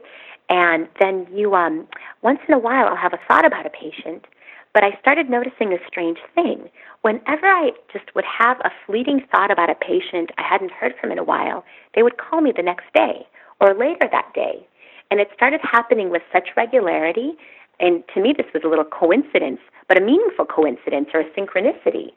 and 0.49 0.89
then 1.01 1.27
you, 1.33 1.57
um, 1.57 1.89
once 2.23 2.39
in 2.47 2.55
a 2.55 2.59
while, 2.59 2.87
I'll 2.87 2.97
have 2.97 3.15
a 3.15 3.21
thought 3.27 3.45
about 3.45 3.67
a 3.67 3.71
patient, 3.71 4.27
but 4.75 4.85
I 4.85 4.99
started 5.01 5.29
noticing 5.29 5.73
a 5.73 5.87
strange 5.87 6.19
thing. 6.35 6.69
Whenever 7.03 7.47
I 7.47 7.73
just 7.93 8.15
would 8.15 8.25
have 8.25 8.59
a 8.61 8.71
fleeting 8.87 9.21
thought 9.31 9.51
about 9.51 9.71
a 9.71 9.75
patient 9.75 10.31
I 10.39 10.43
hadn't 10.43 10.73
heard 10.73 10.95
from 11.01 11.13
in 11.13 11.19
a 11.19 11.25
while, 11.25 11.65
they 11.95 12.03
would 12.03 12.17
call 12.17 12.41
me 12.41 12.53
the 12.57 12.63
next 12.63 12.87
day 12.95 13.27
or 13.61 13.75
later 13.75 14.09
that 14.11 14.33
day. 14.35 14.67
And 15.11 15.21
it 15.21 15.29
started 15.35 15.61
happening 15.63 16.11
with 16.11 16.23
such 16.33 16.49
regularity, 16.57 17.33
and 17.81 18.03
to 18.15 18.21
me, 18.21 18.33
this 18.37 18.47
was 18.55 18.63
a 18.65 18.69
little 18.69 18.85
coincidence, 18.85 19.61
but 19.89 19.99
a 19.99 20.05
meaningful 20.05 20.47
coincidence 20.47 21.09
or 21.13 21.21
a 21.21 21.31
synchronicity. 21.31 22.13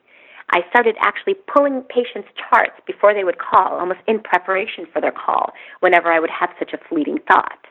I 0.51 0.61
started 0.69 0.95
actually 1.01 1.35
pulling 1.51 1.81
patients' 1.89 2.29
charts 2.37 2.79
before 2.85 3.13
they 3.13 3.23
would 3.23 3.39
call, 3.39 3.79
almost 3.79 3.99
in 4.07 4.19
preparation 4.19 4.85
for 4.93 5.01
their 5.01 5.11
call, 5.11 5.51
whenever 5.79 6.11
I 6.11 6.19
would 6.19 6.29
have 6.29 6.51
such 6.59 6.71
a 6.71 6.77
fleeting 6.87 7.17
thought. 7.27 7.65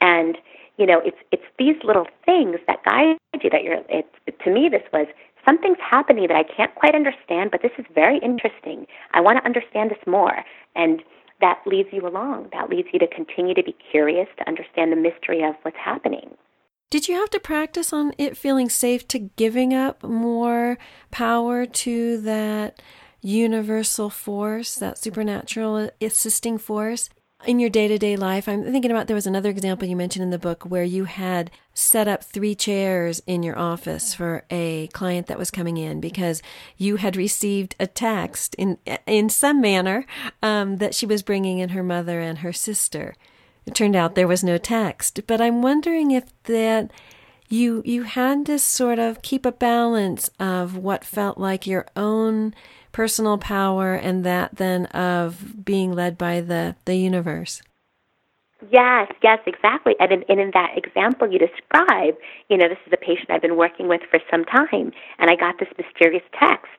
And 0.00 0.38
you 0.78 0.86
know, 0.86 1.00
it's 1.04 1.16
it's 1.32 1.44
these 1.58 1.76
little 1.84 2.06
things 2.24 2.56
that 2.66 2.84
guide 2.84 3.16
you. 3.42 3.50
That 3.50 3.64
you're. 3.64 3.80
It, 3.88 4.06
to 4.44 4.50
me, 4.50 4.68
this 4.70 4.82
was 4.92 5.06
something's 5.46 5.78
happening 5.80 6.26
that 6.28 6.36
I 6.36 6.44
can't 6.44 6.74
quite 6.74 6.94
understand, 6.94 7.50
but 7.50 7.62
this 7.62 7.72
is 7.78 7.84
very 7.94 8.18
interesting. 8.18 8.86
I 9.12 9.20
want 9.20 9.38
to 9.38 9.44
understand 9.44 9.90
this 9.90 10.06
more, 10.06 10.44
and 10.74 11.02
that 11.40 11.60
leads 11.66 11.88
you 11.92 12.06
along. 12.06 12.48
That 12.52 12.70
leads 12.70 12.88
you 12.92 12.98
to 12.98 13.06
continue 13.06 13.54
to 13.54 13.62
be 13.62 13.76
curious 13.90 14.28
to 14.38 14.48
understand 14.48 14.92
the 14.92 14.96
mystery 14.96 15.42
of 15.44 15.54
what's 15.62 15.76
happening. 15.82 16.36
Did 16.90 17.08
you 17.08 17.16
have 17.16 17.30
to 17.30 17.40
practice 17.40 17.92
on 17.92 18.12
it 18.16 18.36
feeling 18.36 18.68
safe 18.68 19.08
to 19.08 19.18
giving 19.18 19.74
up 19.74 20.02
more 20.02 20.78
power 21.10 21.66
to 21.66 22.20
that 22.20 22.80
universal 23.20 24.08
force, 24.08 24.76
that 24.76 24.98
supernatural 24.98 25.90
assisting 26.00 26.58
force? 26.58 27.10
In 27.46 27.60
your 27.60 27.70
day 27.70 27.88
to 27.88 27.98
day 27.98 28.16
life, 28.16 28.48
I'm 28.48 28.64
thinking 28.64 28.90
about 28.90 29.06
there 29.06 29.14
was 29.14 29.26
another 29.26 29.50
example 29.50 29.88
you 29.88 29.96
mentioned 29.96 30.22
in 30.22 30.30
the 30.30 30.38
book 30.38 30.64
where 30.64 30.84
you 30.84 31.04
had 31.04 31.50
set 31.74 32.08
up 32.08 32.24
three 32.24 32.54
chairs 32.54 33.22
in 33.26 33.42
your 33.42 33.58
office 33.58 34.14
for 34.14 34.44
a 34.50 34.88
client 34.88 35.28
that 35.28 35.38
was 35.38 35.50
coming 35.50 35.76
in 35.76 36.00
because 36.00 36.42
you 36.76 36.96
had 36.96 37.16
received 37.16 37.76
a 37.78 37.86
text 37.86 38.54
in 38.56 38.78
in 39.06 39.28
some 39.28 39.60
manner 39.60 40.06
um, 40.42 40.76
that 40.78 40.94
she 40.94 41.06
was 41.06 41.22
bringing 41.22 41.58
in 41.58 41.70
her 41.70 41.82
mother 41.82 42.20
and 42.20 42.38
her 42.38 42.52
sister. 42.52 43.14
It 43.64 43.74
turned 43.74 43.96
out 43.96 44.14
there 44.14 44.28
was 44.28 44.44
no 44.44 44.58
text, 44.58 45.20
but 45.26 45.40
I'm 45.40 45.62
wondering 45.62 46.10
if 46.10 46.24
that 46.44 46.90
you 47.48 47.82
you 47.84 48.02
had 48.02 48.46
to 48.46 48.58
sort 48.58 48.98
of 48.98 49.22
keep 49.22 49.46
a 49.46 49.52
balance 49.52 50.30
of 50.40 50.76
what 50.76 51.04
felt 51.04 51.38
like 51.38 51.66
your 51.66 51.86
own 51.96 52.54
personal 52.96 53.36
power 53.36 53.92
and 53.92 54.24
that 54.24 54.56
then 54.56 54.86
of 54.86 55.62
being 55.62 55.92
led 55.92 56.16
by 56.16 56.40
the 56.40 56.74
the 56.86 56.96
universe. 56.96 57.60
Yes, 58.72 59.12
yes, 59.22 59.38
exactly. 59.46 59.92
And 60.00 60.10
in, 60.10 60.24
and 60.30 60.40
in 60.40 60.50
that 60.54 60.70
example 60.78 61.30
you 61.30 61.38
describe, 61.38 62.14
you 62.48 62.56
know, 62.56 62.70
this 62.70 62.78
is 62.86 62.92
a 62.94 62.96
patient 62.96 63.28
I've 63.28 63.42
been 63.42 63.58
working 63.58 63.86
with 63.86 64.00
for 64.10 64.18
some 64.30 64.46
time, 64.46 64.92
and 65.18 65.30
I 65.30 65.36
got 65.36 65.56
this 65.60 65.68
mysterious 65.76 66.24
text. 66.40 66.72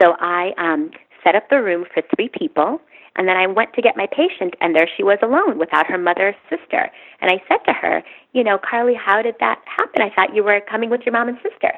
So 0.00 0.14
I 0.20 0.52
um, 0.56 0.90
set 1.22 1.34
up 1.34 1.50
the 1.50 1.62
room 1.62 1.84
for 1.92 2.02
three 2.16 2.30
people, 2.32 2.80
and 3.16 3.28
then 3.28 3.36
I 3.36 3.46
went 3.46 3.74
to 3.74 3.82
get 3.82 3.94
my 3.94 4.06
patient, 4.06 4.54
and 4.62 4.74
there 4.74 4.88
she 4.96 5.02
was 5.02 5.18
alone 5.20 5.58
without 5.58 5.86
her 5.86 5.98
mother 5.98 6.28
or 6.28 6.34
sister. 6.48 6.88
And 7.20 7.30
I 7.30 7.42
said 7.46 7.60
to 7.66 7.74
her, 7.74 8.02
You 8.32 8.42
know, 8.42 8.56
Carly, 8.56 8.94
how 8.94 9.20
did 9.20 9.34
that 9.40 9.60
happen? 9.66 10.00
I 10.00 10.08
thought 10.16 10.34
you 10.34 10.44
were 10.44 10.62
coming 10.62 10.88
with 10.88 11.02
your 11.04 11.12
mom 11.12 11.28
and 11.28 11.36
sister. 11.42 11.72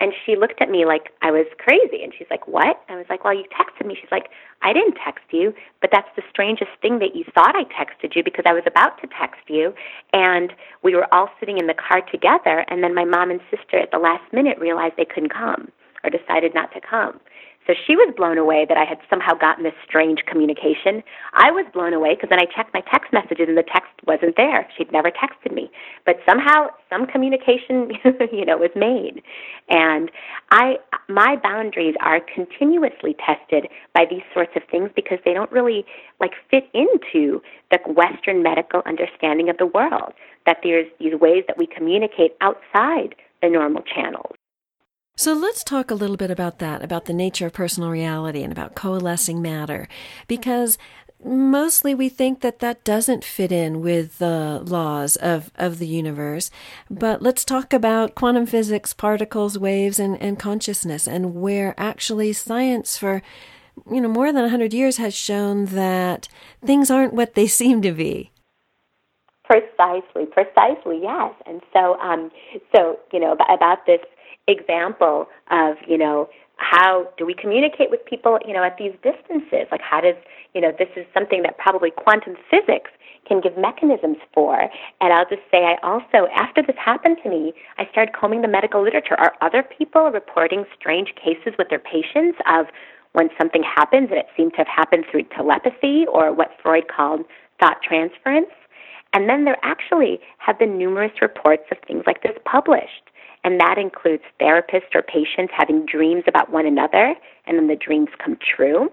And 0.00 0.12
she 0.26 0.36
looked 0.36 0.60
at 0.60 0.70
me 0.70 0.84
like 0.84 1.12
I 1.22 1.30
was 1.30 1.46
crazy. 1.58 2.02
And 2.02 2.12
she's 2.16 2.26
like, 2.30 2.46
What? 2.48 2.82
I 2.88 2.96
was 2.96 3.06
like, 3.08 3.24
Well, 3.24 3.34
you 3.34 3.44
texted 3.44 3.86
me. 3.86 3.96
She's 4.00 4.10
like, 4.10 4.28
I 4.62 4.72
didn't 4.72 4.96
text 5.04 5.24
you, 5.30 5.54
but 5.80 5.90
that's 5.92 6.08
the 6.16 6.22
strangest 6.30 6.70
thing 6.80 6.98
that 6.98 7.14
you 7.14 7.24
thought 7.34 7.54
I 7.54 7.64
texted 7.64 8.16
you 8.16 8.24
because 8.24 8.44
I 8.46 8.52
was 8.52 8.64
about 8.66 9.00
to 9.02 9.08
text 9.18 9.42
you. 9.48 9.74
And 10.12 10.52
we 10.82 10.94
were 10.94 11.06
all 11.12 11.28
sitting 11.38 11.58
in 11.58 11.66
the 11.66 11.74
car 11.74 12.00
together. 12.10 12.64
And 12.68 12.82
then 12.82 12.94
my 12.94 13.04
mom 13.04 13.30
and 13.30 13.40
sister 13.50 13.78
at 13.78 13.90
the 13.90 13.98
last 13.98 14.32
minute 14.32 14.58
realized 14.58 14.94
they 14.96 15.04
couldn't 15.04 15.32
come 15.32 15.70
or 16.02 16.10
decided 16.10 16.54
not 16.54 16.72
to 16.72 16.80
come. 16.80 17.20
So 17.66 17.72
she 17.86 17.96
was 17.96 18.12
blown 18.16 18.36
away 18.36 18.66
that 18.68 18.76
I 18.76 18.84
had 18.84 18.98
somehow 19.08 19.34
gotten 19.34 19.64
this 19.64 19.74
strange 19.86 20.20
communication. 20.26 21.02
I 21.32 21.50
was 21.50 21.64
blown 21.72 21.94
away 21.94 22.14
because 22.14 22.28
then 22.28 22.38
I 22.38 22.44
checked 22.44 22.74
my 22.74 22.82
text 22.92 23.12
messages 23.12 23.48
and 23.48 23.56
the 23.56 23.64
text 23.64 23.90
wasn't 24.06 24.36
there. 24.36 24.68
She'd 24.76 24.92
never 24.92 25.10
texted 25.10 25.52
me. 25.52 25.70
But 26.04 26.16
somehow 26.28 26.68
some 26.90 27.06
communication, 27.06 27.92
you 28.32 28.44
know, 28.44 28.58
was 28.58 28.70
made. 28.76 29.22
And 29.70 30.10
I 30.50 30.76
my 31.08 31.36
boundaries 31.42 31.94
are 32.00 32.20
continuously 32.20 33.16
tested 33.24 33.68
by 33.94 34.04
these 34.08 34.22
sorts 34.32 34.52
of 34.56 34.62
things 34.70 34.90
because 34.94 35.18
they 35.24 35.32
don't 35.32 35.50
really 35.50 35.84
like 36.20 36.32
fit 36.50 36.68
into 36.74 37.40
the 37.70 37.78
western 37.92 38.42
medical 38.42 38.82
understanding 38.86 39.48
of 39.48 39.56
the 39.58 39.66
world 39.66 40.12
that 40.46 40.58
there's 40.62 40.86
these 41.00 41.14
ways 41.14 41.44
that 41.48 41.56
we 41.56 41.66
communicate 41.66 42.36
outside 42.40 43.14
the 43.42 43.48
normal 43.48 43.82
channels. 43.82 44.34
So 45.16 45.32
let's 45.32 45.62
talk 45.62 45.92
a 45.92 45.94
little 45.94 46.16
bit 46.16 46.32
about 46.32 46.58
that, 46.58 46.82
about 46.82 47.04
the 47.04 47.12
nature 47.12 47.46
of 47.46 47.52
personal 47.52 47.88
reality 47.88 48.42
and 48.42 48.50
about 48.50 48.74
coalescing 48.74 49.40
matter, 49.40 49.86
because 50.26 50.76
mostly 51.24 51.94
we 51.94 52.08
think 52.08 52.40
that 52.40 52.58
that 52.58 52.82
doesn't 52.82 53.22
fit 53.22 53.52
in 53.52 53.80
with 53.80 54.18
the 54.18 54.60
laws 54.64 55.14
of, 55.16 55.52
of 55.54 55.78
the 55.78 55.86
universe. 55.86 56.50
But 56.90 57.22
let's 57.22 57.44
talk 57.44 57.72
about 57.72 58.16
quantum 58.16 58.44
physics, 58.44 58.92
particles, 58.92 59.56
waves, 59.56 60.00
and, 60.00 60.20
and 60.20 60.36
consciousness, 60.36 61.06
and 61.06 61.36
where 61.36 61.74
actually 61.78 62.32
science 62.32 62.98
for 62.98 63.22
you 63.90 64.00
know 64.00 64.08
more 64.08 64.32
than 64.32 64.42
100 64.42 64.74
years 64.74 64.96
has 64.96 65.14
shown 65.14 65.66
that 65.66 66.28
things 66.64 66.90
aren't 66.90 67.14
what 67.14 67.34
they 67.34 67.46
seem 67.60 67.82
to 67.82 67.92
be. 67.92 68.32
Precisely, 69.44 70.26
precisely, 70.26 70.98
yes. 71.02 71.34
And 71.46 71.60
so, 71.72 71.98
um, 72.00 72.32
so 72.74 72.98
you 73.12 73.20
know 73.20 73.36
about 73.48 73.86
this 73.86 74.00
example 74.48 75.26
of, 75.50 75.76
you 75.86 75.98
know, 75.98 76.28
how 76.56 77.08
do 77.18 77.26
we 77.26 77.34
communicate 77.34 77.90
with 77.90 78.04
people, 78.04 78.38
you 78.46 78.54
know, 78.54 78.62
at 78.62 78.78
these 78.78 78.92
distances? 79.02 79.66
Like, 79.70 79.80
how 79.80 80.00
does, 80.00 80.14
you 80.54 80.60
know, 80.60 80.72
this 80.78 80.88
is 80.96 81.04
something 81.12 81.42
that 81.42 81.58
probably 81.58 81.90
quantum 81.90 82.36
physics 82.50 82.90
can 83.26 83.40
give 83.40 83.56
mechanisms 83.56 84.18
for. 84.32 84.68
And 85.00 85.12
I'll 85.12 85.28
just 85.28 85.42
say, 85.50 85.64
I 85.64 85.76
also, 85.82 86.28
after 86.34 86.62
this 86.62 86.76
happened 86.76 87.18
to 87.22 87.30
me, 87.30 87.54
I 87.78 87.88
started 87.90 88.14
combing 88.14 88.42
the 88.42 88.48
medical 88.48 88.82
literature. 88.82 89.14
Are 89.18 89.34
other 89.40 89.62
people 89.62 90.10
reporting 90.10 90.64
strange 90.78 91.14
cases 91.16 91.54
with 91.58 91.68
their 91.70 91.78
patients 91.78 92.38
of 92.46 92.66
when 93.12 93.30
something 93.38 93.62
happens 93.62 94.08
and 94.10 94.18
it 94.18 94.26
seemed 94.36 94.52
to 94.52 94.58
have 94.58 94.68
happened 94.68 95.04
through 95.10 95.24
telepathy 95.34 96.04
or 96.12 96.32
what 96.32 96.50
Freud 96.62 96.84
called 96.94 97.24
thought 97.60 97.78
transference? 97.82 98.50
And 99.12 99.28
then 99.28 99.44
there 99.44 99.58
actually 99.62 100.20
have 100.38 100.58
been 100.58 100.76
numerous 100.76 101.12
reports 101.22 101.64
of 101.70 101.78
things 101.86 102.02
like 102.06 102.22
this 102.22 102.36
published 102.44 103.03
and 103.44 103.60
that 103.60 103.76
includes 103.78 104.22
therapists 104.40 104.94
or 104.94 105.02
patients 105.02 105.52
having 105.56 105.86
dreams 105.86 106.24
about 106.26 106.50
one 106.50 106.66
another, 106.66 107.14
and 107.46 107.58
then 107.58 107.68
the 107.68 107.76
dreams 107.76 108.08
come 108.22 108.36
true. 108.56 108.90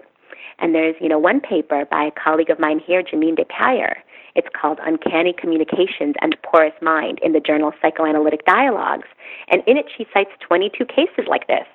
And 0.58 0.74
there's, 0.74 0.94
you 1.00 1.08
know, 1.08 1.18
one 1.18 1.40
paper 1.40 1.86
by 1.90 2.04
a 2.04 2.10
colleague 2.10 2.50
of 2.50 2.60
mine 2.60 2.78
here, 2.78 3.02
Jameen 3.02 3.36
Despair. 3.36 4.04
It's 4.34 4.48
called 4.58 4.78
Uncanny 4.84 5.34
Communications 5.36 6.14
and 6.20 6.36
Porous 6.42 6.74
Mind 6.80 7.18
in 7.22 7.32
the 7.32 7.40
journal 7.40 7.72
Psychoanalytic 7.82 8.44
Dialogues. 8.44 9.08
And 9.48 9.62
in 9.66 9.76
it, 9.76 9.86
she 9.96 10.06
cites 10.12 10.30
22 10.46 10.84
cases 10.86 11.26
like 11.26 11.46
this 11.48 11.66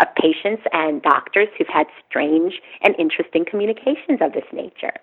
of 0.00 0.08
patients 0.16 0.62
and 0.72 1.02
doctors 1.02 1.48
who've 1.56 1.68
had 1.68 1.86
strange 2.08 2.60
and 2.82 2.96
interesting 2.98 3.44
communications 3.48 4.18
of 4.20 4.32
this 4.32 4.44
nature. 4.52 4.94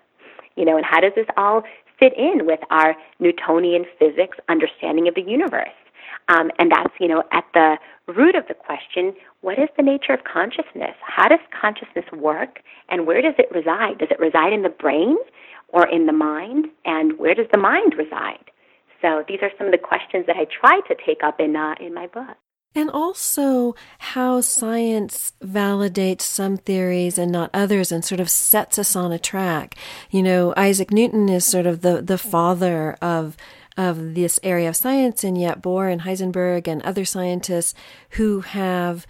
You 0.56 0.66
know, 0.66 0.76
and 0.76 0.84
how 0.84 1.00
does 1.00 1.12
this 1.16 1.26
all 1.38 1.62
fit 1.98 2.12
in 2.18 2.46
with 2.46 2.60
our 2.70 2.94
Newtonian 3.18 3.86
physics 3.98 4.36
understanding 4.50 5.08
of 5.08 5.14
the 5.14 5.22
universe? 5.22 5.72
Um, 6.28 6.50
and 6.58 6.70
that's, 6.70 6.94
you 7.00 7.08
know, 7.08 7.22
at 7.32 7.44
the 7.54 7.76
root 8.06 8.34
of 8.34 8.46
the 8.48 8.54
question 8.54 9.14
what 9.40 9.58
is 9.58 9.68
the 9.76 9.82
nature 9.82 10.12
of 10.12 10.20
consciousness? 10.24 10.94
How 11.04 11.28
does 11.28 11.40
consciousness 11.60 12.04
work? 12.12 12.60
And 12.88 13.06
where 13.06 13.20
does 13.20 13.34
it 13.38 13.50
reside? 13.52 13.98
Does 13.98 14.10
it 14.10 14.20
reside 14.20 14.52
in 14.52 14.62
the 14.62 14.68
brain 14.68 15.16
or 15.68 15.86
in 15.88 16.06
the 16.06 16.12
mind? 16.12 16.66
And 16.84 17.18
where 17.18 17.34
does 17.34 17.48
the 17.50 17.58
mind 17.58 17.94
reside? 17.98 18.50
So 19.00 19.24
these 19.26 19.40
are 19.42 19.50
some 19.58 19.66
of 19.66 19.72
the 19.72 19.78
questions 19.78 20.26
that 20.26 20.36
I 20.36 20.44
try 20.44 20.80
to 20.86 20.94
take 21.04 21.24
up 21.24 21.40
in, 21.40 21.56
uh, 21.56 21.74
in 21.80 21.92
my 21.92 22.06
book. 22.06 22.36
And 22.74 22.88
also 22.88 23.74
how 23.98 24.40
science 24.40 25.32
validates 25.42 26.22
some 26.22 26.56
theories 26.56 27.18
and 27.18 27.30
not 27.30 27.50
others 27.52 27.92
and 27.92 28.02
sort 28.02 28.20
of 28.20 28.30
sets 28.30 28.78
us 28.78 28.96
on 28.96 29.12
a 29.12 29.18
track. 29.18 29.74
You 30.10 30.22
know, 30.22 30.54
Isaac 30.56 30.90
Newton 30.90 31.28
is 31.28 31.44
sort 31.44 31.66
of 31.66 31.82
the, 31.82 32.00
the 32.00 32.16
father 32.16 32.96
of 33.02 33.36
of 33.76 34.14
this 34.14 34.38
area 34.42 34.68
of 34.68 34.76
science, 34.76 35.24
and 35.24 35.38
yet 35.38 35.62
Bohr 35.62 35.90
and 35.92 36.02
Heisenberg 36.02 36.68
and 36.68 36.82
other 36.82 37.04
scientists 37.04 37.74
who 38.10 38.40
have 38.40 39.06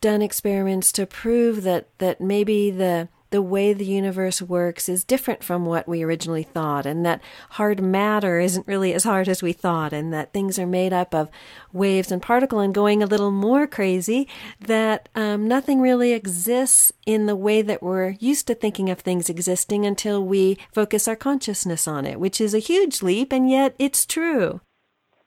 done 0.00 0.22
experiments 0.22 0.92
to 0.92 1.06
prove 1.06 1.62
that, 1.62 1.88
that 1.98 2.20
maybe 2.20 2.70
the 2.70 3.08
the 3.30 3.42
way 3.42 3.72
the 3.72 3.84
universe 3.84 4.40
works 4.40 4.88
is 4.88 5.04
different 5.04 5.42
from 5.42 5.66
what 5.66 5.88
we 5.88 6.02
originally 6.02 6.42
thought, 6.42 6.86
and 6.86 7.04
that 7.04 7.20
hard 7.50 7.80
matter 7.80 8.40
isn't 8.40 8.66
really 8.66 8.94
as 8.94 9.04
hard 9.04 9.28
as 9.28 9.42
we 9.42 9.52
thought, 9.52 9.92
and 9.92 10.12
that 10.12 10.32
things 10.32 10.58
are 10.58 10.66
made 10.66 10.92
up 10.92 11.14
of 11.14 11.28
waves 11.72 12.12
and 12.12 12.22
particle, 12.22 12.60
and 12.60 12.74
going 12.74 13.02
a 13.02 13.06
little 13.06 13.30
more 13.30 13.66
crazy, 13.66 14.28
that 14.60 15.08
um, 15.14 15.48
nothing 15.48 15.80
really 15.80 16.12
exists 16.12 16.92
in 17.04 17.26
the 17.26 17.36
way 17.36 17.62
that 17.62 17.82
we're 17.82 18.16
used 18.20 18.46
to 18.46 18.54
thinking 18.54 18.90
of 18.90 19.00
things 19.00 19.28
existing 19.28 19.84
until 19.84 20.24
we 20.24 20.58
focus 20.72 21.08
our 21.08 21.16
consciousness 21.16 21.88
on 21.88 22.06
it, 22.06 22.20
which 22.20 22.40
is 22.40 22.54
a 22.54 22.58
huge 22.58 23.02
leap, 23.02 23.32
and 23.32 23.50
yet 23.50 23.74
it's 23.78 24.06
true. 24.06 24.60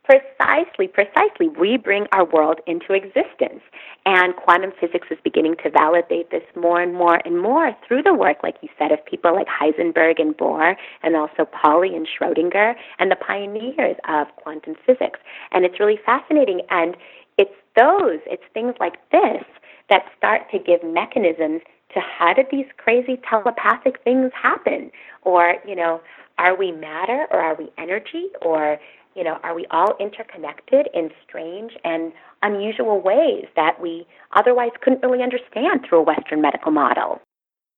Precisely, 0.09 0.87
precisely. 0.87 1.49
We 1.49 1.77
bring 1.77 2.07
our 2.13 2.25
world 2.25 2.61
into 2.65 2.93
existence. 2.93 3.61
And 4.07 4.35
quantum 4.35 4.71
physics 4.81 5.07
is 5.11 5.19
beginning 5.23 5.57
to 5.63 5.69
validate 5.69 6.31
this 6.31 6.41
more 6.55 6.81
and 6.81 6.95
more 6.95 7.21
and 7.25 7.39
more 7.39 7.75
through 7.87 8.01
the 8.01 8.15
work, 8.15 8.37
like 8.41 8.55
you 8.63 8.69
said, 8.79 8.91
of 8.91 9.05
people 9.05 9.35
like 9.35 9.45
Heisenberg 9.45 10.19
and 10.19 10.35
Bohr, 10.35 10.73
and 11.03 11.15
also 11.15 11.45
Pauli 11.45 11.95
and 11.95 12.07
Schrodinger, 12.07 12.73
and 12.97 13.11
the 13.11 13.17
pioneers 13.17 13.97
of 14.07 14.27
quantum 14.37 14.73
physics. 14.83 15.19
And 15.51 15.63
it's 15.63 15.79
really 15.79 15.99
fascinating. 16.03 16.61
And 16.71 16.97
it's 17.37 17.53
those, 17.77 18.19
it's 18.25 18.41
things 18.51 18.73
like 18.79 18.95
this 19.11 19.43
that 19.91 20.05
start 20.17 20.49
to 20.53 20.57
give 20.57 20.83
mechanisms 20.83 21.61
to 21.93 21.99
how 21.99 22.33
did 22.33 22.47
these 22.51 22.65
crazy 22.77 23.19
telepathic 23.29 24.03
things 24.03 24.31
happen? 24.33 24.89
Or, 25.21 25.55
you 25.67 25.75
know, 25.75 26.01
are 26.39 26.55
we 26.55 26.71
matter 26.71 27.27
or 27.31 27.39
are 27.39 27.55
we 27.55 27.69
energy? 27.77 28.27
Or 28.41 28.79
you 29.15 29.23
know, 29.23 29.37
are 29.43 29.55
we 29.55 29.65
all 29.71 29.95
interconnected 29.99 30.87
in 30.93 31.09
strange 31.27 31.73
and 31.83 32.11
unusual 32.41 33.01
ways 33.01 33.45
that 33.55 33.81
we 33.81 34.07
otherwise 34.35 34.71
couldn't 34.81 35.01
really 35.01 35.23
understand 35.23 35.85
through 35.87 35.99
a 35.99 36.03
Western 36.03 36.41
medical 36.41 36.71
model? 36.71 37.21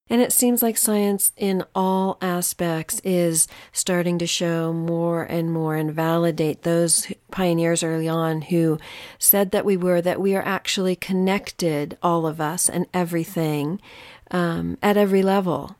And 0.09 0.21
it 0.21 0.33
seems 0.33 0.61
like 0.61 0.75
science 0.75 1.31
in 1.37 1.63
all 1.73 2.17
aspects 2.21 2.99
is 3.05 3.47
starting 3.71 4.17
to 4.19 4.27
show 4.27 4.73
more 4.73 5.23
and 5.23 5.53
more 5.53 5.77
and 5.77 5.93
validate 5.93 6.63
those 6.63 7.09
pioneers 7.31 7.81
early 7.81 8.09
on 8.09 8.41
who 8.41 8.77
said 9.17 9.51
that 9.51 9.63
we 9.63 9.77
were, 9.77 10.01
that 10.01 10.19
we 10.19 10.35
are 10.35 10.43
actually 10.43 10.97
connected, 10.97 11.97
all 12.03 12.27
of 12.27 12.41
us 12.41 12.67
and 12.67 12.87
everything, 12.93 13.79
um, 14.31 14.77
at 14.83 14.97
every 14.97 15.23
level. 15.23 15.77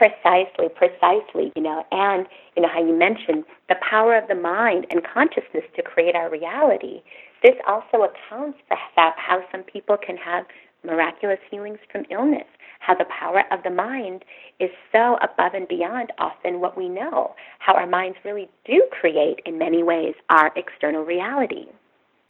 Precisely, 0.00 0.70
precisely, 0.74 1.52
you 1.54 1.62
know, 1.62 1.84
and 1.92 2.26
you 2.56 2.62
know 2.62 2.70
how 2.72 2.80
you 2.80 2.96
mentioned 2.96 3.44
the 3.68 3.74
power 3.86 4.16
of 4.16 4.26
the 4.28 4.34
mind 4.34 4.86
and 4.88 5.02
consciousness 5.04 5.64
to 5.76 5.82
create 5.82 6.14
our 6.14 6.30
reality. 6.30 7.02
This 7.42 7.56
also 7.68 8.08
accounts 8.08 8.58
for 8.66 8.78
how 8.96 9.44
some 9.52 9.62
people 9.62 9.98
can 9.98 10.16
have 10.16 10.46
miraculous 10.86 11.38
healings 11.50 11.80
from 11.92 12.06
illness, 12.10 12.46
how 12.78 12.94
the 12.94 13.04
power 13.04 13.42
of 13.52 13.62
the 13.62 13.68
mind 13.68 14.24
is 14.58 14.70
so 14.90 15.18
above 15.20 15.52
and 15.52 15.68
beyond 15.68 16.14
often 16.18 16.60
what 16.60 16.78
we 16.78 16.88
know, 16.88 17.34
how 17.58 17.74
our 17.74 17.86
minds 17.86 18.16
really 18.24 18.48
do 18.64 18.82
create, 18.90 19.40
in 19.44 19.58
many 19.58 19.82
ways, 19.82 20.14
our 20.30 20.50
external 20.56 21.04
reality. 21.04 21.66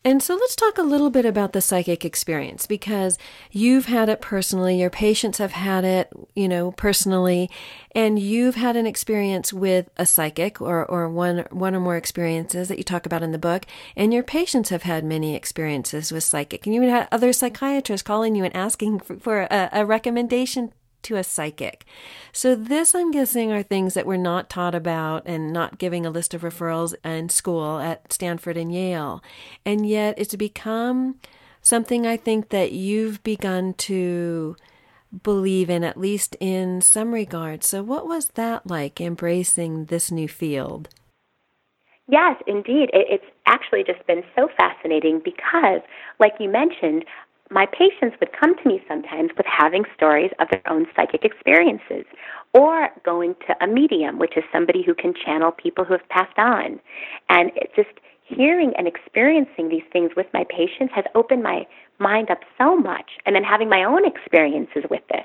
And 0.03 0.23
so 0.23 0.35
let's 0.35 0.57
talk 0.57 0.79
a 0.79 0.83
little 0.83 1.11
bit 1.11 1.27
about 1.27 1.53
the 1.53 1.61
psychic 1.61 2.07
experience 2.07 2.67
because 2.67 3.19
you've 3.51 3.85
had 3.85 4.09
it 4.09 4.23
personally, 4.23 4.81
your 4.81 4.89
patients 4.89 5.37
have 5.37 5.53
had 5.53 5.85
it, 5.85 6.11
you 6.35 6.49
know, 6.49 6.73
personally, 6.73 7.51
and 7.95 8.19
you've 8.19 8.55
had 8.55 8.77
an 8.77 8.87
experience 8.87 9.53
with 9.53 9.91
a 9.99 10.07
psychic 10.07 10.59
or, 10.59 10.87
or 10.87 11.11
one, 11.11 11.45
one 11.51 11.75
or 11.75 11.81
more 11.81 11.99
experiences 11.99 12.69
that 12.69 12.79
you 12.79 12.85
talk 12.85 13.05
about 13.05 13.23
in 13.23 13.33
the 13.33 13.39
book, 13.39 13.67
and 13.95 14.11
your 14.11 14.23
patients 14.23 14.71
have 14.71 14.85
had 14.85 15.05
many 15.05 15.37
experiences 15.37 16.11
with 16.11 16.25
psychic. 16.25 16.65
And 16.65 16.75
you 16.75 16.81
had 16.83 17.07
other 17.13 17.35
psychiatrists 17.35 18.07
calling 18.07 18.35
you 18.35 18.45
and 18.45 18.57
asking 18.57 19.01
for, 19.01 19.19
for 19.19 19.43
a, 19.51 19.69
a 19.71 19.85
recommendation 19.85 20.73
to 21.03 21.17
a 21.17 21.25
psychic. 21.25 21.85
So, 22.33 22.55
this, 22.55 22.95
I'm 22.95 23.11
guessing, 23.11 23.53
are 23.53 23.63
things 23.63 23.95
that 23.95 24.07
we're 24.07 24.17
not 24.17 24.51
taught 24.51 24.75
about 24.75 25.23
and 25.27 25.53
not 25.53 25.79
giving 25.79 26.05
a 26.05 26.11
list 26.11 26.35
of 26.35 26.43
referrals 26.43 26.95
in 27.05 27.29
school 27.29 27.79
at 27.79 28.13
Stanford 28.13 28.57
and 28.57 28.73
Yale. 28.73 29.23
And 29.65 29.89
yet, 29.89 30.19
it's 30.19 30.35
become 30.37 31.17
something 31.63 32.07
I 32.07 32.17
think 32.17 32.51
that 32.51 32.73
you've 32.73 33.23
begun 33.23 33.75
to 33.75 34.57
believe 35.23 35.69
in, 35.69 35.83
at 35.85 35.99
least 35.99 36.37
in 36.41 36.81
some 36.81 37.13
regards. 37.13 37.67
So, 37.67 37.83
what 37.83 38.07
was 38.07 38.29
that 38.35 38.67
like 38.67 39.01
embracing 39.01 39.87
this 39.87 40.11
new 40.11 40.29
field? 40.29 40.89
Yes, 42.11 42.37
indeed. 42.47 42.91
It's 42.93 43.25
actually 43.47 43.85
just 43.85 44.05
been 44.07 44.25
so 44.35 44.49
fascinating 44.59 45.21
because, 45.25 45.81
like 46.19 46.33
you 46.41 46.49
mentioned, 46.49 47.05
my 47.51 47.67
patients 47.67 48.17
would 48.21 48.31
come 48.39 48.57
to 48.57 48.69
me 48.69 48.81
sometimes 48.87 49.31
with 49.37 49.47
having 49.47 49.85
stories 49.97 50.31
of 50.39 50.49
their 50.51 50.63
own 50.71 50.87
psychic 50.95 51.25
experiences 51.25 52.05
or 52.55 52.89
going 53.05 53.35
to 53.47 53.65
a 53.65 53.67
medium, 53.67 54.19
which 54.19 54.37
is 54.37 54.45
somebody 54.53 54.83
who 54.83 54.95
can 54.95 55.13
channel 55.15 55.51
people 55.51 55.85
who 55.85 55.93
have 55.93 56.09
passed 56.09 56.39
on. 56.39 56.81
And 57.29 57.51
it's 57.57 57.75
just 57.75 57.91
hearing 58.25 58.73
and 58.79 58.87
experiencing 58.87 59.69
these 59.69 59.83
things 59.93 60.13
with 60.17 60.27
my 60.33 60.45
patients 60.49 60.93
has 60.95 61.05
opened 61.15 61.43
my 61.43 61.67
mind 61.99 62.31
up 62.31 62.41
so 62.57 62.77
much, 62.77 63.11
and 63.27 63.35
then 63.35 63.45
having 63.45 63.69
my 63.69 63.85
own 63.85 64.07
experiences 64.07 64.85
with 64.89 65.03
this. 65.11 65.25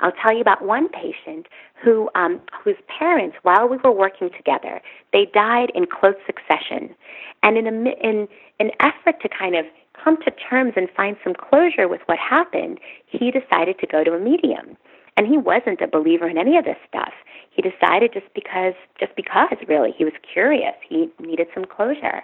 I'll 0.00 0.12
tell 0.22 0.34
you 0.34 0.40
about 0.40 0.64
one 0.64 0.88
patient 0.88 1.46
who, 1.82 2.10
um, 2.14 2.40
whose 2.62 2.76
parents, 2.98 3.36
while 3.42 3.68
we 3.68 3.78
were 3.78 3.92
working 3.92 4.30
together, 4.36 4.80
they 5.12 5.26
died 5.32 5.70
in 5.74 5.86
close 5.86 6.14
succession, 6.26 6.94
and 7.42 7.56
in, 7.56 7.66
a, 7.66 7.90
in 8.06 8.28
an 8.60 8.70
effort 8.80 9.20
to 9.22 9.28
kind 9.28 9.56
of 9.56 9.64
come 10.02 10.16
to 10.22 10.30
terms 10.30 10.74
and 10.76 10.88
find 10.96 11.16
some 11.22 11.34
closure 11.34 11.88
with 11.88 12.00
what 12.06 12.18
happened, 12.18 12.78
he 13.06 13.30
decided 13.30 13.78
to 13.78 13.86
go 13.86 14.04
to 14.04 14.14
a 14.14 14.18
medium. 14.18 14.76
And 15.16 15.26
he 15.26 15.38
wasn't 15.38 15.80
a 15.80 15.86
believer 15.86 16.28
in 16.28 16.38
any 16.38 16.56
of 16.56 16.64
this 16.64 16.76
stuff. 16.88 17.12
He 17.50 17.62
decided 17.62 18.12
just 18.12 18.26
because, 18.34 18.74
just 18.98 19.14
because, 19.14 19.56
really, 19.68 19.94
he 19.96 20.04
was 20.04 20.14
curious. 20.32 20.74
He 20.88 21.08
needed 21.20 21.46
some 21.54 21.64
closure. 21.64 22.22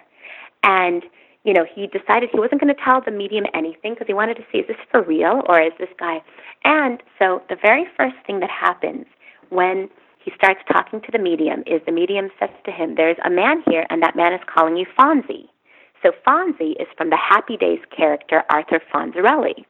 And, 0.63 1.03
you 1.45 1.53
know, 1.53 1.65
he 1.73 1.87
decided 1.87 2.29
he 2.31 2.39
wasn't 2.39 2.61
going 2.61 2.73
to 2.73 2.81
tell 2.83 3.01
the 3.01 3.11
medium 3.11 3.45
anything 3.53 3.93
because 3.93 4.07
he 4.07 4.13
wanted 4.13 4.35
to 4.35 4.43
see, 4.51 4.59
is 4.59 4.67
this 4.67 4.77
for 4.91 5.01
real 5.01 5.41
or 5.47 5.61
is 5.61 5.71
this 5.79 5.89
guy? 5.97 6.21
And 6.65 7.01
so 7.17 7.41
the 7.49 7.55
very 7.55 7.85
first 7.97 8.15
thing 8.27 8.41
that 8.41 8.49
happens 8.49 9.05
when 9.49 9.89
he 10.23 10.31
starts 10.35 10.59
talking 10.71 11.01
to 11.01 11.11
the 11.11 11.17
medium 11.17 11.63
is 11.65 11.81
the 11.85 11.91
medium 11.91 12.29
says 12.39 12.49
to 12.65 12.71
him, 12.71 12.95
There's 12.95 13.17
a 13.25 13.29
man 13.29 13.63
here, 13.67 13.85
and 13.89 14.03
that 14.03 14.15
man 14.15 14.33
is 14.33 14.41
calling 14.53 14.77
you 14.77 14.85
Fonzie. 14.97 15.47
So 16.03 16.11
Fonzie 16.25 16.79
is 16.79 16.87
from 16.97 17.09
the 17.09 17.17
Happy 17.17 17.57
Days 17.57 17.79
character 17.95 18.43
Arthur 18.49 18.81
Fonzarelli, 18.93 19.65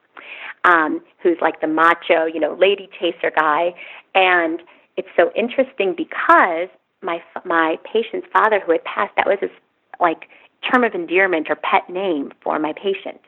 um, 0.63 1.01
who's 1.21 1.37
like 1.41 1.61
the 1.61 1.67
macho, 1.67 2.25
you 2.25 2.39
know, 2.39 2.55
lady 2.59 2.89
chaser 2.99 3.31
guy. 3.35 3.73
And 4.15 4.61
it's 4.97 5.09
so 5.15 5.31
interesting 5.35 5.93
because 5.95 6.69
my 7.01 7.21
my 7.45 7.77
patient's 7.91 8.27
father, 8.31 8.59
who 8.59 8.71
had 8.71 8.83
passed, 8.83 9.13
that 9.17 9.27
was 9.27 9.37
his 9.41 9.51
like 9.99 10.27
term 10.71 10.83
of 10.83 10.93
endearment 10.93 11.47
or 11.49 11.55
pet 11.55 11.89
name 11.89 12.31
for 12.43 12.59
my 12.59 12.73
patient. 12.73 13.19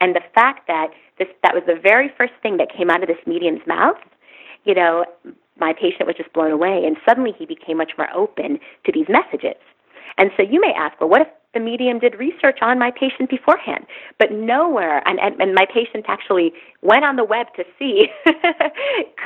And 0.00 0.14
the 0.14 0.22
fact 0.34 0.66
that 0.66 0.88
this 1.18 1.28
that 1.42 1.54
was 1.54 1.62
the 1.66 1.78
very 1.80 2.10
first 2.18 2.32
thing 2.42 2.56
that 2.58 2.68
came 2.74 2.90
out 2.90 3.02
of 3.02 3.08
this 3.08 3.24
medium's 3.26 3.66
mouth, 3.66 3.96
you 4.64 4.74
know, 4.74 5.04
my 5.58 5.72
patient 5.72 6.06
was 6.06 6.16
just 6.16 6.32
blown 6.32 6.50
away, 6.50 6.82
and 6.84 6.96
suddenly 7.06 7.32
he 7.38 7.46
became 7.46 7.76
much 7.76 7.92
more 7.96 8.08
open 8.14 8.58
to 8.84 8.92
these 8.92 9.06
messages. 9.08 9.60
And 10.18 10.30
so 10.36 10.42
you 10.42 10.60
may 10.60 10.72
ask, 10.76 11.00
well, 11.00 11.08
what 11.08 11.22
if 11.22 11.28
the 11.54 11.60
medium 11.60 11.98
did 11.98 12.18
research 12.18 12.58
on 12.60 12.78
my 12.78 12.90
patient 12.90 13.30
beforehand? 13.30 13.86
But 14.18 14.32
nowhere, 14.32 15.06
and, 15.08 15.18
and, 15.20 15.40
and 15.40 15.54
my 15.54 15.66
patient 15.72 16.04
actually 16.08 16.52
went 16.82 17.04
on 17.04 17.16
the 17.16 17.24
web 17.24 17.46
to 17.56 17.64
see 17.78 18.08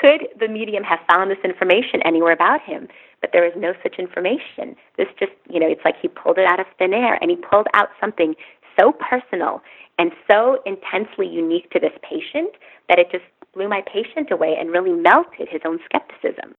could 0.01 0.29
the 0.39 0.49
medium 0.49 0.85
have 0.85 1.01
found 1.11 1.31
this 1.31 1.39
information 1.43 2.03
anywhere 2.05 2.33
about 2.33 2.61
him? 2.63 2.89
But 3.21 3.31
there 3.33 3.47
is 3.47 3.53
no 3.57 3.73
such 3.83 3.97
information. 3.99 4.77
This 4.97 5.09
just, 5.19 5.33
you 5.51 5.59
know, 5.59 5.67
it's 5.67 5.85
like 5.85 5.97
he 6.01 6.09
pulled 6.09 6.39
it 6.39 6.47
out 6.47 6.61
of 6.61 6.67
thin 6.79 6.95
air, 6.95 7.19
and 7.21 7.31
he 7.31 7.37
pulled 7.37 7.67
out 7.75 7.89
something 8.01 8.35
so 8.79 8.93
personal 8.93 9.63
and 9.99 10.13
so 10.31 10.63
intensely 10.65 11.27
unique 11.27 11.71
to 11.71 11.81
this 11.81 11.93
patient 12.03 12.51
that 12.89 12.99
it 12.99 13.11
just 13.11 13.25
blew 13.55 13.69
my 13.69 13.83
patient 13.93 14.31
away 14.31 14.57
and 14.59 14.71
really 14.71 14.93
melted 14.93 15.49
his 15.51 15.61
own 15.65 15.79
skepticism. 15.85 16.55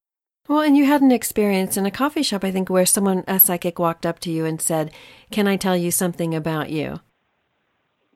Well, 0.49 0.61
and 0.61 0.75
you 0.75 0.85
had 0.85 1.03
an 1.03 1.11
experience 1.11 1.77
in 1.77 1.85
a 1.85 1.91
coffee 1.91 2.23
shop, 2.23 2.43
I 2.43 2.49
think, 2.49 2.71
where 2.71 2.85
someone, 2.87 3.23
a 3.27 3.39
psychic, 3.39 3.77
walked 3.77 4.03
up 4.03 4.17
to 4.21 4.31
you 4.31 4.45
and 4.45 4.59
said, 4.59 4.91
Can 5.29 5.47
I 5.47 5.57
tell 5.57 5.77
you 5.77 5.91
something 5.91 6.33
about 6.33 6.71
you? 6.71 7.01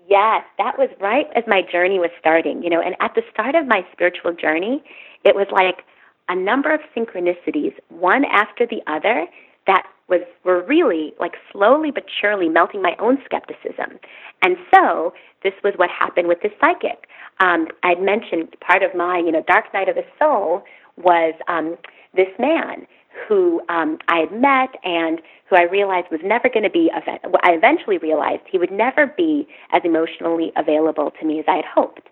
Yes, 0.10 0.44
that 0.58 0.80
was 0.80 0.90
right 1.00 1.28
as 1.36 1.44
my 1.46 1.62
journey 1.62 2.00
was 2.00 2.10
starting, 2.20 2.64
you 2.64 2.72
know, 2.72 2.82
and 2.82 2.96
at 3.00 3.14
the 3.14 3.22
start 3.32 3.54
of 3.54 3.68
my 3.68 3.86
spiritual 3.92 4.34
journey, 4.34 4.84
it 5.24 5.36
was 5.36 5.46
like 5.52 5.86
a 6.28 6.36
number 6.36 6.74
of 6.74 6.82
synchronicities, 6.98 7.74
one 7.90 8.26
after 8.26 8.66
the 8.66 8.82
other, 8.88 9.28
that 9.68 9.84
was 10.10 10.22
were 10.44 10.64
really 10.64 11.14
like 11.20 11.34
slowly 11.52 11.92
but 11.92 12.06
surely 12.20 12.50
melting 12.50 12.82
my 12.82 12.96
own 12.98 13.20
skepticism. 13.26 14.00
And 14.42 14.58
so 14.74 15.14
this 15.44 15.54
was 15.64 15.74
what 15.76 15.92
happened 15.92 16.28
with 16.28 16.42
this 16.42 16.52
psychic. 16.60 17.08
Um, 17.40 17.68
I'd 17.84 18.02
mentioned 18.02 18.56
part 18.60 18.82
of 18.82 18.96
my, 18.96 19.20
you 19.20 19.32
know, 19.32 19.44
dark 19.48 19.72
night 19.72 19.88
of 19.88 19.96
the 19.96 20.06
soul 20.18 20.64
was 20.98 21.34
um, 21.48 21.78
this 22.14 22.30
man 22.40 22.88
who 23.28 23.62
um, 23.70 23.98
I 24.08 24.20
had 24.20 24.32
met 24.32 24.76
and 24.84 25.22
who 25.50 25.56
I 25.56 25.64
realized 25.64 26.08
was 26.12 26.22
never 26.24 26.50
going 26.50 26.64
to 26.64 26.70
be. 26.70 26.90
I 26.94 27.52
eventually 27.52 27.98
realized 27.98 28.42
he 28.52 28.58
would 28.58 28.72
never 28.72 29.08
be 29.08 29.48
as 29.72 29.82
emotionally 29.86 30.52
available 30.56 31.12
to 31.20 31.26
me 31.26 31.40
as 31.40 31.46
I 31.48 31.58
had 31.58 31.66
hoped. 31.66 32.10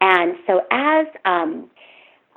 And 0.00 0.36
so, 0.46 0.60
as 0.70 1.06
um, 1.24 1.68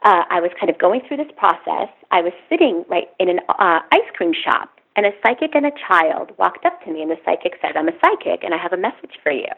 uh, 0.03 0.23
I 0.29 0.39
was 0.41 0.51
kind 0.59 0.69
of 0.69 0.79
going 0.79 1.01
through 1.07 1.17
this 1.17 1.31
process. 1.37 1.89
I 2.09 2.21
was 2.21 2.33
sitting 2.49 2.83
right 2.89 3.07
in 3.19 3.29
an 3.29 3.39
uh, 3.49 3.79
ice 3.91 4.09
cream 4.15 4.33
shop, 4.33 4.69
and 4.95 5.05
a 5.05 5.11
psychic 5.23 5.55
and 5.55 5.65
a 5.65 5.71
child 5.87 6.31
walked 6.37 6.65
up 6.65 6.83
to 6.83 6.91
me, 6.91 7.01
and 7.01 7.11
the 7.11 7.17
psychic 7.23 7.53
said, 7.61 7.77
"I'm 7.77 7.87
a 7.87 7.97
psychic, 8.03 8.43
and 8.43 8.53
I 8.53 8.57
have 8.57 8.73
a 8.73 8.77
message 8.77 9.19
for 9.21 9.31
you. 9.31 9.51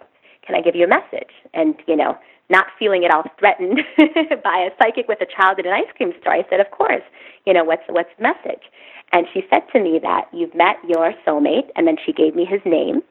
Can 0.46 0.56
I 0.56 0.62
give 0.62 0.76
you 0.76 0.86
a 0.86 0.88
message?" 0.88 1.32
And 1.54 1.76
you 1.88 1.96
know, 1.96 2.18
not 2.50 2.68
feeling 2.78 3.06
at 3.06 3.12
all 3.14 3.24
threatened 3.40 3.80
by 4.44 4.68
a 4.68 4.72
psychic 4.82 5.08
with 5.08 5.22
a 5.22 5.26
child 5.26 5.60
in 5.60 5.66
an 5.66 5.74
ice 5.74 5.92
cream 5.96 6.14
store, 6.22 6.34
I 6.34 6.46
said, 6.50 6.60
"Of 6.60 6.72
course. 6.72 7.04
You 7.46 7.54
know, 7.54 7.64
what's 7.64 7.84
what's 7.90 8.10
the 8.18 8.24
message?" 8.24 8.64
And 9.12 9.28
she 9.34 9.44
said 9.50 9.62
to 9.74 9.80
me 9.80 10.00
that 10.02 10.26
you've 10.34 10.56
met 10.56 10.78
your 10.88 11.14
soulmate, 11.26 11.70
and 11.76 11.88
then 11.88 11.98
she 12.04 12.14
gave 12.14 12.36
me 12.36 12.46
his 12.46 12.62
name, 12.66 13.02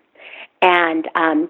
and 0.61 1.09
um, 1.15 1.49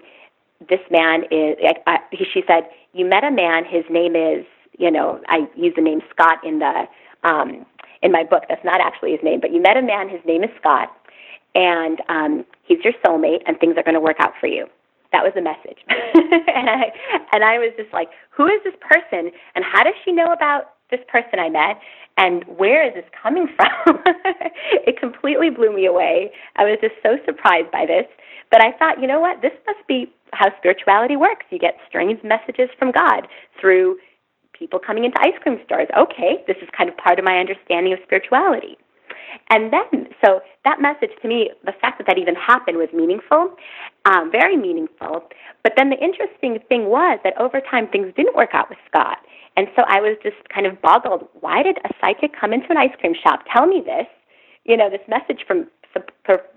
this 0.69 0.81
man 0.91 1.23
is. 1.31 1.57
I, 1.63 1.73
I, 1.87 1.97
she 2.33 2.43
said, 2.47 2.69
"You 2.93 3.05
met 3.05 3.23
a 3.23 3.31
man. 3.31 3.65
His 3.65 3.83
name 3.89 4.15
is." 4.15 4.45
You 4.79 4.89
know, 4.89 5.21
I 5.27 5.47
use 5.55 5.73
the 5.75 5.83
name 5.83 6.01
Scott 6.09 6.39
in 6.43 6.57
the 6.59 6.87
um, 7.23 7.65
in 8.01 8.11
my 8.11 8.23
book. 8.23 8.43
That's 8.49 8.63
not 8.63 8.81
actually 8.81 9.11
his 9.11 9.21
name, 9.23 9.39
but 9.39 9.51
you 9.53 9.61
met 9.61 9.77
a 9.77 9.81
man. 9.81 10.09
His 10.09 10.21
name 10.25 10.43
is 10.43 10.49
Scott, 10.59 10.89
and 11.55 12.01
um, 12.09 12.45
he's 12.63 12.79
your 12.83 12.93
soulmate, 13.05 13.41
and 13.45 13.59
things 13.59 13.75
are 13.77 13.83
going 13.83 13.95
to 13.95 14.01
work 14.01 14.17
out 14.19 14.33
for 14.39 14.47
you. 14.47 14.67
That 15.13 15.23
was 15.23 15.33
the 15.35 15.41
message, 15.41 15.79
and 15.87 16.69
I 16.69 16.91
and 17.31 17.43
I 17.43 17.59
was 17.59 17.71
just 17.77 17.93
like, 17.93 18.09
who 18.31 18.47
is 18.47 18.59
this 18.65 18.75
person, 18.81 19.31
and 19.55 19.63
how 19.63 19.83
does 19.83 19.93
she 20.03 20.11
know 20.11 20.33
about 20.33 20.75
this 20.91 20.99
person 21.07 21.39
I 21.39 21.49
met, 21.49 21.79
and 22.17 22.43
where 22.45 22.85
is 22.85 22.93
this 22.93 23.05
coming 23.21 23.47
from? 23.55 24.03
it 24.85 24.99
completely 24.99 25.49
blew 25.49 25.73
me 25.73 25.85
away. 25.85 26.31
I 26.57 26.63
was 26.63 26.77
just 26.81 26.95
so 27.01 27.17
surprised 27.25 27.71
by 27.71 27.85
this. 27.85 28.05
But 28.51 28.61
I 28.61 28.71
thought, 28.77 29.01
you 29.01 29.07
know 29.07 29.19
what? 29.19 29.41
This 29.41 29.53
must 29.65 29.81
be 29.87 30.13
how 30.33 30.49
spirituality 30.57 31.15
works. 31.15 31.45
You 31.49 31.57
get 31.57 31.77
strange 31.87 32.21
messages 32.23 32.69
from 32.77 32.91
God 32.91 33.27
through 33.59 33.97
people 34.53 34.79
coming 34.79 35.05
into 35.05 35.17
ice 35.21 35.33
cream 35.41 35.59
stores. 35.65 35.87
Okay, 35.97 36.43
this 36.47 36.57
is 36.61 36.69
kind 36.77 36.89
of 36.89 36.97
part 36.97 37.17
of 37.17 37.25
my 37.25 37.37
understanding 37.39 37.93
of 37.93 37.99
spirituality. 38.03 38.77
And 39.49 39.71
then, 39.71 40.07
so 40.23 40.41
that 40.65 40.81
message 40.81 41.11
to 41.21 41.27
me, 41.27 41.51
the 41.65 41.73
fact 41.73 41.97
that 41.97 42.07
that 42.07 42.17
even 42.17 42.35
happened 42.35 42.77
was 42.77 42.89
meaningful, 42.93 43.55
um, 44.05 44.31
very 44.31 44.57
meaningful. 44.57 45.23
But 45.63 45.73
then 45.77 45.89
the 45.89 45.97
interesting 45.97 46.59
thing 46.69 46.85
was 46.85 47.19
that 47.23 47.37
over 47.39 47.61
time 47.61 47.87
things 47.87 48.13
didn't 48.15 48.35
work 48.35 48.51
out 48.53 48.69
with 48.69 48.79
Scott. 48.89 49.17
And 49.55 49.67
so 49.75 49.83
I 49.87 50.01
was 50.01 50.17
just 50.23 50.37
kind 50.53 50.65
of 50.65 50.81
boggled. 50.81 51.27
Why 51.41 51.61
did 51.63 51.77
a 51.85 51.89
psychic 52.01 52.31
come 52.39 52.53
into 52.53 52.67
an 52.69 52.77
ice 52.77 52.95
cream 52.99 53.13
shop, 53.13 53.41
tell 53.51 53.67
me 53.67 53.81
this, 53.85 54.07
you 54.65 54.75
know, 54.77 54.89
this 54.89 55.01
message 55.07 55.45
from, 55.47 55.67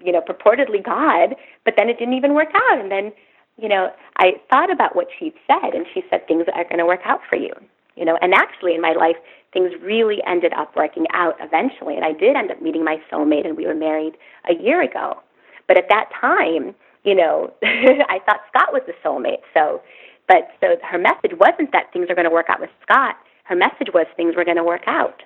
you 0.02 0.12
know, 0.12 0.22
purportedly 0.22 0.82
God, 0.82 1.36
but 1.64 1.74
then 1.76 1.88
it 1.90 1.98
didn't 1.98 2.14
even 2.14 2.34
work 2.34 2.48
out. 2.54 2.78
And 2.80 2.90
then, 2.90 3.12
you 3.60 3.68
know, 3.68 3.92
I 4.18 4.40
thought 4.48 4.72
about 4.72 4.96
what 4.96 5.08
she'd 5.18 5.34
said, 5.46 5.74
and 5.74 5.86
she 5.92 6.02
said 6.08 6.26
things 6.26 6.46
are 6.54 6.64
going 6.64 6.78
to 6.78 6.86
work 6.86 7.02
out 7.04 7.20
for 7.28 7.36
you 7.36 7.52
you 7.96 8.04
know 8.04 8.16
and 8.22 8.32
actually 8.34 8.74
in 8.74 8.80
my 8.80 8.92
life 8.92 9.16
things 9.56 9.72
really 9.82 10.18
ended 10.26 10.52
up 10.52 10.76
working 10.76 11.06
out 11.14 11.34
eventually 11.40 11.96
and 11.96 12.04
i 12.04 12.12
did 12.12 12.36
end 12.36 12.50
up 12.50 12.60
meeting 12.60 12.84
my 12.84 12.98
soulmate 13.10 13.46
and 13.46 13.56
we 13.56 13.66
were 13.66 13.74
married 13.74 14.14
a 14.50 14.62
year 14.62 14.82
ago 14.82 15.14
but 15.66 15.78
at 15.78 15.88
that 15.88 16.10
time 16.20 16.74
you 17.04 17.14
know 17.14 17.50
i 17.62 18.18
thought 18.26 18.40
scott 18.48 18.70
was 18.72 18.82
the 18.86 18.92
soulmate 19.02 19.40
so 19.54 19.80
but 20.28 20.48
so 20.60 20.76
her 20.82 20.98
message 20.98 21.32
wasn't 21.40 21.72
that 21.72 21.90
things 21.92 22.10
are 22.10 22.14
going 22.14 22.28
to 22.28 22.30
work 22.30 22.50
out 22.50 22.60
with 22.60 22.70
scott 22.82 23.16
her 23.44 23.56
message 23.56 23.88
was 23.94 24.06
things 24.14 24.36
were 24.36 24.44
going 24.44 24.58
to 24.58 24.64
work 24.64 24.82
out 24.86 25.22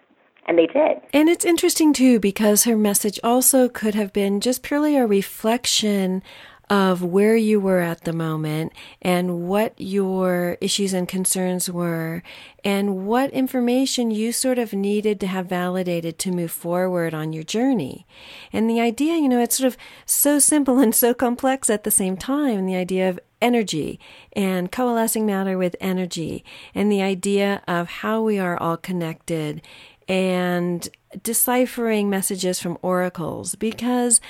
and 0.47 0.59
they 0.59 0.67
did. 0.67 1.01
And 1.13 1.29
it's 1.29 1.45
interesting 1.45 1.93
too 1.93 2.19
because 2.19 2.65
her 2.65 2.77
message 2.77 3.21
also 3.23 3.69
could 3.69 3.95
have 3.95 4.13
been 4.13 4.41
just 4.41 4.63
purely 4.63 4.97
a 4.97 5.07
reflection 5.07 6.23
of 6.71 7.03
where 7.03 7.35
you 7.35 7.59
were 7.59 7.81
at 7.81 8.05
the 8.05 8.13
moment 8.13 8.73
and 9.03 9.49
what 9.49 9.75
your 9.77 10.57
issues 10.61 10.95
and 10.95 11.09
concerns 11.09 11.69
were 11.69 12.23
and 12.63 13.05
what 13.05 13.29
information 13.33 14.13
you 14.13 14.31
sort 14.31 14.57
of 14.57 14.73
needed 14.73 15.19
to 15.19 15.27
have 15.27 15.47
validated 15.47 16.17
to 16.17 16.31
move 16.31 16.53
forward 16.53 17.13
on 17.13 17.33
your 17.33 17.43
journey. 17.43 18.07
And 18.53 18.71
the 18.71 18.81
idea, 18.81 19.15
you 19.15 19.29
know, 19.29 19.43
it's 19.43 19.59
sort 19.59 19.67
of 19.67 19.77
so 20.07 20.39
simple 20.39 20.79
and 20.79 20.95
so 20.95 21.13
complex 21.13 21.69
at 21.69 21.83
the 21.83 21.91
same 21.91 22.17
time. 22.17 22.67
The 22.67 22.77
idea 22.77 23.11
of 23.11 23.19
energy 23.43 23.99
and 24.35 24.71
coalescing 24.71 25.27
matter 25.27 25.59
with 25.59 25.75
energy 25.81 26.45
and 26.73 26.93
the 26.93 27.03
idea 27.03 27.63
of 27.67 27.89
how 27.89 28.23
we 28.23 28.39
are 28.39 28.57
all 28.57 28.77
connected 28.77 29.61
and 30.07 30.89
deciphering 31.23 32.11
messages 32.11 32.61
from 32.61 32.79
oracles 32.83 33.55
because 33.57 34.21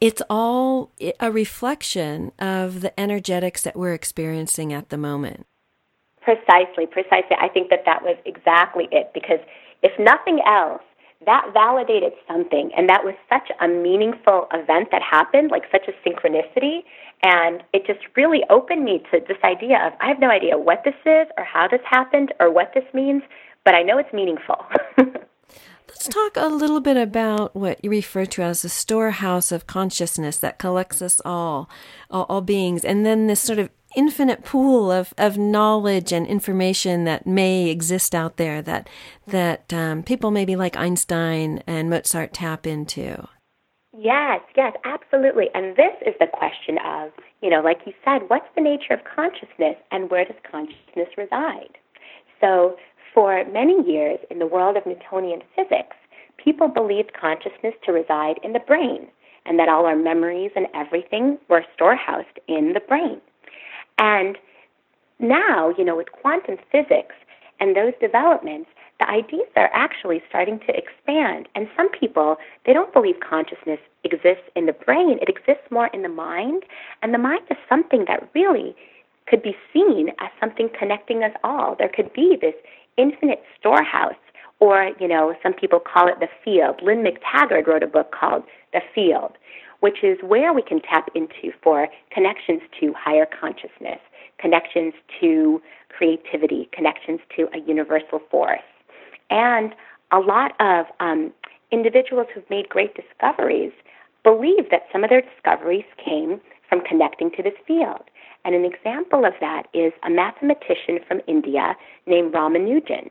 it's 0.00 0.22
all 0.28 0.92
a 1.20 1.30
reflection 1.30 2.32
of 2.38 2.80
the 2.80 2.98
energetics 2.98 3.62
that 3.62 3.76
we're 3.76 3.94
experiencing 3.94 4.72
at 4.72 4.88
the 4.88 4.98
moment. 4.98 5.46
Precisely, 6.20 6.86
precisely. 6.86 7.36
I 7.40 7.48
think 7.48 7.70
that 7.70 7.84
that 7.86 8.02
was 8.02 8.16
exactly 8.24 8.88
it 8.90 9.10
because 9.14 9.38
if 9.82 9.92
nothing 9.98 10.40
else, 10.46 10.82
that 11.24 11.50
validated 11.54 12.12
something 12.28 12.70
and 12.76 12.88
that 12.88 13.04
was 13.04 13.14
such 13.28 13.50
a 13.60 13.68
meaningful 13.68 14.48
event 14.52 14.88
that 14.90 15.02
happened, 15.02 15.50
like 15.50 15.62
such 15.70 15.88
a 15.88 16.08
synchronicity. 16.08 16.80
And 17.22 17.62
it 17.72 17.86
just 17.86 18.00
really 18.16 18.42
opened 18.50 18.84
me 18.84 19.02
to 19.10 19.20
this 19.26 19.38
idea 19.42 19.78
of 19.86 19.92
I 20.00 20.08
have 20.08 20.18
no 20.20 20.30
idea 20.30 20.58
what 20.58 20.82
this 20.84 20.94
is 21.06 21.26
or 21.38 21.44
how 21.44 21.68
this 21.68 21.80
happened 21.88 22.34
or 22.38 22.52
what 22.52 22.72
this 22.74 22.84
means, 22.92 23.22
but 23.64 23.74
I 23.74 23.82
know 23.82 23.98
it's 23.98 24.12
meaningful. 24.12 24.64
Let's 25.96 26.08
talk 26.08 26.36
a 26.36 26.48
little 26.48 26.80
bit 26.80 26.98
about 26.98 27.56
what 27.56 27.82
you 27.82 27.88
refer 27.88 28.26
to 28.26 28.42
as 28.42 28.60
the 28.60 28.68
storehouse 28.68 29.50
of 29.50 29.66
consciousness 29.66 30.36
that 30.36 30.58
collects 30.58 31.00
us 31.00 31.22
all, 31.24 31.70
all, 32.10 32.26
all 32.28 32.42
beings, 32.42 32.84
and 32.84 33.06
then 33.06 33.28
this 33.28 33.40
sort 33.40 33.58
of 33.58 33.70
infinite 33.96 34.44
pool 34.44 34.92
of, 34.92 35.14
of 35.16 35.38
knowledge 35.38 36.12
and 36.12 36.26
information 36.26 37.04
that 37.04 37.26
may 37.26 37.70
exist 37.70 38.14
out 38.14 38.36
there 38.36 38.60
that 38.60 38.90
that 39.28 39.72
um, 39.72 40.02
people 40.02 40.30
maybe 40.30 40.54
like 40.54 40.76
Einstein 40.76 41.62
and 41.66 41.88
Mozart 41.88 42.34
tap 42.34 42.66
into. 42.66 43.26
Yes, 43.96 44.42
yes, 44.54 44.74
absolutely. 44.84 45.46
And 45.54 45.76
this 45.76 45.96
is 46.06 46.12
the 46.20 46.26
question 46.26 46.76
of, 46.84 47.10
you 47.40 47.48
know, 47.48 47.62
like 47.62 47.78
you 47.86 47.94
said, 48.04 48.28
what's 48.28 48.48
the 48.54 48.60
nature 48.60 48.92
of 48.92 49.00
consciousness 49.04 49.76
and 49.90 50.10
where 50.10 50.26
does 50.26 50.36
consciousness 50.50 51.08
reside? 51.16 51.78
So 52.38 52.76
for 53.16 53.42
many 53.50 53.82
years 53.90 54.18
in 54.30 54.38
the 54.38 54.46
world 54.46 54.76
of 54.76 54.84
Newtonian 54.84 55.40
physics, 55.56 55.96
people 56.36 56.68
believed 56.68 57.14
consciousness 57.18 57.72
to 57.86 57.90
reside 57.92 58.38
in 58.44 58.52
the 58.52 58.60
brain 58.60 59.08
and 59.46 59.58
that 59.58 59.70
all 59.70 59.86
our 59.86 59.96
memories 59.96 60.50
and 60.54 60.66
everything 60.74 61.38
were 61.48 61.64
storehoused 61.74 62.38
in 62.46 62.74
the 62.74 62.80
brain. 62.80 63.18
And 63.96 64.36
now, 65.18 65.72
you 65.78 65.84
know, 65.84 65.96
with 65.96 66.12
quantum 66.12 66.58
physics 66.70 67.14
and 67.58 67.74
those 67.74 67.94
developments, 68.02 68.68
the 69.00 69.08
ideas 69.08 69.48
are 69.56 69.70
actually 69.72 70.22
starting 70.28 70.58
to 70.66 70.76
expand. 70.76 71.48
And 71.54 71.68
some 71.74 71.88
people, 71.90 72.36
they 72.66 72.74
don't 72.74 72.92
believe 72.92 73.16
consciousness 73.26 73.80
exists 74.04 74.44
in 74.54 74.66
the 74.66 74.74
brain, 74.74 75.18
it 75.22 75.30
exists 75.30 75.70
more 75.70 75.86
in 75.94 76.02
the 76.02 76.10
mind. 76.10 76.64
And 77.02 77.14
the 77.14 77.18
mind 77.18 77.44
is 77.50 77.56
something 77.66 78.04
that 78.08 78.28
really 78.34 78.76
could 79.26 79.42
be 79.42 79.56
seen 79.72 80.10
as 80.20 80.28
something 80.38 80.68
connecting 80.78 81.22
us 81.22 81.32
all. 81.42 81.76
There 81.78 81.88
could 81.88 82.12
be 82.12 82.36
this 82.38 82.54
infinite 82.96 83.42
storehouse, 83.58 84.14
or, 84.60 84.92
you 84.98 85.08
know, 85.08 85.34
some 85.42 85.52
people 85.52 85.80
call 85.80 86.08
it 86.08 86.18
the 86.20 86.28
field. 86.44 86.80
Lynne 86.82 87.04
McTaggart 87.04 87.66
wrote 87.66 87.82
a 87.82 87.86
book 87.86 88.12
called 88.18 88.42
The 88.72 88.80
Field, 88.94 89.32
which 89.80 90.02
is 90.02 90.18
where 90.22 90.52
we 90.52 90.62
can 90.62 90.80
tap 90.80 91.08
into 91.14 91.52
for 91.62 91.88
connections 92.10 92.62
to 92.80 92.94
higher 92.94 93.26
consciousness, 93.26 93.98
connections 94.38 94.94
to 95.20 95.60
creativity, 95.90 96.68
connections 96.72 97.20
to 97.36 97.48
a 97.54 97.58
universal 97.66 98.20
force. 98.30 98.60
And 99.30 99.74
a 100.12 100.18
lot 100.18 100.52
of 100.60 100.86
um, 101.00 101.32
individuals 101.70 102.26
who've 102.34 102.48
made 102.48 102.68
great 102.68 102.94
discoveries 102.94 103.72
believe 104.24 104.70
that 104.70 104.82
some 104.92 105.04
of 105.04 105.10
their 105.10 105.22
discoveries 105.22 105.84
came 106.02 106.40
from 106.68 106.80
connecting 106.80 107.30
to 107.32 107.42
this 107.42 107.54
field. 107.66 108.02
And 108.46 108.54
an 108.54 108.64
example 108.64 109.24
of 109.24 109.34
that 109.40 109.64
is 109.74 109.92
a 110.04 110.08
mathematician 110.08 111.00
from 111.08 111.20
India 111.26 111.74
named 112.06 112.32
Ramanujan. 112.32 113.10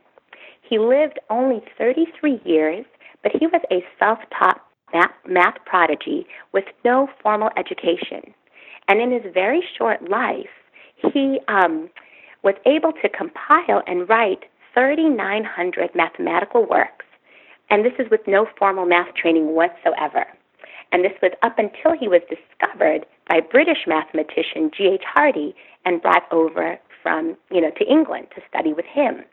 He 0.61 0.79
lived 0.79 1.19
only 1.29 1.61
33 1.77 2.39
years, 2.45 2.85
but 3.21 3.33
he 3.37 3.45
was 3.45 3.61
a 3.69 3.83
self 3.99 4.19
taught 4.39 4.61
math 5.27 5.57
prodigy 5.65 6.25
with 6.53 6.63
no 6.85 7.09
formal 7.21 7.49
education. 7.57 8.33
And 8.87 9.01
in 9.01 9.11
his 9.11 9.33
very 9.33 9.61
short 9.77 10.09
life, 10.09 10.55
he 11.11 11.41
um, 11.49 11.89
was 12.41 12.55
able 12.65 12.93
to 12.93 13.09
compile 13.09 13.83
and 13.87 14.07
write 14.07 14.45
3,900 14.73 15.93
mathematical 15.93 16.65
works. 16.65 17.05
And 17.69 17.83
this 17.83 17.93
is 17.99 18.09
with 18.09 18.21
no 18.25 18.47
formal 18.57 18.85
math 18.85 19.13
training 19.15 19.53
whatsoever. 19.53 20.27
And 20.91 21.03
this 21.03 21.13
was 21.21 21.31
up 21.41 21.59
until 21.59 21.97
he 21.97 22.07
was 22.07 22.21
discovered 22.29 23.05
by 23.27 23.41
British 23.41 23.85
mathematician 23.87 24.71
G.H. 24.75 25.03
Hardy 25.05 25.55
and 25.83 26.01
brought 26.01 26.31
over 26.31 26.79
from, 27.01 27.37
you 27.51 27.61
know, 27.61 27.71
to 27.71 27.85
England 27.85 28.27
to 28.35 28.41
study 28.49 28.73
with 28.73 28.85
him. 28.85 29.23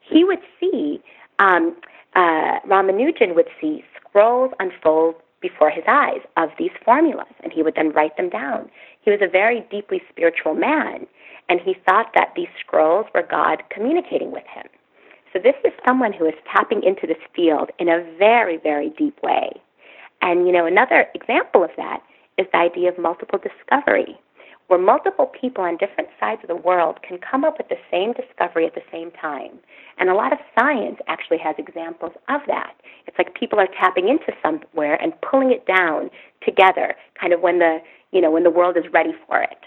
He 0.00 0.24
would 0.24 0.40
see, 0.60 1.00
um, 1.38 1.76
uh, 2.14 2.60
Ramanujan 2.66 3.34
would 3.34 3.48
see 3.60 3.84
scrolls 3.96 4.52
unfold 4.60 5.16
before 5.40 5.70
his 5.70 5.84
eyes 5.86 6.20
of 6.36 6.50
these 6.58 6.70
formulas, 6.84 7.32
and 7.42 7.52
he 7.52 7.62
would 7.62 7.74
then 7.74 7.92
write 7.92 8.16
them 8.16 8.28
down. 8.28 8.70
He 9.00 9.10
was 9.10 9.20
a 9.22 9.28
very 9.28 9.64
deeply 9.70 10.02
spiritual 10.08 10.54
man, 10.54 11.06
and 11.48 11.60
he 11.60 11.74
thought 11.86 12.12
that 12.14 12.32
these 12.34 12.48
scrolls 12.58 13.06
were 13.14 13.22
God 13.22 13.62
communicating 13.70 14.32
with 14.32 14.44
him. 14.46 14.66
So 15.32 15.38
this 15.38 15.54
is 15.64 15.72
someone 15.86 16.12
who 16.12 16.26
is 16.26 16.34
tapping 16.50 16.82
into 16.82 17.06
this 17.06 17.22
field 17.34 17.70
in 17.78 17.88
a 17.88 18.04
very, 18.18 18.56
very 18.56 18.90
deep 18.90 19.22
way. 19.22 19.50
And, 20.22 20.46
you 20.46 20.52
know, 20.52 20.66
another 20.66 21.06
example 21.14 21.64
of 21.64 21.70
that 21.76 22.02
is 22.36 22.46
the 22.52 22.58
idea 22.58 22.90
of 22.90 22.98
multiple 22.98 23.38
discovery, 23.38 24.18
where 24.68 24.78
multiple 24.78 25.26
people 25.40 25.64
on 25.64 25.76
different 25.76 26.10
sides 26.20 26.40
of 26.42 26.48
the 26.48 26.56
world 26.56 26.98
can 27.02 27.18
come 27.18 27.44
up 27.44 27.58
with 27.58 27.68
the 27.68 27.78
same 27.90 28.12
discovery 28.12 28.66
at 28.66 28.74
the 28.74 28.82
same 28.92 29.10
time. 29.12 29.58
And 29.98 30.08
a 30.08 30.14
lot 30.14 30.32
of 30.32 30.38
science 30.58 30.98
actually 31.08 31.38
has 31.38 31.56
examples 31.58 32.12
of 32.28 32.40
that. 32.46 32.74
It's 33.06 33.18
like 33.18 33.34
people 33.34 33.58
are 33.58 33.68
tapping 33.80 34.08
into 34.08 34.32
somewhere 34.42 35.00
and 35.02 35.12
pulling 35.20 35.50
it 35.50 35.66
down 35.66 36.10
together, 36.44 36.94
kind 37.20 37.32
of 37.32 37.40
when 37.40 37.58
the, 37.58 37.78
you 38.12 38.20
know, 38.20 38.30
when 38.30 38.44
the 38.44 38.50
world 38.50 38.76
is 38.76 38.84
ready 38.92 39.12
for 39.26 39.42
it. 39.42 39.58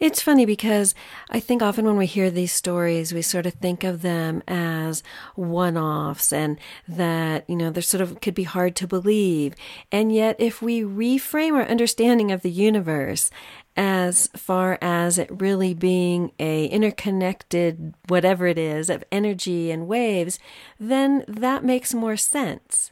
It's 0.00 0.22
funny 0.22 0.46
because 0.46 0.94
I 1.28 1.40
think 1.40 1.60
often 1.60 1.84
when 1.84 1.98
we 1.98 2.06
hear 2.06 2.30
these 2.30 2.54
stories, 2.54 3.12
we 3.12 3.20
sort 3.20 3.44
of 3.44 3.52
think 3.52 3.84
of 3.84 4.00
them 4.00 4.42
as 4.48 5.02
one 5.34 5.76
offs 5.76 6.32
and 6.32 6.58
that, 6.88 7.44
you 7.50 7.54
know, 7.54 7.68
they're 7.68 7.82
sort 7.82 8.00
of 8.00 8.18
could 8.22 8.34
be 8.34 8.44
hard 8.44 8.74
to 8.76 8.86
believe. 8.86 9.54
And 9.92 10.10
yet, 10.10 10.36
if 10.38 10.62
we 10.62 10.80
reframe 10.80 11.52
our 11.52 11.66
understanding 11.66 12.32
of 12.32 12.40
the 12.40 12.50
universe 12.50 13.30
as 13.76 14.28
far 14.28 14.78
as 14.80 15.18
it 15.18 15.28
really 15.30 15.74
being 15.74 16.32
a 16.40 16.64
interconnected 16.68 17.92
whatever 18.08 18.46
it 18.46 18.56
is 18.56 18.88
of 18.88 19.04
energy 19.12 19.70
and 19.70 19.86
waves, 19.86 20.38
then 20.78 21.26
that 21.28 21.62
makes 21.62 21.92
more 21.92 22.16
sense 22.16 22.90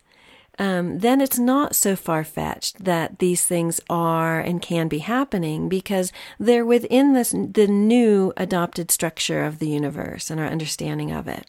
um, 0.59 0.99
then 0.99 1.21
it's 1.21 1.39
not 1.39 1.77
so 1.77 1.95
far 1.95 2.25
fetched 2.25 2.85
that 2.85 3.19
these 3.19 3.45
things 3.45 3.81
are 3.89 4.41
and 4.41 4.61
can 4.61 4.89
be 4.89 4.99
happening 4.99 5.69
because 5.69 6.13
they're 6.39 6.67
within 6.67 7.13
this, 7.13 7.31
the 7.31 7.67
new 7.69 8.33
adopted 8.37 8.91
structure 8.91 9.45
of 9.45 9.59
the 9.59 9.69
universe 9.69 10.31
and 10.31 10.41
our 10.41 10.47
understanding 10.47 11.13
of 11.13 11.29
it. 11.29 11.49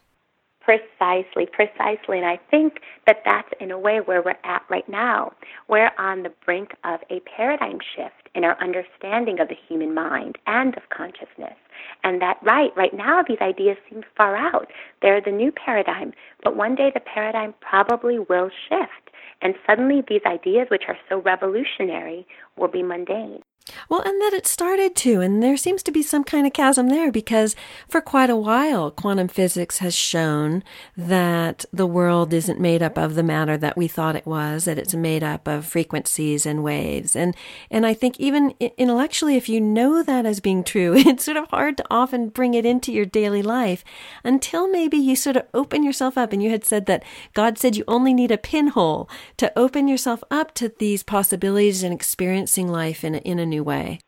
Precisely, 0.61 1.47
precisely. 1.47 2.17
And 2.17 2.25
I 2.25 2.39
think 2.51 2.81
that 3.07 3.23
that's 3.25 3.49
in 3.59 3.71
a 3.71 3.79
way 3.79 4.01
where 4.05 4.21
we're 4.21 4.35
at 4.43 4.61
right 4.69 4.87
now. 4.87 5.31
We're 5.67 5.91
on 5.97 6.21
the 6.21 6.31
brink 6.45 6.75
of 6.83 6.99
a 7.09 7.21
paradigm 7.21 7.79
shift 7.95 8.29
in 8.35 8.43
our 8.43 8.55
understanding 8.61 9.39
of 9.39 9.47
the 9.47 9.57
human 9.67 9.95
mind 9.95 10.37
and 10.45 10.77
of 10.77 10.83
consciousness. 10.89 11.55
And 12.03 12.21
that, 12.21 12.37
right, 12.43 12.71
right 12.75 12.93
now 12.93 13.23
these 13.27 13.39
ideas 13.41 13.77
seem 13.89 14.03
far 14.15 14.35
out. 14.35 14.67
They're 15.01 15.21
the 15.21 15.31
new 15.31 15.51
paradigm. 15.51 16.13
But 16.43 16.55
one 16.55 16.75
day 16.75 16.91
the 16.93 16.99
paradigm 16.99 17.53
probably 17.61 18.19
will 18.19 18.49
shift. 18.67 19.09
And 19.41 19.55
suddenly 19.65 20.03
these 20.07 20.21
ideas, 20.25 20.67
which 20.69 20.83
are 20.87 20.97
so 21.07 21.21
revolutionary, 21.21 22.27
will 22.57 22.67
be 22.67 22.83
mundane. 22.83 23.41
Well, 23.87 24.01
and 24.01 24.21
that 24.21 24.33
it 24.33 24.47
started 24.47 24.95
to, 24.97 25.21
and 25.21 25.41
there 25.41 25.57
seems 25.57 25.83
to 25.83 25.91
be 25.91 26.03
some 26.03 26.23
kind 26.23 26.45
of 26.45 26.53
chasm 26.53 26.89
there 26.89 27.11
because 27.11 27.55
for 27.87 28.01
quite 28.01 28.29
a 28.29 28.35
while, 28.35 28.91
quantum 28.91 29.27
physics 29.27 29.79
has 29.79 29.95
shown 29.95 30.63
that 30.95 31.65
the 31.71 31.87
world 31.87 32.33
isn't 32.33 32.59
made 32.59 32.81
up 32.81 32.97
of 32.97 33.15
the 33.15 33.23
matter 33.23 33.57
that 33.57 33.77
we 33.77 33.87
thought 33.87 34.15
it 34.15 34.25
was, 34.25 34.65
that 34.65 34.77
it's 34.77 34.93
made 34.93 35.23
up 35.23 35.47
of 35.47 35.65
frequencies 35.65 36.45
and 36.45 36.63
waves. 36.63 37.15
And, 37.15 37.35
and 37.71 37.85
I 37.85 37.93
think 37.93 38.19
even 38.19 38.51
intellectually, 38.77 39.35
if 39.35 39.49
you 39.49 39.61
know 39.61 40.03
that 40.03 40.25
as 40.25 40.39
being 40.39 40.63
true, 40.63 40.93
it's 40.97 41.25
sort 41.25 41.37
of 41.37 41.49
hard 41.49 41.77
to 41.77 41.85
often 41.89 42.29
bring 42.29 42.53
it 42.53 42.65
into 42.65 42.91
your 42.91 43.05
daily 43.05 43.41
life 43.41 43.83
until 44.23 44.67
maybe 44.67 44.97
you 44.97 45.15
sort 45.15 45.37
of 45.37 45.45
open 45.53 45.83
yourself 45.83 46.17
up. 46.17 46.33
And 46.33 46.43
you 46.43 46.49
had 46.49 46.65
said 46.65 46.85
that 46.85 47.03
God 47.33 47.57
said 47.57 47.75
you 47.75 47.83
only 47.87 48.13
need 48.13 48.31
a 48.31 48.37
pinhole 48.37 49.09
to 49.37 49.51
open 49.57 49.87
yourself 49.87 50.23
up 50.29 50.53
to 50.55 50.69
these 50.79 51.03
possibilities 51.03 51.83
and 51.83 51.93
experiencing 51.93 52.67
life 52.67 53.03
in 53.03 53.15
a, 53.15 53.19
in 53.19 53.39
a 53.39 53.45
new 53.45 53.58
way. 53.63 53.99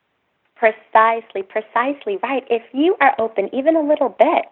Precisely, 0.56 1.42
precisely 1.42 2.18
right. 2.22 2.44
If 2.50 2.62
you 2.72 2.96
are 3.02 3.16
open 3.20 3.50
even 3.54 3.76
a 3.76 3.82
little 3.82 4.10
bit 4.10 4.46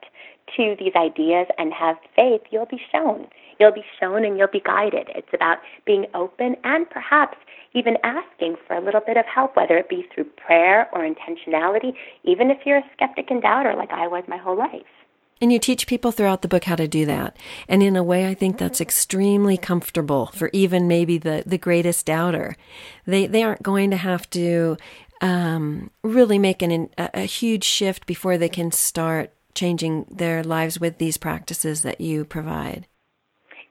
to 0.58 0.76
these 0.80 0.94
ideas 0.96 1.48
and 1.58 1.72
have 1.74 1.98
faith, 2.16 2.42
you'll 2.50 2.66
be 2.66 2.82
shown. 2.92 3.28
You'll 3.60 3.74
be 3.74 3.86
shown 4.00 4.26
and 4.26 4.38
you'll 4.38 4.48
be 4.48 4.62
guided. 4.62 5.10
It's 5.14 5.34
about 5.34 5.58
being 5.86 6.06
open 6.16 6.56
and 6.64 6.90
perhaps 6.90 7.38
even 7.74 7.98
asking 8.04 8.56
for 8.66 8.76
a 8.76 8.84
little 8.84 9.02
bit 9.06 9.18
of 9.18 9.26
help, 9.26 9.56
whether 9.56 9.78
it 9.78 9.90
be 9.90 10.06
through 10.14 10.26
prayer 10.38 10.90
or 10.94 11.02
intentionality, 11.02 11.94
even 12.24 12.50
if 12.50 12.66
you're 12.66 12.78
a 12.78 12.90
skeptic 12.94 13.30
and 13.30 13.42
doubter 13.42 13.76
like 13.76 13.92
I 13.92 14.08
was 14.08 14.24
my 14.28 14.38
whole 14.38 14.58
life. 14.58 14.99
And 15.42 15.54
you 15.54 15.60
teach 15.60 15.88
people 15.88 16.12
throughout 16.12 16.42
the 16.42 16.50
book 16.50 16.66
how 16.66 16.76
to 16.76 16.88
do 16.88 17.06
that. 17.06 17.38
And 17.68 17.82
in 17.82 17.96
a 17.96 18.04
way, 18.04 18.28
I 18.28 18.34
think 18.34 18.58
that's 18.58 18.82
extremely 18.82 19.58
comfortable 19.58 20.28
for 20.28 20.50
even 20.52 20.88
maybe 20.88 21.18
the, 21.18 21.44
the 21.46 21.58
greatest 21.58 22.06
doubter. 22.06 22.58
They, 23.06 23.26
they 23.26 23.44
aren't 23.44 23.64
going 23.64 23.92
to 23.92 23.98
have 23.98 24.30
to 24.32 24.76
um, 25.22 25.92
really 26.04 26.40
make 26.40 26.62
an, 26.62 26.90
a, 26.98 27.10
a 27.14 27.22
huge 27.22 27.64
shift 27.64 28.06
before 28.06 28.38
they 28.38 28.50
can 28.50 28.72
start 28.72 29.34
changing 29.54 30.06
their 30.10 30.44
lives 30.44 30.80
with 30.80 30.98
these 30.98 31.18
practices 31.18 31.82
that 31.84 32.02
you 32.02 32.26
provide. 32.26 32.88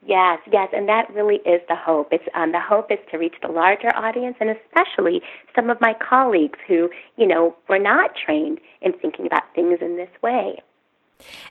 Yes, 0.06 0.38
yes, 0.50 0.68
and 0.72 0.88
that 0.88 1.12
really 1.12 1.36
is 1.44 1.60
the 1.68 1.76
hope. 1.76 2.08
It's 2.12 2.24
um, 2.34 2.52
the 2.52 2.60
hope 2.60 2.90
is 2.90 2.98
to 3.10 3.18
reach 3.18 3.34
the 3.42 3.48
larger 3.48 3.94
audience, 3.94 4.36
and 4.40 4.48
especially 4.48 5.20
some 5.54 5.68
of 5.68 5.82
my 5.82 5.92
colleagues 5.92 6.58
who, 6.66 6.88
you 7.16 7.26
know, 7.26 7.54
were 7.68 7.78
not 7.78 8.12
trained 8.16 8.58
in 8.80 8.94
thinking 8.94 9.26
about 9.26 9.42
things 9.54 9.78
in 9.82 9.96
this 9.96 10.08
way. 10.22 10.62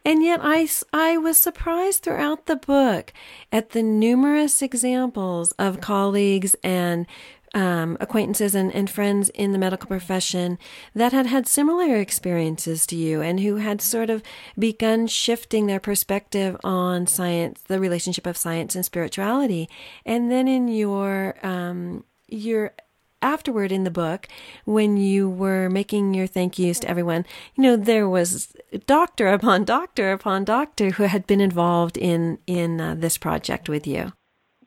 And 0.05 0.23
yet, 0.23 0.39
I, 0.43 0.67
I 0.93 1.17
was 1.17 1.37
surprised 1.37 2.03
throughout 2.03 2.45
the 2.45 2.55
book 2.55 3.13
at 3.51 3.71
the 3.71 3.83
numerous 3.83 4.61
examples 4.61 5.51
of 5.53 5.81
colleagues 5.81 6.55
and 6.63 7.05
um, 7.53 7.97
acquaintances 7.99 8.55
and, 8.55 8.73
and 8.73 8.89
friends 8.89 9.29
in 9.29 9.51
the 9.51 9.57
medical 9.57 9.87
profession 9.87 10.57
that 10.93 11.13
had 11.13 11.25
had 11.25 11.47
similar 11.47 11.95
experiences 11.95 12.85
to 12.87 12.95
you 12.95 13.21
and 13.21 13.39
who 13.39 13.55
had 13.55 13.81
sort 13.81 14.09
of 14.09 14.21
begun 14.59 15.07
shifting 15.07 15.65
their 15.65 15.79
perspective 15.79 16.57
on 16.63 17.07
science, 17.07 17.61
the 17.67 17.79
relationship 17.79 18.27
of 18.27 18.37
science 18.37 18.75
and 18.75 18.85
spirituality. 18.85 19.69
And 20.05 20.29
then 20.31 20.47
in 20.47 20.67
your, 20.67 21.35
um, 21.43 22.03
your 22.27 22.73
afterword 23.21 23.71
in 23.71 23.83
the 23.83 23.91
book, 23.91 24.27
when 24.65 24.97
you 24.97 25.29
were 25.29 25.69
making 25.69 26.13
your 26.13 26.27
thank 26.27 26.59
yous 26.59 26.79
to 26.79 26.89
everyone, 26.89 27.25
you 27.55 27.63
know, 27.63 27.75
there 27.75 28.07
was 28.07 28.53
doctor 28.85 29.27
upon 29.27 29.65
doctor 29.65 30.11
upon 30.11 30.45
doctor 30.45 30.91
who 30.91 31.03
had 31.03 31.27
been 31.27 31.41
involved 31.41 31.97
in 31.97 32.37
in 32.47 32.79
uh, 32.79 32.95
this 32.95 33.17
project 33.17 33.69
with 33.69 33.87
you. 33.87 34.13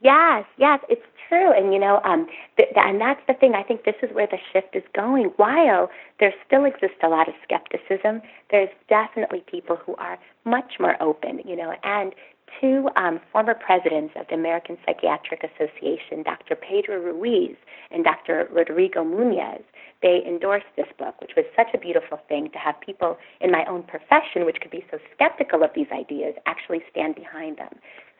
Yes, 0.02 0.44
yes, 0.56 0.80
it's 0.88 1.04
true. 1.28 1.52
And 1.52 1.72
you 1.72 1.78
know, 1.78 2.00
um, 2.04 2.26
th- 2.58 2.70
th- 2.74 2.76
and 2.76 3.00
that's 3.00 3.20
the 3.26 3.34
thing. 3.34 3.54
I 3.54 3.62
think 3.62 3.84
this 3.84 3.94
is 4.02 4.10
where 4.14 4.26
the 4.26 4.38
shift 4.52 4.74
is 4.74 4.82
going. 4.94 5.26
While 5.36 5.90
there 6.18 6.34
still 6.46 6.64
exists 6.64 6.98
a 7.02 7.08
lot 7.08 7.28
of 7.28 7.34
skepticism, 7.42 8.22
there's 8.50 8.70
definitely 8.88 9.44
people 9.46 9.76
who 9.76 9.94
are 9.96 10.18
much 10.44 10.74
more 10.80 11.00
open. 11.02 11.40
You 11.44 11.56
know, 11.56 11.74
and 11.82 12.14
two 12.60 12.88
um, 12.96 13.20
former 13.32 13.54
presidents 13.54 14.14
of 14.16 14.26
the 14.28 14.34
American 14.34 14.78
Psychiatric 14.86 15.44
Association, 15.44 16.22
Dr. 16.24 16.56
Pedro 16.56 16.98
Ruiz 16.98 17.56
and 17.90 18.04
Dr. 18.04 18.48
Rodrigo 18.52 19.04
Muñoz, 19.04 19.62
they 20.02 20.22
endorsed 20.26 20.66
this 20.76 20.86
book, 20.98 21.20
which 21.20 21.32
was 21.36 21.44
such 21.54 21.68
a 21.74 21.78
beautiful 21.78 22.18
thing 22.28 22.50
to 22.50 22.58
have 22.58 22.80
people 22.80 23.18
in 23.40 23.50
my 23.50 23.64
own 23.66 23.82
profession, 23.82 24.46
which 24.46 24.60
could 24.60 24.70
be 24.70 24.84
so 24.90 24.98
skeptical 25.14 25.62
of 25.62 25.70
these 25.74 25.88
ideas, 25.92 26.34
actually 26.46 26.80
stand 26.90 27.14
behind 27.14 27.58
them. 27.58 27.74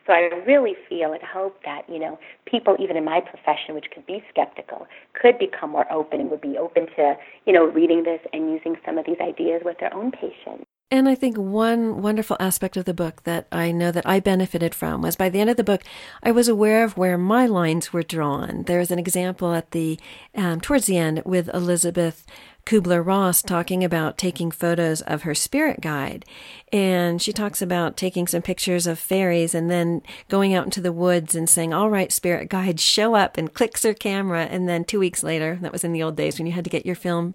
So 0.06 0.12
I 0.12 0.30
really 0.46 0.74
feel 0.88 1.12
and 1.12 1.22
hope 1.22 1.62
that, 1.64 1.82
you 1.88 1.98
know, 1.98 2.18
people 2.44 2.76
even 2.78 2.96
in 2.96 3.04
my 3.04 3.20
profession, 3.20 3.74
which 3.74 3.86
could 3.94 4.06
be 4.06 4.22
skeptical, 4.30 4.86
could 5.14 5.38
become 5.38 5.70
more 5.70 5.90
open 5.92 6.20
and 6.20 6.30
would 6.30 6.40
be 6.40 6.56
open 6.58 6.86
to, 6.96 7.14
you 7.46 7.52
know, 7.52 7.64
reading 7.64 8.04
this 8.04 8.20
and 8.32 8.50
using 8.50 8.76
some 8.84 8.98
of 8.98 9.06
these 9.06 9.20
ideas 9.20 9.62
with 9.64 9.78
their 9.78 9.94
own 9.94 10.10
patients. 10.10 10.69
And 10.92 11.08
I 11.08 11.14
think 11.14 11.36
one 11.36 12.02
wonderful 12.02 12.36
aspect 12.40 12.76
of 12.76 12.84
the 12.84 12.92
book 12.92 13.22
that 13.22 13.46
I 13.52 13.70
know 13.70 13.92
that 13.92 14.06
I 14.06 14.18
benefited 14.18 14.74
from 14.74 15.02
was 15.02 15.14
by 15.14 15.28
the 15.28 15.38
end 15.38 15.48
of 15.48 15.56
the 15.56 15.62
book, 15.62 15.82
I 16.20 16.32
was 16.32 16.48
aware 16.48 16.82
of 16.82 16.96
where 16.96 17.16
my 17.16 17.46
lines 17.46 17.92
were 17.92 18.02
drawn. 18.02 18.64
There's 18.64 18.90
an 18.90 18.98
example 18.98 19.54
at 19.54 19.70
the 19.70 20.00
um, 20.34 20.60
towards 20.60 20.86
the 20.86 20.96
end 20.96 21.22
with 21.24 21.48
Elizabeth 21.54 22.26
Kubler 22.66 23.06
Ross 23.06 23.40
talking 23.40 23.84
about 23.84 24.18
taking 24.18 24.50
photos 24.50 25.00
of 25.02 25.22
her 25.22 25.34
spirit 25.34 25.80
guide. 25.80 26.24
And 26.72 27.22
she 27.22 27.32
talks 27.32 27.62
about 27.62 27.96
taking 27.96 28.26
some 28.26 28.42
pictures 28.42 28.88
of 28.88 28.98
fairies 28.98 29.54
and 29.54 29.70
then 29.70 30.02
going 30.28 30.54
out 30.54 30.64
into 30.64 30.80
the 30.80 30.92
woods 30.92 31.36
and 31.36 31.48
saying, 31.48 31.72
All 31.72 31.88
right, 31.90 32.10
spirit 32.10 32.48
guide, 32.48 32.80
show 32.80 33.14
up, 33.14 33.36
and 33.36 33.54
clicks 33.54 33.84
her 33.84 33.94
camera. 33.94 34.44
And 34.46 34.68
then 34.68 34.84
two 34.84 34.98
weeks 34.98 35.22
later, 35.22 35.56
that 35.62 35.72
was 35.72 35.84
in 35.84 35.92
the 35.92 36.02
old 36.02 36.16
days 36.16 36.36
when 36.38 36.46
you 36.46 36.52
had 36.52 36.64
to 36.64 36.70
get 36.70 36.84
your 36.84 36.96
film 36.96 37.34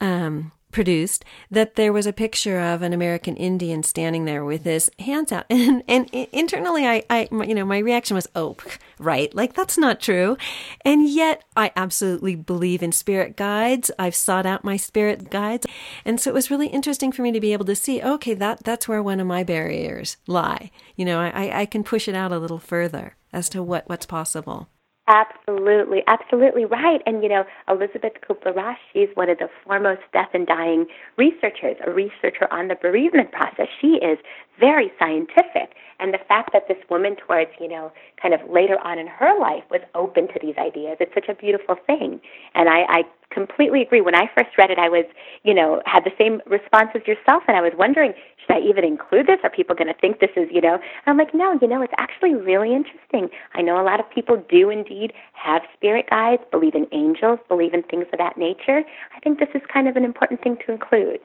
um, 0.00 0.52
produced 0.76 1.24
that 1.50 1.74
there 1.76 1.90
was 1.90 2.06
a 2.06 2.12
picture 2.12 2.60
of 2.60 2.82
an 2.82 2.92
American 2.92 3.34
Indian 3.34 3.82
standing 3.82 4.26
there 4.26 4.44
with 4.44 4.64
his 4.64 4.90
hands 4.98 5.32
out. 5.32 5.46
And, 5.56 5.82
and 5.88 6.08
internally, 6.32 6.86
I, 6.86 7.02
I, 7.08 7.28
you 7.30 7.54
know, 7.54 7.64
my 7.64 7.78
reaction 7.78 8.14
was, 8.14 8.28
oh, 8.36 8.56
right. 8.98 9.34
Like 9.34 9.54
that's 9.54 9.78
not 9.78 10.00
true. 10.00 10.36
And 10.84 11.08
yet 11.08 11.42
I 11.56 11.72
absolutely 11.76 12.36
believe 12.36 12.82
in 12.82 12.92
spirit 12.92 13.36
guides. 13.36 13.90
I've 13.98 14.14
sought 14.14 14.44
out 14.44 14.64
my 14.64 14.76
spirit 14.76 15.30
guides. 15.30 15.66
And 16.04 16.20
so 16.20 16.30
it 16.30 16.34
was 16.34 16.50
really 16.50 16.66
interesting 16.66 17.10
for 17.10 17.22
me 17.22 17.32
to 17.32 17.40
be 17.40 17.54
able 17.54 17.64
to 17.64 17.74
see, 17.74 18.02
okay, 18.02 18.34
that, 18.34 18.62
that's 18.62 18.86
where 18.86 19.02
one 19.02 19.18
of 19.18 19.26
my 19.26 19.44
barriers 19.44 20.18
lie. 20.26 20.70
You 20.94 21.06
know, 21.06 21.18
I, 21.20 21.62
I 21.62 21.66
can 21.66 21.84
push 21.84 22.06
it 22.06 22.14
out 22.14 22.32
a 22.32 22.38
little 22.38 22.58
further 22.58 23.16
as 23.32 23.48
to 23.48 23.62
what, 23.62 23.88
what's 23.88 24.06
possible. 24.06 24.68
Absolutely, 25.08 26.02
absolutely 26.08 26.64
right. 26.64 27.00
And 27.06 27.22
you 27.22 27.28
know, 27.28 27.44
Elizabeth 27.68 28.14
Kubler-Ross, 28.28 28.76
she's 28.92 29.08
one 29.14 29.30
of 29.30 29.38
the 29.38 29.48
foremost 29.64 30.00
death 30.12 30.30
and 30.34 30.46
dying 30.46 30.86
researchers, 31.16 31.76
a 31.86 31.90
researcher 31.92 32.52
on 32.52 32.66
the 32.68 32.74
bereavement 32.74 33.30
process. 33.30 33.68
She 33.80 33.98
is 34.02 34.18
very 34.58 34.90
scientific. 34.98 35.74
And 36.00 36.12
the 36.12 36.18
fact 36.26 36.50
that 36.52 36.66
this 36.68 36.78
woman 36.90 37.14
towards, 37.16 37.50
you 37.60 37.68
know, 37.68 37.92
kind 38.20 38.34
of 38.34 38.40
later 38.50 38.78
on 38.84 38.98
in 38.98 39.06
her 39.06 39.38
life 39.38 39.62
was 39.70 39.80
open 39.94 40.26
to 40.28 40.40
these 40.42 40.56
ideas, 40.58 40.96
it's 40.98 41.14
such 41.14 41.28
a 41.28 41.34
beautiful 41.34 41.76
thing. 41.86 42.20
And 42.54 42.68
I, 42.68 42.82
I 42.88 43.02
completely 43.30 43.82
agree. 43.82 44.00
When 44.00 44.14
I 44.14 44.30
first 44.36 44.56
read 44.56 44.70
it, 44.70 44.78
I 44.78 44.88
was, 44.88 45.04
you 45.42 45.54
know, 45.54 45.82
had 45.86 46.04
the 46.04 46.12
same 46.18 46.40
response 46.46 46.90
as 46.94 47.02
yourself, 47.06 47.42
and 47.48 47.56
I 47.56 47.60
was 47.60 47.72
wondering, 47.76 48.14
should 48.46 48.56
I 48.56 48.60
even 48.60 48.84
include 48.84 49.26
this? 49.26 49.38
Are 49.42 49.50
people 49.50 49.74
going 49.74 49.92
to 49.92 50.00
think 50.00 50.20
this 50.20 50.30
is, 50.36 50.48
you 50.50 50.60
know? 50.60 50.74
And 50.74 50.82
I'm 51.06 51.16
like, 51.16 51.34
no, 51.34 51.58
you 51.60 51.68
know, 51.68 51.82
it's 51.82 51.92
actually 51.98 52.34
really 52.34 52.74
interesting. 52.74 53.28
I 53.54 53.62
know 53.62 53.80
a 53.80 53.84
lot 53.84 54.00
of 54.00 54.08
people 54.10 54.42
do 54.48 54.70
indeed 54.70 55.12
have 55.32 55.62
spirit 55.74 56.06
guides, 56.10 56.42
believe 56.50 56.74
in 56.74 56.86
angels, 56.92 57.38
believe 57.48 57.74
in 57.74 57.82
things 57.82 58.06
of 58.12 58.18
that 58.18 58.36
nature. 58.36 58.82
I 59.14 59.20
think 59.20 59.38
this 59.38 59.48
is 59.54 59.62
kind 59.72 59.88
of 59.88 59.96
an 59.96 60.04
important 60.04 60.42
thing 60.42 60.56
to 60.66 60.72
include. 60.72 61.20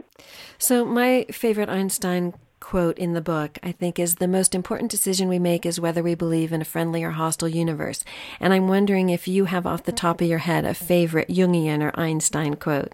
So, 0.58 0.86
my 0.86 1.26
favorite 1.32 1.70
Einstein 1.70 2.34
quote 2.62 2.98
in 2.98 3.12
the 3.12 3.22
book, 3.22 3.60
I 3.62 3.74
think, 3.74 4.00
is 4.00 4.16
the 4.16 4.28
most 4.28 4.56
important 4.56 4.90
decision 4.90 5.28
we 5.28 5.40
make 5.40 5.66
is 5.66 5.82
whether 5.82 6.02
we 6.02 6.16
believe 6.16 6.54
in 6.54 6.62
a 6.62 6.66
friendly 6.66 7.04
or 7.04 7.12
hostile 7.12 7.50
universe. 7.50 8.06
And 8.40 8.54
I'm 8.54 8.70
wondering 8.70 9.10
if 9.10 9.28
you 9.28 9.46
have 9.46 9.68
off 9.68 9.84
the 9.84 9.92
top 9.92 10.22
of 10.22 10.28
your 10.28 10.40
head 10.40 10.64
a 10.64 10.74
favorite 10.74 11.28
Jungian 11.28 11.82
or 11.84 11.92
Einstein 12.00 12.56
quote. 12.56 12.94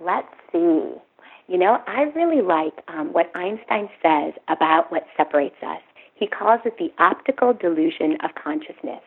Let's 0.00 0.28
see. 0.52 0.94
You 1.48 1.58
know, 1.58 1.82
I 1.86 2.02
really 2.14 2.42
like 2.42 2.74
um, 2.86 3.12
what 3.12 3.32
Einstein 3.34 3.88
says 4.02 4.34
about 4.48 4.92
what 4.92 5.06
separates 5.16 5.56
us. 5.62 5.80
He 6.14 6.26
calls 6.26 6.60
it 6.64 6.78
the 6.78 6.92
optical 7.02 7.52
delusion 7.52 8.16
of 8.22 8.30
consciousness. 8.42 9.02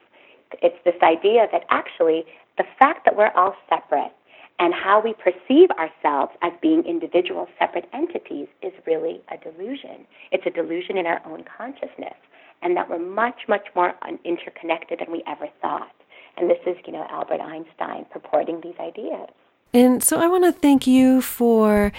It's 0.61 0.77
this 0.83 1.01
idea 1.01 1.47
that 1.51 1.63
actually 1.69 2.25
the 2.57 2.65
fact 2.77 3.05
that 3.05 3.15
we're 3.15 3.31
all 3.35 3.55
separate 3.69 4.11
and 4.59 4.73
how 4.73 5.01
we 5.01 5.13
perceive 5.13 5.69
ourselves 5.71 6.33
as 6.41 6.51
being 6.61 6.83
individual, 6.85 7.47
separate 7.57 7.89
entities 7.93 8.47
is 8.61 8.73
really 8.85 9.21
a 9.31 9.37
delusion. 9.37 10.05
It's 10.31 10.45
a 10.45 10.49
delusion 10.49 10.97
in 10.97 11.05
our 11.05 11.21
own 11.25 11.45
consciousness, 11.57 12.15
and 12.61 12.75
that 12.75 12.89
we're 12.89 12.99
much, 12.99 13.41
much 13.47 13.67
more 13.73 13.93
interconnected 14.25 14.99
than 14.99 15.11
we 15.11 15.23
ever 15.27 15.47
thought. 15.61 15.91
And 16.37 16.49
this 16.49 16.59
is, 16.67 16.75
you 16.85 16.93
know, 16.93 17.05
Albert 17.09 17.41
Einstein 17.41 18.05
purporting 18.11 18.61
these 18.61 18.75
ideas. 18.79 19.29
And 19.73 20.03
so 20.03 20.19
I 20.19 20.27
want 20.27 20.43
to 20.43 20.51
thank 20.51 20.85
you 20.85 21.21
for 21.21 21.91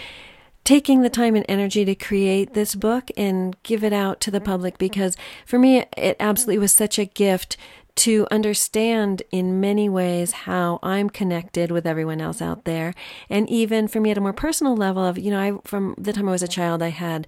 taking 0.65 1.03
the 1.03 1.11
time 1.11 1.35
and 1.35 1.45
energy 1.49 1.85
to 1.85 1.95
create 1.95 2.53
this 2.53 2.75
book 2.75 3.11
and 3.17 3.57
give 3.63 3.83
it 3.83 3.93
out 3.93 4.21
to 4.21 4.31
the 4.31 4.41
public 4.41 4.77
because 4.79 5.17
for 5.47 5.59
me 5.59 5.85
it 5.97 6.17
absolutely 6.21 6.59
was 6.59 6.73
such 6.73 6.99
a 6.99 7.07
gift 7.07 7.57
to 7.97 8.27
understand 8.31 9.23
in 9.31 9.61
many 9.61 9.89
ways 9.89 10.33
how 10.33 10.79
I'm 10.83 11.11
connected 11.11 11.71
with 11.71 11.87
everyone 11.87 12.21
else 12.21 12.41
out 12.41 12.65
there. 12.65 12.95
And 13.29 13.49
even 13.49 13.89
for 13.89 14.01
me 14.01 14.11
at 14.11 14.19
a 14.19 14.21
more 14.21 14.33
personal 14.33 14.77
level 14.77 15.05
of, 15.05 15.19
you 15.19 15.31
know, 15.31 15.41
I, 15.41 15.69
from 15.69 15.95
the 15.99 16.13
time 16.13 16.29
I 16.29 16.33
was 16.33 16.43
a 16.43 16.49
child, 16.49 16.83
I 16.83 16.89
had 16.89 17.27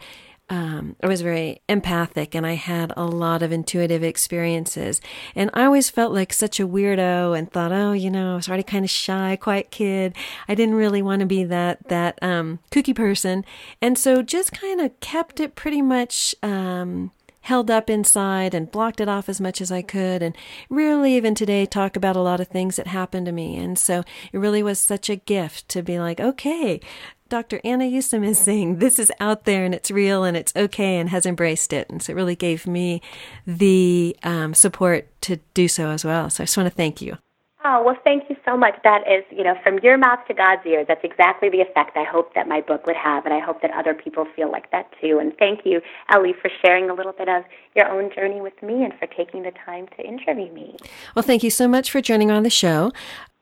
um, 0.53 0.97
I 1.03 1.07
was 1.07 1.23
very 1.23 1.63
empathic 1.67 2.35
and 2.35 2.47
I 2.47 2.55
had 2.55 2.93
a 2.95 3.07
lot 3.07 3.43
of 3.43 3.53
intuitive 3.53 4.03
experiences. 4.03 5.01
And 5.35 5.49
I 5.55 5.65
always 5.65 5.89
felt 5.89 6.13
like 6.13 6.33
such 6.35 6.61
a 6.61 6.69
weirdo 6.69 7.37
and 7.39 7.51
thought, 7.51 7.73
oh, 7.73 7.93
you 7.93 8.11
know, 8.11 8.33
I 8.33 8.37
was 8.37 8.49
already 8.49 8.63
kind 8.63 8.85
of 8.85 8.91
shy, 8.91 9.39
quiet 9.41 9.71
kid. 9.71 10.15
I 10.49 10.55
didn't 10.55 10.75
really 10.75 11.01
want 11.01 11.21
to 11.21 11.27
be 11.27 11.45
that, 11.45 11.89
that, 11.89 12.19
um, 12.23 12.59
kooky 12.71 12.95
person. 12.95 13.47
And 13.81 13.97
so 13.97 14.21
just 14.21 14.53
kind 14.53 14.81
of 14.83 14.99
kept 15.01 15.41
it 15.41 15.55
pretty 15.55 15.81
much, 15.81 16.35
um, 16.43 17.13
held 17.43 17.71
up 17.71 17.91
inside 17.91 18.55
and 18.55 18.71
blocked 18.71 19.01
it 19.01 19.09
off 19.09 19.29
as 19.29 19.41
much 19.41 19.61
as 19.61 19.71
I 19.71 19.83
could 19.83 20.23
and 20.23 20.37
rarely 20.69 21.15
even 21.17 21.35
today 21.35 21.67
talk 21.67 21.97
about 21.97 22.17
a 22.17 22.21
lot 22.21 22.41
of 22.41 22.49
things 22.49 22.77
that 22.77 22.87
happened 22.87 23.27
to 23.27 23.33
me. 23.33 23.57
And 23.57 23.79
so 23.79 24.03
it 24.33 24.39
really 24.39 24.63
was 24.63 24.79
such 24.79 25.11
a 25.11 25.17
gift 25.17 25.69
to 25.71 25.83
be 25.83 25.99
like, 25.99 26.21
okay, 26.21 26.81
Dr. 27.29 27.61
Anna 27.65 27.85
Yusim 27.85 28.27
is 28.27 28.39
saying 28.39 28.79
this 28.79 28.99
is 28.99 29.11
out 29.19 29.45
there 29.45 29.65
and 29.65 29.75
it's 29.75 29.91
real 29.91 30.23
and 30.23 30.37
it's 30.37 30.55
okay 30.55 30.99
and 30.99 31.09
has 31.09 31.25
embraced 31.25 31.73
it. 31.73 31.89
And 31.89 32.03
so 32.03 32.13
it 32.13 32.17
really 32.17 32.37
gave 32.37 32.67
me 32.67 33.01
the 33.47 34.17
um, 34.23 34.53
support 34.55 35.09
to 35.23 35.39
do 35.55 35.67
so 35.67 35.89
as 35.89 36.05
well. 36.05 36.29
So 36.29 36.43
I 36.43 36.47
just 36.47 36.57
want 36.57 36.69
to 36.69 36.75
thank 36.75 37.01
you. 37.01 37.17
Oh, 37.65 37.83
well, 37.85 37.97
thank 38.03 38.29
you 38.29 38.37
so 38.45 38.57
much. 38.57 38.75
That 38.83 39.03
is, 39.07 39.25
you 39.31 39.45
know, 39.45 39.55
from 39.63 39.79
your 39.83 39.97
mouth 39.97 40.19
to 40.27 40.35
God's 40.35 40.63
ears. 40.67 40.87
That's 40.89 41.05
exactly 41.05 41.49
the 41.49 41.61
effect 41.61 41.97
I 41.97 42.05
hope 42.05 42.35
that 42.35 42.49
my 42.49 42.61
book 42.61 42.87
would 42.87 42.97
have, 42.97 43.25
and 43.25 43.33
I 43.33 43.39
hope 43.39 43.63
that 43.63 43.71
other 43.71 43.95
people 43.95 44.27
feel 44.35 44.51
like 44.51 44.71
that 44.73 44.91
too. 45.01 45.19
And 45.21 45.33
thank 45.39 45.61
you, 45.65 45.81
Ellie, 46.09 46.35
for 46.41 46.51
sharing 46.65 46.91
a 46.91 46.95
little 46.95 47.13
bit 47.13 47.29
of 47.29 47.45
your 47.77 47.89
own 47.89 48.11
journey 48.15 48.41
with 48.41 48.61
me 48.63 48.83
and 48.85 48.93
for 48.99 49.07
taking 49.07 49.45
the 49.45 49.53
time 49.65 49.87
to 49.97 50.05
interview 50.05 50.53
me. 50.53 50.77
Well, 51.15 51.23
thank 51.23 51.43
you 51.43 51.51
so 51.51 51.69
much 51.69 51.91
for 51.91 52.01
joining 52.01 52.31
on 52.31 52.43
the 52.43 52.51
show. 52.51 52.91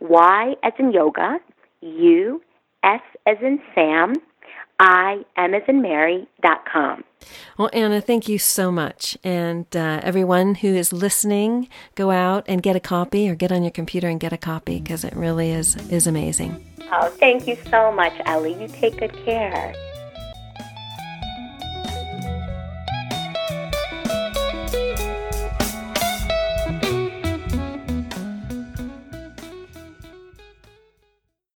Y 0.01 0.55
as 0.63 0.73
in 0.77 0.91
yoga, 0.91 1.39
U 1.81 2.41
S 2.83 2.99
as 3.25 3.37
in 3.41 3.61
Sam 3.73 4.15
I 4.79 5.25
am 5.35 5.53
as 5.53 5.63
in 5.67 5.81
Mary.com. 5.81 7.03
Well, 7.57 7.69
Anna, 7.73 7.99
thank 7.99 8.29
you 8.29 8.39
so 8.39 8.71
much. 8.71 9.17
And 9.23 9.65
uh, 9.75 9.99
everyone 10.03 10.55
who 10.55 10.69
is 10.69 10.93
listening, 10.93 11.67
go 11.95 12.11
out 12.11 12.45
and 12.47 12.63
get 12.63 12.77
a 12.77 12.79
copy 12.79 13.29
or 13.29 13.35
get 13.35 13.51
on 13.51 13.61
your 13.61 13.71
computer 13.71 14.07
and 14.07 14.19
get 14.19 14.31
a 14.31 14.37
copy 14.37 14.79
because 14.79 15.03
it 15.03 15.15
really 15.15 15.51
is, 15.51 15.75
is 15.91 16.07
amazing. 16.07 16.65
Oh, 16.91 17.09
thank 17.09 17.45
you 17.45 17.57
so 17.69 17.91
much, 17.91 18.13
Ellie. 18.25 18.59
You 18.59 18.67
take 18.69 18.97
good 18.97 19.13
care. 19.25 19.75